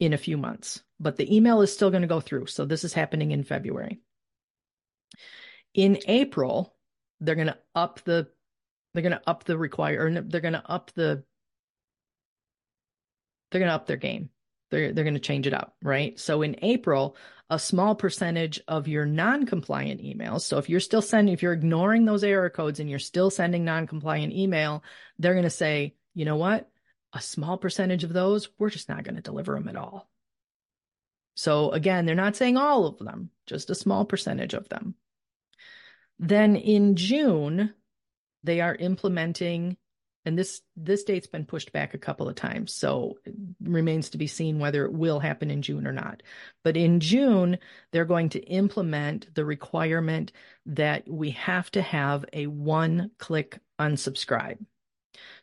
in 0.00 0.12
a 0.12 0.18
few 0.18 0.36
months. 0.36 0.82
But 1.00 1.16
the 1.16 1.34
email 1.34 1.60
is 1.60 1.72
still 1.72 1.90
going 1.90 2.02
to 2.02 2.08
go 2.08 2.20
through. 2.20 2.46
So 2.46 2.64
this 2.64 2.84
is 2.84 2.92
happening 2.92 3.32
in 3.32 3.44
February. 3.44 4.00
In 5.74 5.98
April, 6.06 6.74
they're 7.20 7.34
going 7.34 7.48
to 7.48 7.58
up 7.74 8.00
the 8.04 8.28
they're 8.94 9.02
going 9.02 9.12
to 9.12 9.28
up 9.28 9.44
the 9.44 9.58
require 9.58 10.06
or 10.06 10.10
they're 10.22 10.40
going 10.40 10.54
to 10.54 10.70
up 10.70 10.90
the 10.94 11.22
they're 13.50 13.58
going 13.58 13.68
to 13.68 13.74
up 13.74 13.86
their 13.86 13.98
game. 13.98 14.30
They're 14.70 14.92
they're 14.92 15.04
going 15.04 15.14
to 15.14 15.20
change 15.20 15.46
it 15.46 15.54
up, 15.54 15.76
right? 15.82 16.18
So 16.18 16.42
in 16.42 16.56
April, 16.62 17.16
a 17.48 17.58
small 17.58 17.94
percentage 17.94 18.60
of 18.66 18.88
your 18.88 19.06
non-compliant 19.06 20.02
emails. 20.02 20.40
So 20.42 20.58
if 20.58 20.68
you're 20.68 20.80
still 20.80 21.02
sending, 21.02 21.32
if 21.32 21.42
you're 21.42 21.52
ignoring 21.52 22.04
those 22.04 22.24
error 22.24 22.50
codes 22.50 22.80
and 22.80 22.90
you're 22.90 22.98
still 22.98 23.30
sending 23.30 23.64
non-compliant 23.64 24.32
email, 24.32 24.82
they're 25.18 25.34
going 25.34 25.44
to 25.44 25.50
say, 25.50 25.94
you 26.14 26.24
know 26.24 26.36
what? 26.36 26.68
A 27.12 27.20
small 27.20 27.56
percentage 27.56 28.02
of 28.02 28.12
those, 28.12 28.48
we're 28.58 28.70
just 28.70 28.88
not 28.88 29.04
going 29.04 29.14
to 29.14 29.22
deliver 29.22 29.54
them 29.54 29.68
at 29.68 29.76
all. 29.76 30.08
So 31.36 31.70
again, 31.70 32.04
they're 32.04 32.14
not 32.14 32.34
saying 32.34 32.56
all 32.56 32.86
of 32.86 32.98
them, 32.98 33.30
just 33.46 33.70
a 33.70 33.74
small 33.74 34.04
percentage 34.04 34.54
of 34.54 34.68
them. 34.68 34.94
Then 36.18 36.56
in 36.56 36.96
June, 36.96 37.74
they 38.42 38.60
are 38.60 38.74
implementing 38.74 39.76
and 40.26 40.36
this 40.36 40.60
this 40.76 41.04
date's 41.04 41.28
been 41.28 41.46
pushed 41.46 41.72
back 41.72 41.94
a 41.94 41.98
couple 41.98 42.28
of 42.28 42.34
times 42.34 42.74
so 42.74 43.16
it 43.24 43.34
remains 43.62 44.10
to 44.10 44.18
be 44.18 44.26
seen 44.26 44.58
whether 44.58 44.84
it 44.84 44.92
will 44.92 45.20
happen 45.20 45.50
in 45.50 45.62
June 45.62 45.86
or 45.86 45.92
not. 45.92 46.22
But 46.64 46.76
in 46.76 47.00
June 47.00 47.58
they're 47.92 48.04
going 48.04 48.28
to 48.30 48.40
implement 48.40 49.32
the 49.34 49.44
requirement 49.44 50.32
that 50.66 51.08
we 51.08 51.30
have 51.30 51.70
to 51.70 51.80
have 51.80 52.24
a 52.32 52.48
one 52.48 53.12
click 53.18 53.58
unsubscribe. 53.80 54.58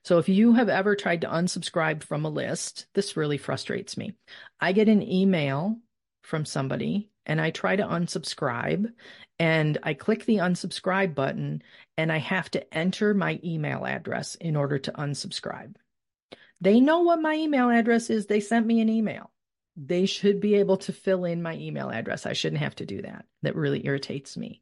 So 0.04 0.20
if 0.20 0.30
you 0.30 0.54
have 0.54 0.70
ever 0.70 0.96
tried 0.96 1.22
to 1.22 1.28
unsubscribe 1.28 2.04
from 2.04 2.26
a 2.26 2.30
list 2.30 2.86
this 2.94 3.18
really 3.18 3.38
frustrates 3.38 3.98
me. 3.98 4.14
I 4.60 4.74
get 4.74 4.90
an 4.90 5.02
email 5.02 5.80
from 6.24 6.46
somebody 6.46 7.10
and 7.26 7.40
I 7.40 7.52
try 7.52 7.76
to 7.76 7.84
unsubscribe 7.84 8.92
and 9.40 9.78
I 9.84 9.94
click 9.94 10.26
the 10.26 10.38
unsubscribe 10.38 11.16
button 11.16 11.62
and 11.98 12.12
I 12.12 12.18
have 12.18 12.50
to 12.52 12.74
enter 12.74 13.14
my 13.14 13.40
email 13.44 13.86
address 13.86 14.36
in 14.36 14.56
order 14.56 14.78
to 14.80 14.92
unsubscribe. 14.92 15.76
They 16.62 16.80
know 16.80 17.02
what 17.02 17.22
my 17.22 17.36
email 17.36 17.70
address 17.70 18.10
is. 18.10 18.26
They 18.26 18.40
sent 18.40 18.66
me 18.66 18.80
an 18.80 18.90
email. 18.90 19.32
They 19.76 20.06
should 20.06 20.40
be 20.40 20.56
able 20.56 20.78
to 20.78 20.94
fill 20.94 21.26
in 21.26 21.42
my 21.42 21.56
email 21.56 21.90
address. 21.90 22.26
I 22.26 22.34
shouldn't 22.34 22.62
have 22.62 22.76
to 22.76 22.86
do 22.86 23.02
that. 23.02 23.26
That 23.42 23.56
really 23.56 23.86
irritates 23.86 24.38
me. 24.38 24.62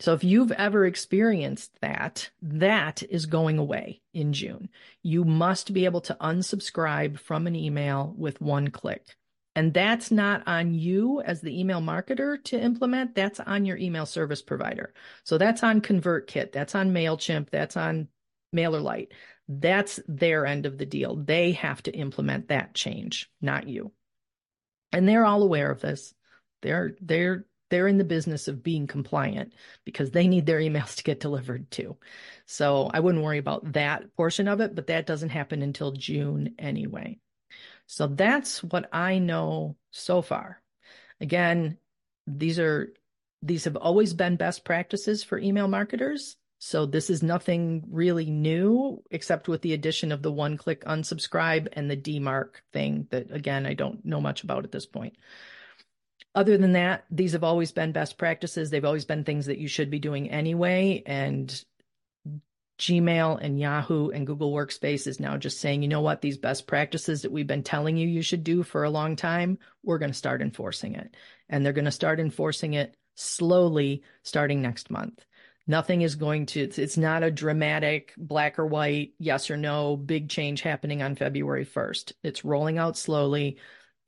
So 0.00 0.14
if 0.14 0.24
you've 0.24 0.52
ever 0.52 0.86
experienced 0.86 1.78
that, 1.82 2.30
that 2.40 3.02
is 3.02 3.26
going 3.26 3.58
away 3.58 4.00
in 4.14 4.32
June. 4.32 4.70
You 5.02 5.24
must 5.24 5.74
be 5.74 5.84
able 5.84 6.00
to 6.02 6.16
unsubscribe 6.20 7.18
from 7.20 7.46
an 7.46 7.54
email 7.54 8.14
with 8.16 8.40
one 8.40 8.68
click. 8.68 9.14
And 9.56 9.74
that's 9.74 10.10
not 10.10 10.42
on 10.46 10.74
you 10.74 11.20
as 11.22 11.40
the 11.40 11.58
email 11.58 11.80
marketer 11.80 12.42
to 12.44 12.60
implement. 12.60 13.14
That's 13.14 13.40
on 13.40 13.64
your 13.64 13.76
email 13.76 14.06
service 14.06 14.42
provider. 14.42 14.94
So 15.24 15.38
that's 15.38 15.64
on 15.64 15.80
ConvertKit. 15.80 16.52
That's 16.52 16.74
on 16.74 16.92
MailChimp. 16.92 17.50
That's 17.50 17.76
on 17.76 18.08
MailerLite. 18.54 19.08
That's 19.48 19.98
their 20.06 20.46
end 20.46 20.66
of 20.66 20.78
the 20.78 20.86
deal. 20.86 21.16
They 21.16 21.52
have 21.52 21.82
to 21.82 21.90
implement 21.90 22.48
that 22.48 22.74
change, 22.74 23.28
not 23.40 23.68
you. 23.68 23.92
And 24.92 25.08
they're 25.08 25.26
all 25.26 25.42
aware 25.42 25.70
of 25.70 25.80
this. 25.80 26.14
They're, 26.62 26.96
they're, 27.00 27.46
they're 27.70 27.88
in 27.88 27.98
the 27.98 28.04
business 28.04 28.46
of 28.46 28.62
being 28.62 28.86
compliant 28.86 29.54
because 29.84 30.12
they 30.12 30.28
need 30.28 30.46
their 30.46 30.60
emails 30.60 30.94
to 30.98 31.02
get 31.02 31.18
delivered 31.18 31.70
too. 31.72 31.96
So 32.46 32.88
I 32.92 33.00
wouldn't 33.00 33.24
worry 33.24 33.38
about 33.38 33.72
that 33.72 34.14
portion 34.16 34.46
of 34.46 34.60
it, 34.60 34.76
but 34.76 34.86
that 34.86 35.06
doesn't 35.06 35.30
happen 35.30 35.62
until 35.62 35.90
June 35.90 36.54
anyway. 36.56 37.18
So 37.86 38.06
that's 38.06 38.62
what 38.62 38.88
I 38.92 39.18
know 39.18 39.76
so 39.90 40.22
far. 40.22 40.62
Again, 41.20 41.78
these 42.26 42.58
are 42.58 42.92
these 43.42 43.64
have 43.64 43.76
always 43.76 44.14
been 44.14 44.36
best 44.36 44.64
practices 44.64 45.24
for 45.24 45.38
email 45.38 45.68
marketers. 45.68 46.36
So 46.58 46.84
this 46.84 47.08
is 47.08 47.22
nothing 47.22 47.84
really 47.90 48.26
new 48.26 49.02
except 49.10 49.48
with 49.48 49.62
the 49.62 49.72
addition 49.72 50.12
of 50.12 50.22
the 50.22 50.30
one 50.30 50.58
click 50.58 50.84
unsubscribe 50.84 51.68
and 51.72 51.90
the 51.90 51.96
DMARC 51.96 52.60
thing 52.72 53.06
that 53.10 53.30
again 53.30 53.66
I 53.66 53.74
don't 53.74 54.04
know 54.04 54.20
much 54.20 54.44
about 54.44 54.64
at 54.64 54.72
this 54.72 54.86
point. 54.86 55.16
Other 56.34 56.56
than 56.58 56.72
that, 56.72 57.04
these 57.10 57.32
have 57.32 57.42
always 57.42 57.72
been 57.72 57.92
best 57.92 58.16
practices. 58.16 58.70
They've 58.70 58.84
always 58.84 59.04
been 59.04 59.24
things 59.24 59.46
that 59.46 59.58
you 59.58 59.66
should 59.66 59.90
be 59.90 59.98
doing 59.98 60.30
anyway 60.30 61.02
and 61.06 61.64
Gmail 62.80 63.38
and 63.42 63.60
Yahoo 63.60 64.08
and 64.08 64.26
Google 64.26 64.52
Workspace 64.52 65.06
is 65.06 65.20
now 65.20 65.36
just 65.36 65.60
saying, 65.60 65.82
you 65.82 65.88
know 65.88 66.00
what, 66.00 66.22
these 66.22 66.38
best 66.38 66.66
practices 66.66 67.22
that 67.22 67.30
we've 67.30 67.46
been 67.46 67.62
telling 67.62 67.98
you 67.98 68.08
you 68.08 68.22
should 68.22 68.42
do 68.42 68.62
for 68.62 68.84
a 68.84 68.90
long 68.90 69.16
time, 69.16 69.58
we're 69.84 69.98
going 69.98 70.10
to 70.10 70.16
start 70.16 70.40
enforcing 70.40 70.94
it. 70.94 71.14
And 71.50 71.64
they're 71.64 71.74
going 71.74 71.84
to 71.84 71.90
start 71.90 72.18
enforcing 72.18 72.72
it 72.72 72.96
slowly 73.16 74.02
starting 74.22 74.62
next 74.62 74.90
month. 74.90 75.24
Nothing 75.66 76.00
is 76.00 76.14
going 76.14 76.46
to, 76.46 76.60
it's, 76.60 76.96
not 76.96 77.22
a 77.22 77.30
dramatic 77.30 78.14
black 78.16 78.58
or 78.58 78.66
white, 78.66 79.12
yes 79.18 79.50
or 79.50 79.58
no, 79.58 79.96
big 79.96 80.30
change 80.30 80.62
happening 80.62 81.02
on 81.02 81.16
February 81.16 81.66
1st. 81.66 82.14
It's 82.24 82.46
rolling 82.46 82.78
out 82.78 82.96
slowly 82.96 83.58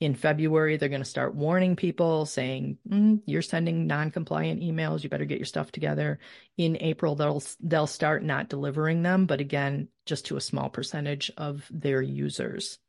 in 0.02 0.16
February, 0.16 0.76
they're 0.76 0.88
going 0.88 1.00
to 1.00 1.08
start 1.08 1.36
warning 1.36 1.76
people 1.76 2.26
saying, 2.26 2.76
mm, 2.88 3.22
you're 3.24 3.40
sending 3.40 3.86
non-compliant 3.86 4.60
emails. 4.60 5.04
You 5.04 5.08
better 5.08 5.24
get 5.24 5.38
your 5.38 5.46
stuff 5.46 5.70
together. 5.70 6.18
In 6.56 6.76
April, 6.80 7.14
they'll, 7.14 7.40
they'll 7.60 7.86
start 7.86 8.24
not 8.24 8.48
delivering 8.48 9.02
them, 9.02 9.26
but 9.26 9.40
again, 9.40 9.86
just 10.04 10.26
to 10.26 10.36
a 10.36 10.40
small 10.40 10.68
percentage 10.68 11.30
of 11.36 11.64
their 11.70 12.02
users. 12.02 12.80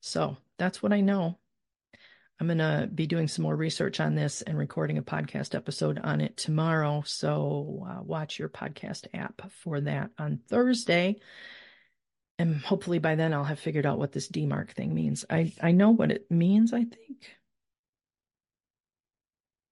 So 0.00 0.38
that's 0.58 0.82
what 0.82 0.94
I 0.94 1.02
know. 1.02 1.38
I'm 2.40 2.46
going 2.46 2.58
to 2.58 2.88
be 2.92 3.06
doing 3.06 3.28
some 3.28 3.42
more 3.42 3.54
research 3.54 4.00
on 4.00 4.14
this 4.14 4.40
and 4.40 4.56
recording 4.56 4.96
a 4.96 5.02
podcast 5.02 5.54
episode 5.54 6.00
on 6.02 6.22
it 6.22 6.38
tomorrow. 6.38 7.02
So 7.04 7.86
uh, 7.86 8.02
watch 8.02 8.38
your 8.38 8.48
podcast 8.48 9.06
app 9.12 9.50
for 9.50 9.82
that 9.82 10.10
on 10.18 10.40
Thursday 10.48 11.20
and 12.42 12.60
hopefully 12.60 12.98
by 12.98 13.14
then 13.14 13.32
I'll 13.32 13.44
have 13.44 13.60
figured 13.60 13.86
out 13.86 13.98
what 13.98 14.10
this 14.10 14.28
DMARC 14.28 14.72
thing 14.72 14.92
means. 14.92 15.24
I, 15.30 15.52
I 15.62 15.70
know 15.70 15.90
what 15.90 16.10
it 16.10 16.28
means, 16.28 16.72
I 16.72 16.82
think. 16.82 17.36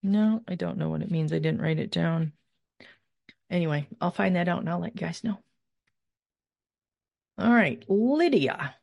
No, 0.05 0.43
I 0.47 0.55
don't 0.55 0.79
know 0.79 0.89
what 0.89 1.03
it 1.03 1.11
means. 1.11 1.33
I 1.33 1.41
didn't 1.41 1.61
write 1.61 1.81
it 1.81 1.91
down. 1.91 2.33
Anyway, 3.51 3.89
I'll 4.01 4.13
find 4.13 4.37
that 4.37 4.47
out 4.47 4.61
and 4.61 4.71
I'll 4.71 4.79
let 4.79 4.95
you 4.95 5.05
guys 5.05 5.25
know. 5.25 5.39
All 7.39 7.53
right, 7.53 7.85
Lydia 7.89 8.77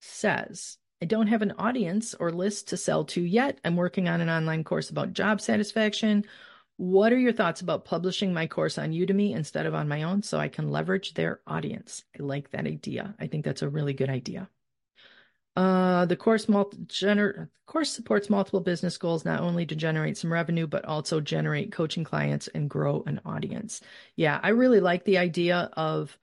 says, 0.00 0.76
I 1.00 1.06
don't 1.06 1.28
have 1.28 1.40
an 1.40 1.54
audience 1.58 2.12
or 2.12 2.30
list 2.30 2.68
to 2.68 2.76
sell 2.76 3.06
to 3.06 3.22
yet. 3.22 3.58
I'm 3.64 3.76
working 3.76 4.06
on 4.06 4.20
an 4.20 4.28
online 4.28 4.64
course 4.64 4.90
about 4.90 5.14
job 5.14 5.40
satisfaction 5.40 6.26
what 6.78 7.12
are 7.12 7.18
your 7.18 7.32
thoughts 7.32 7.60
about 7.60 7.84
publishing 7.84 8.32
my 8.32 8.46
course 8.46 8.78
on 8.78 8.92
Udemy 8.92 9.34
instead 9.34 9.66
of 9.66 9.74
on 9.74 9.88
my 9.88 10.04
own 10.04 10.22
so 10.22 10.38
I 10.38 10.46
can 10.46 10.70
leverage 10.70 11.12
their 11.12 11.40
audience? 11.44 12.04
I 12.18 12.22
like 12.22 12.50
that 12.52 12.66
idea. 12.66 13.16
I 13.18 13.26
think 13.26 13.44
that's 13.44 13.62
a 13.62 13.68
really 13.68 13.92
good 13.92 14.08
idea. 14.08 14.48
Uh, 15.56 16.04
the 16.04 16.14
course, 16.14 16.48
multi- 16.48 16.76
gener- 16.86 17.48
course 17.66 17.90
supports 17.90 18.30
multiple 18.30 18.60
business 18.60 18.96
goals, 18.96 19.24
not 19.24 19.40
only 19.40 19.66
to 19.66 19.74
generate 19.74 20.16
some 20.16 20.32
revenue, 20.32 20.68
but 20.68 20.84
also 20.84 21.20
generate 21.20 21.72
coaching 21.72 22.04
clients 22.04 22.46
and 22.46 22.70
grow 22.70 23.02
an 23.08 23.20
audience. 23.24 23.80
Yeah, 24.14 24.38
I 24.40 24.50
really 24.50 24.78
like 24.78 25.04
the 25.04 25.18
idea 25.18 25.70
of 25.72 26.16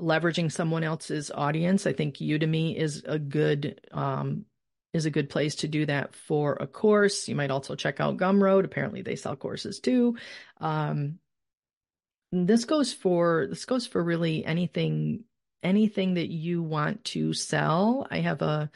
leveraging 0.00 0.50
someone 0.50 0.82
else's 0.82 1.30
audience. 1.30 1.86
I 1.86 1.92
think 1.92 2.16
Udemy 2.16 2.74
is 2.74 3.04
a 3.06 3.20
good 3.20 3.80
um, 3.92 4.46
is 4.92 5.06
a 5.06 5.10
good 5.10 5.30
place 5.30 5.56
to 5.56 5.68
do 5.68 5.86
that 5.86 6.14
for 6.14 6.56
a 6.60 6.66
course. 6.66 7.28
You 7.28 7.34
might 7.34 7.50
also 7.50 7.74
check 7.74 8.00
out 8.00 8.18
Gumroad. 8.18 8.64
Apparently 8.64 9.02
they 9.02 9.16
sell 9.16 9.36
courses 9.36 9.80
too. 9.80 10.16
Um, 10.60 11.18
this 12.30 12.64
goes 12.64 12.92
for 12.92 13.46
this 13.48 13.64
goes 13.64 13.86
for 13.86 14.02
really 14.02 14.44
anything 14.44 15.24
anything 15.62 16.14
that 16.14 16.30
you 16.30 16.62
want 16.62 17.04
to 17.04 17.32
sell. 17.32 18.06
I 18.10 18.18
have 18.20 18.42
a 18.42 18.70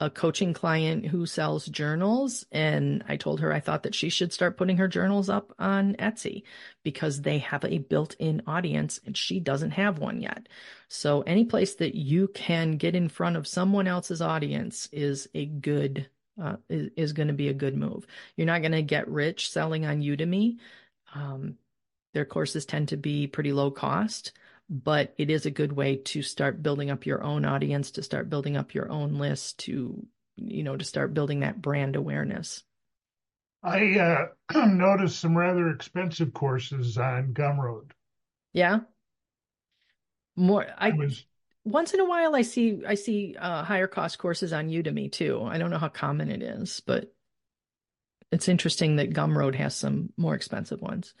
a 0.00 0.08
coaching 0.08 0.54
client 0.54 1.06
who 1.06 1.26
sells 1.26 1.66
journals 1.66 2.46
and 2.50 3.04
I 3.06 3.16
told 3.16 3.40
her 3.40 3.52
I 3.52 3.60
thought 3.60 3.82
that 3.82 3.94
she 3.94 4.08
should 4.08 4.32
start 4.32 4.56
putting 4.56 4.78
her 4.78 4.88
journals 4.88 5.28
up 5.28 5.52
on 5.58 5.94
Etsy 5.96 6.44
because 6.82 7.20
they 7.20 7.38
have 7.38 7.64
a 7.64 7.78
built-in 7.78 8.42
audience 8.46 8.98
and 9.04 9.14
she 9.14 9.40
doesn't 9.40 9.72
have 9.72 9.98
one 9.98 10.22
yet. 10.22 10.48
So 10.88 11.20
any 11.22 11.44
place 11.44 11.74
that 11.74 11.94
you 11.94 12.28
can 12.28 12.78
get 12.78 12.96
in 12.96 13.10
front 13.10 13.36
of 13.36 13.46
someone 13.46 13.86
else's 13.86 14.22
audience 14.22 14.88
is 14.90 15.28
a 15.34 15.44
good 15.44 16.08
uh, 16.42 16.56
is, 16.70 16.90
is 16.96 17.12
going 17.12 17.28
to 17.28 17.34
be 17.34 17.48
a 17.48 17.54
good 17.54 17.76
move. 17.76 18.06
You're 18.36 18.46
not 18.46 18.62
going 18.62 18.72
to 18.72 18.82
get 18.82 19.08
rich 19.08 19.50
selling 19.50 19.84
on 19.84 20.00
Udemy. 20.00 20.56
Um, 21.14 21.56
their 22.14 22.24
courses 22.24 22.64
tend 22.64 22.88
to 22.88 22.96
be 22.96 23.26
pretty 23.26 23.52
low 23.52 23.70
cost, 23.70 24.32
but 24.70 25.12
it 25.18 25.28
is 25.30 25.44
a 25.44 25.50
good 25.50 25.72
way 25.72 25.96
to 25.96 26.22
start 26.22 26.62
building 26.62 26.90
up 26.90 27.04
your 27.04 27.22
own 27.22 27.44
audience, 27.44 27.90
to 27.92 28.02
start 28.04 28.30
building 28.30 28.56
up 28.56 28.72
your 28.72 28.90
own 28.90 29.14
list, 29.14 29.58
to 29.60 30.06
you 30.36 30.62
know, 30.62 30.76
to 30.76 30.84
start 30.84 31.12
building 31.12 31.40
that 31.40 31.60
brand 31.60 31.96
awareness. 31.96 32.62
I 33.62 33.98
uh, 34.54 34.66
noticed 34.66 35.20
some 35.20 35.36
rather 35.36 35.68
expensive 35.68 36.32
courses 36.32 36.96
on 36.96 37.34
Gumroad. 37.34 37.90
Yeah. 38.52 38.80
More, 40.36 40.66
I, 40.78 40.88
I 40.88 40.92
was 40.92 41.24
once 41.64 41.92
in 41.92 42.00
a 42.00 42.04
while 42.04 42.34
I 42.34 42.42
see 42.42 42.80
I 42.86 42.94
see 42.94 43.36
uh, 43.38 43.64
higher 43.64 43.86
cost 43.86 44.18
courses 44.18 44.52
on 44.52 44.70
Udemy 44.70 45.12
too. 45.12 45.42
I 45.42 45.58
don't 45.58 45.70
know 45.70 45.78
how 45.78 45.88
common 45.88 46.30
it 46.30 46.42
is, 46.42 46.80
but 46.86 47.12
it's 48.32 48.48
interesting 48.48 48.96
that 48.96 49.12
Gumroad 49.12 49.56
has 49.56 49.76
some 49.76 50.10
more 50.16 50.34
expensive 50.34 50.80
ones. 50.80 51.14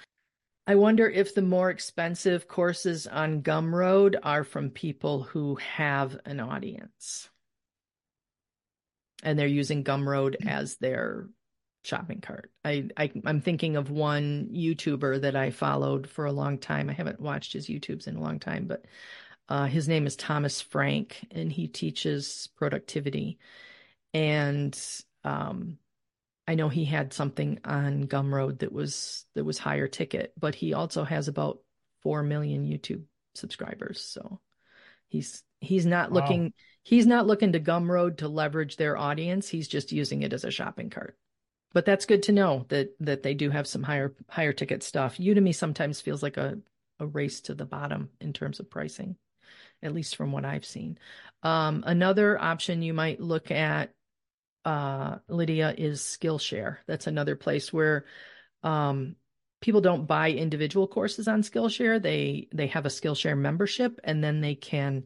I 0.66 0.74
wonder 0.76 1.08
if 1.08 1.34
the 1.34 1.42
more 1.42 1.70
expensive 1.70 2.46
courses 2.46 3.06
on 3.06 3.42
Gumroad 3.42 4.16
are 4.22 4.44
from 4.44 4.70
people 4.70 5.22
who 5.22 5.56
have 5.56 6.18
an 6.24 6.38
audience 6.38 7.28
and 9.22 9.38
they're 9.38 9.46
using 9.46 9.84
Gumroad 9.84 10.46
as 10.46 10.76
their 10.76 11.28
shopping 11.82 12.20
cart. 12.20 12.50
I, 12.64 12.88
I 12.96 13.10
am 13.26 13.40
thinking 13.40 13.76
of 13.76 13.90
one 13.90 14.48
YouTuber 14.52 15.22
that 15.22 15.36
I 15.36 15.50
followed 15.50 16.08
for 16.08 16.26
a 16.26 16.32
long 16.32 16.58
time. 16.58 16.90
I 16.90 16.94
haven't 16.94 17.20
watched 17.20 17.52
his 17.52 17.66
YouTubes 17.66 18.06
in 18.06 18.16
a 18.16 18.20
long 18.20 18.38
time, 18.38 18.66
but 18.66 18.84
uh, 19.48 19.66
his 19.66 19.88
name 19.88 20.06
is 20.06 20.16
Thomas 20.16 20.60
Frank, 20.60 21.26
and 21.30 21.50
he 21.50 21.66
teaches 21.68 22.48
productivity. 22.56 23.38
And 24.14 24.78
um, 25.24 25.78
I 26.50 26.56
know 26.56 26.68
he 26.68 26.84
had 26.84 27.12
something 27.12 27.60
on 27.64 28.08
Gumroad 28.08 28.58
that 28.58 28.72
was 28.72 29.24
that 29.36 29.44
was 29.44 29.56
higher 29.56 29.86
ticket, 29.86 30.32
but 30.36 30.56
he 30.56 30.74
also 30.74 31.04
has 31.04 31.28
about 31.28 31.60
four 32.02 32.24
million 32.24 32.64
YouTube 32.64 33.04
subscribers. 33.36 34.00
So 34.00 34.40
he's 35.06 35.44
he's 35.60 35.86
not 35.86 36.10
wow. 36.10 36.16
looking 36.16 36.52
he's 36.82 37.06
not 37.06 37.28
looking 37.28 37.52
to 37.52 37.60
Gumroad 37.60 38.16
to 38.16 38.26
leverage 38.26 38.76
their 38.76 38.98
audience. 38.98 39.48
He's 39.48 39.68
just 39.68 39.92
using 39.92 40.22
it 40.22 40.32
as 40.32 40.42
a 40.42 40.50
shopping 40.50 40.90
cart. 40.90 41.16
But 41.72 41.86
that's 41.86 42.04
good 42.04 42.24
to 42.24 42.32
know 42.32 42.66
that 42.70 42.96
that 42.98 43.22
they 43.22 43.34
do 43.34 43.50
have 43.50 43.68
some 43.68 43.84
higher 43.84 44.16
higher 44.28 44.52
ticket 44.52 44.82
stuff. 44.82 45.18
Udemy 45.18 45.54
sometimes 45.54 46.00
feels 46.00 46.20
like 46.20 46.36
a 46.36 46.58
a 46.98 47.06
race 47.06 47.42
to 47.42 47.54
the 47.54 47.64
bottom 47.64 48.10
in 48.20 48.32
terms 48.32 48.58
of 48.58 48.68
pricing, 48.68 49.14
at 49.84 49.94
least 49.94 50.16
from 50.16 50.32
what 50.32 50.44
I've 50.44 50.66
seen. 50.66 50.98
Um, 51.44 51.84
another 51.86 52.36
option 52.42 52.82
you 52.82 52.92
might 52.92 53.20
look 53.20 53.52
at 53.52 53.94
uh, 54.64 55.18
Lydia, 55.28 55.74
is 55.76 56.00
Skillshare. 56.00 56.78
That's 56.86 57.06
another 57.06 57.36
place 57.36 57.72
where 57.72 58.04
um, 58.62 59.16
people 59.60 59.80
don't 59.80 60.06
buy 60.06 60.30
individual 60.30 60.86
courses 60.86 61.28
on 61.28 61.42
Skillshare. 61.42 62.00
They 62.00 62.48
they 62.52 62.68
have 62.68 62.86
a 62.86 62.90
Skillshare 62.90 63.36
membership, 63.36 64.00
and 64.04 64.22
then 64.22 64.40
they 64.40 64.54
can 64.54 65.04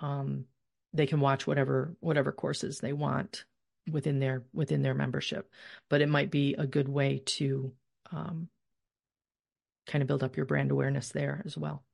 um, 0.00 0.44
they 0.92 1.06
can 1.06 1.20
watch 1.20 1.46
whatever 1.46 1.96
whatever 2.00 2.32
courses 2.32 2.78
they 2.78 2.92
want 2.92 3.44
within 3.90 4.18
their 4.18 4.44
within 4.52 4.82
their 4.82 4.94
membership. 4.94 5.50
But 5.88 6.00
it 6.00 6.08
might 6.08 6.30
be 6.30 6.54
a 6.54 6.66
good 6.66 6.88
way 6.88 7.22
to 7.24 7.72
um, 8.10 8.48
kind 9.86 10.02
of 10.02 10.08
build 10.08 10.22
up 10.22 10.36
your 10.36 10.46
brand 10.46 10.70
awareness 10.70 11.10
there 11.10 11.42
as 11.44 11.56
well. 11.56 11.84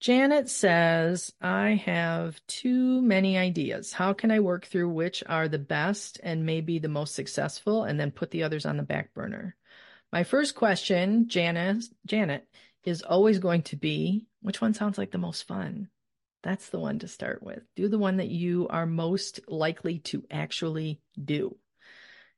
Janet 0.00 0.50
says, 0.50 1.32
I 1.40 1.70
have 1.86 2.40
too 2.46 3.00
many 3.00 3.38
ideas. 3.38 3.92
How 3.92 4.12
can 4.12 4.30
I 4.30 4.40
work 4.40 4.66
through 4.66 4.90
which 4.90 5.24
are 5.26 5.48
the 5.48 5.58
best 5.58 6.20
and 6.22 6.44
maybe 6.44 6.78
the 6.78 6.88
most 6.88 7.14
successful 7.14 7.84
and 7.84 7.98
then 7.98 8.10
put 8.10 8.30
the 8.30 8.42
others 8.42 8.66
on 8.66 8.76
the 8.76 8.82
back 8.82 9.14
burner? 9.14 9.56
My 10.12 10.24
first 10.24 10.54
question, 10.54 11.28
Janet, 11.28 11.84
Janet, 12.06 12.46
is 12.84 13.02
always 13.02 13.38
going 13.38 13.62
to 13.62 13.76
be 13.76 14.26
which 14.42 14.60
one 14.60 14.74
sounds 14.74 14.98
like 14.98 15.10
the 15.10 15.18
most 15.18 15.46
fun? 15.46 15.88
That's 16.42 16.68
the 16.68 16.78
one 16.78 16.98
to 16.98 17.08
start 17.08 17.42
with. 17.42 17.62
Do 17.74 17.88
the 17.88 17.98
one 17.98 18.18
that 18.18 18.28
you 18.28 18.68
are 18.68 18.84
most 18.84 19.40
likely 19.48 20.00
to 20.00 20.22
actually 20.30 21.00
do. 21.22 21.56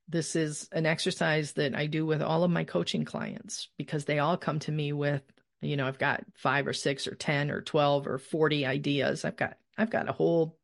This 0.07 0.37
is 0.37 0.69
an 0.71 0.85
exercise 0.85 1.51
that 1.53 1.75
I 1.75 1.87
do 1.87 2.05
with 2.05 2.21
all 2.21 2.45
of 2.45 2.51
my 2.51 2.63
coaching 2.63 3.03
clients 3.03 3.67
because 3.77 4.05
they 4.05 4.19
all 4.19 4.37
come 4.37 4.59
to 4.59 4.71
me 4.71 4.93
with 4.93 5.21
you 5.61 5.77
know 5.77 5.87
i've 5.87 5.99
got 5.99 6.23
five 6.35 6.67
or 6.67 6.73
six 6.73 7.07
or 7.07 7.15
ten 7.15 7.49
or 7.51 7.61
12 7.61 8.07
or 8.07 8.17
40 8.17 8.65
ideas. 8.65 9.25
I've 9.25 9.37
got 9.37 9.57
i've 9.77 9.89
got 9.89 10.09
a 10.09 10.13
whole 10.13 10.57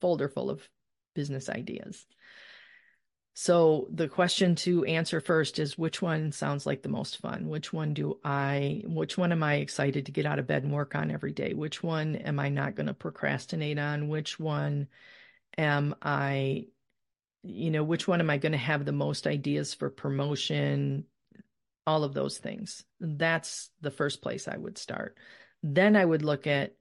folder 0.00 0.28
full 0.28 0.50
of 0.50 0.66
business 1.14 1.48
ideas. 1.48 2.06
So 3.34 3.88
the 3.92 4.08
question 4.08 4.54
to 4.56 4.84
answer 4.84 5.20
first 5.20 5.58
is 5.58 5.78
which 5.78 6.02
one 6.02 6.32
sounds 6.32 6.66
like 6.66 6.82
the 6.82 6.88
most 6.88 7.18
fun? 7.18 7.48
Which 7.48 7.72
one 7.72 7.94
do 7.94 8.18
i 8.24 8.82
which 8.86 9.16
one 9.16 9.32
am 9.32 9.42
i 9.42 9.54
excited 9.54 10.06
to 10.06 10.12
get 10.12 10.26
out 10.26 10.38
of 10.38 10.46
bed 10.46 10.64
and 10.64 10.72
work 10.72 10.94
on 10.94 11.10
every 11.10 11.32
day? 11.32 11.54
Which 11.54 11.82
one 11.82 12.16
am 12.16 12.38
i 12.38 12.48
not 12.48 12.74
going 12.74 12.88
to 12.88 12.94
procrastinate 12.94 13.78
on? 13.78 14.08
Which 14.08 14.38
one 14.38 14.88
am 15.58 15.94
i 16.02 16.66
you 17.42 17.70
know 17.70 17.82
which 17.82 18.06
one 18.06 18.20
am 18.20 18.30
i 18.30 18.36
going 18.36 18.52
to 18.52 18.58
have 18.58 18.84
the 18.84 18.92
most 18.92 19.26
ideas 19.26 19.74
for 19.74 19.90
promotion 19.90 21.04
all 21.86 22.04
of 22.04 22.14
those 22.14 22.38
things. 22.38 22.84
That's 23.00 23.70
the 23.80 23.90
first 23.90 24.22
place 24.22 24.48
I 24.48 24.56
would 24.56 24.78
start. 24.78 25.16
Then 25.62 25.96
I 25.96 26.04
would 26.04 26.22
look 26.22 26.46
at 26.46 26.74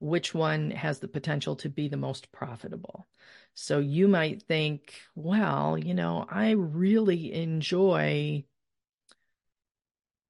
which 0.00 0.34
one 0.34 0.70
has 0.72 0.98
the 0.98 1.08
potential 1.08 1.56
to 1.56 1.68
be 1.68 1.88
the 1.88 1.96
most 1.96 2.30
profitable. 2.32 3.06
So 3.54 3.78
you 3.78 4.08
might 4.08 4.42
think, 4.42 4.94
well, 5.14 5.78
you 5.78 5.94
know, 5.94 6.26
I 6.28 6.50
really 6.50 7.32
enjoy 7.32 8.44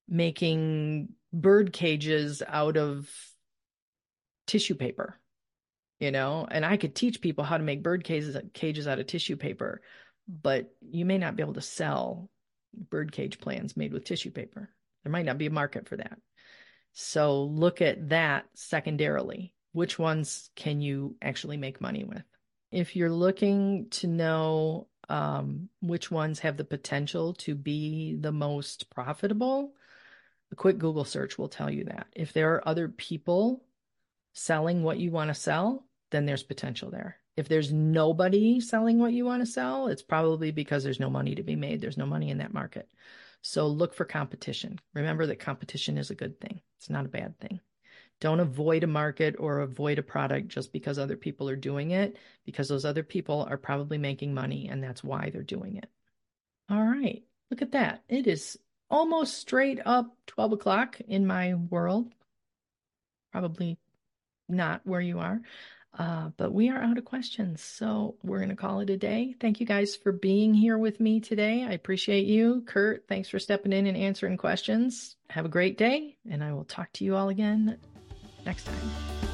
making 0.07 1.09
bird 1.33 1.73
cages 1.73 2.43
out 2.47 2.77
of 2.77 3.11
tissue 4.47 4.75
paper, 4.75 5.19
you 5.99 6.11
know, 6.11 6.47
and 6.49 6.65
I 6.65 6.77
could 6.77 6.95
teach 6.95 7.23
people 7.23 7.45
how 7.45 7.57
to 7.57 7.65
make 7.65 7.83
bird 7.83 8.05
cages, 8.05 8.37
cages 8.53 8.87
out 8.87 8.99
of 8.99 9.07
tissue 9.07 9.37
paper, 9.37 9.81
but 10.29 10.71
you 10.83 11.05
may 11.05 11.19
not 11.19 11.37
be 11.37 11.43
able 11.43 11.55
to 11.55 11.63
sell 11.63 12.29
birdcage 12.91 13.41
plans 13.41 13.77
made 13.77 13.93
with 13.93 14.05
tissue 14.05 14.31
paper. 14.31 14.71
There 15.03 15.13
might 15.13 15.27
not 15.27 15.39
be 15.39 15.47
a 15.47 15.51
market 15.51 15.89
for 15.89 15.97
that. 15.97 16.19
So 16.93 17.45
look 17.45 17.83
at 17.83 18.09
that 18.11 18.47
secondarily. 18.55 19.55
Which 19.73 19.99
ones 19.99 20.51
can 20.55 20.81
you 20.81 21.17
actually 21.21 21.57
make 21.57 21.81
money 21.81 22.05
with? 22.05 22.23
If 22.71 22.97
you're 22.97 23.11
looking 23.11 23.89
to 23.91 24.07
know 24.07 24.89
um, 25.09 25.69
which 25.81 26.11
ones 26.11 26.41
have 26.41 26.57
the 26.57 26.65
potential 26.65 27.35
to 27.35 27.55
be 27.55 28.17
the 28.19 28.33
most 28.33 28.91
profitable, 28.91 29.75
a 30.53 30.57
quick 30.57 30.79
Google 30.79 31.05
search 31.05 31.37
will 31.37 31.49
tell 31.49 31.71
you 31.71 31.85
that. 31.85 32.07
If 32.15 32.33
there 32.33 32.55
are 32.55 32.69
other 32.69 32.89
people 32.89 33.65
selling 34.33 34.83
what 34.83 34.99
you 34.99 35.11
want 35.11 35.29
to 35.29 35.35
sell, 35.35 35.87
then 36.11 36.27
there's 36.27 36.43
potential 36.43 36.91
there. 36.91 37.17
If 37.37 37.49
there's 37.49 37.73
nobody 37.73 38.61
selling 38.61 38.99
what 38.99 39.13
you 39.13 39.25
want 39.25 39.43
to 39.43 39.47
sell, 39.47 39.89
it's 39.89 40.03
probably 40.03 40.51
because 40.53 40.85
there's 40.85 41.01
no 41.01 41.11
money 41.11 41.35
to 41.35 41.43
be 41.43 41.57
made. 41.57 41.81
There's 41.81 41.99
no 41.99 42.07
money 42.07 42.31
in 42.31 42.39
that 42.39 42.55
market. 42.55 42.89
So 43.43 43.67
look 43.67 43.93
for 43.93 44.05
competition. 44.05 44.79
Remember 44.95 45.27
that 45.27 45.41
competition 45.41 45.99
is 45.99 46.11
a 46.11 46.15
good 46.15 46.41
thing, 46.41 46.61
it's 46.79 46.89
not 46.89 47.07
a 47.07 47.11
bad 47.11 47.39
thing. 47.41 47.61
Don't 48.21 48.41
avoid 48.41 48.85
a 48.85 48.87
market 48.87 49.37
or 49.39 49.61
avoid 49.61 49.99
a 49.99 50.03
product 50.03 50.49
just 50.49 50.73
because 50.73 50.99
other 50.99 51.17
people 51.17 51.49
are 51.49 51.57
doing 51.57 51.91
it, 51.91 52.17
because 52.47 52.69
those 52.69 52.85
other 52.85 53.03
people 53.03 53.47
are 53.51 53.59
probably 53.59 53.99
making 53.99 54.33
money 54.33 54.69
and 54.69 54.83
that's 54.83 55.05
why 55.05 55.31
they're 55.31 55.43
doing 55.43 55.77
it. 55.77 55.91
All 56.71 56.83
right, 56.83 57.23
look 57.51 57.61
at 57.61 57.73
that. 57.73 58.03
It 58.09 58.27
is 58.27 58.57
almost 58.89 59.37
straight 59.37 59.81
up 59.85 60.17
12 60.29 60.53
o'clock 60.53 61.01
in 61.01 61.27
my 61.27 61.55
world. 61.55 62.11
Probably 63.33 63.77
not 64.49 64.83
where 64.85 65.01
you 65.01 65.19
are. 65.19 65.41
Uh, 65.99 66.31
but 66.37 66.53
we 66.53 66.71
are 66.71 66.83
out 66.83 66.99
of 66.99 67.05
questions. 67.05 67.63
So 67.63 68.17
we're 68.23 68.39
going 68.39 68.49
to 68.49 68.57
call 68.57 68.81
it 68.81 68.91
a 68.91 68.97
day. 68.97 69.35
Thank 69.41 69.61
you 69.61 69.67
guys 69.67 69.95
for 69.95 70.11
being 70.11 70.53
here 70.53 70.77
with 70.77 70.99
me 70.99 71.21
today. 71.21 71.65
I 71.65 71.73
appreciate 71.73 72.27
you. 72.27 72.63
Kurt, 72.67 73.05
thanks 73.09 73.29
for 73.29 73.39
stepping 73.39 73.73
in 73.73 73.87
and 73.87 73.97
answering 73.97 74.37
questions. 74.37 75.17
Have 75.31 75.45
a 75.45 75.49
great 75.49 75.79
day, 75.79 76.17
and 76.29 76.43
I 76.43 76.53
will 76.53 76.65
talk 76.65 76.93
to 76.95 77.05
you 77.05 77.15
all 77.15 77.29
again 77.29 77.79
next 78.45 78.65
time. 78.65 79.34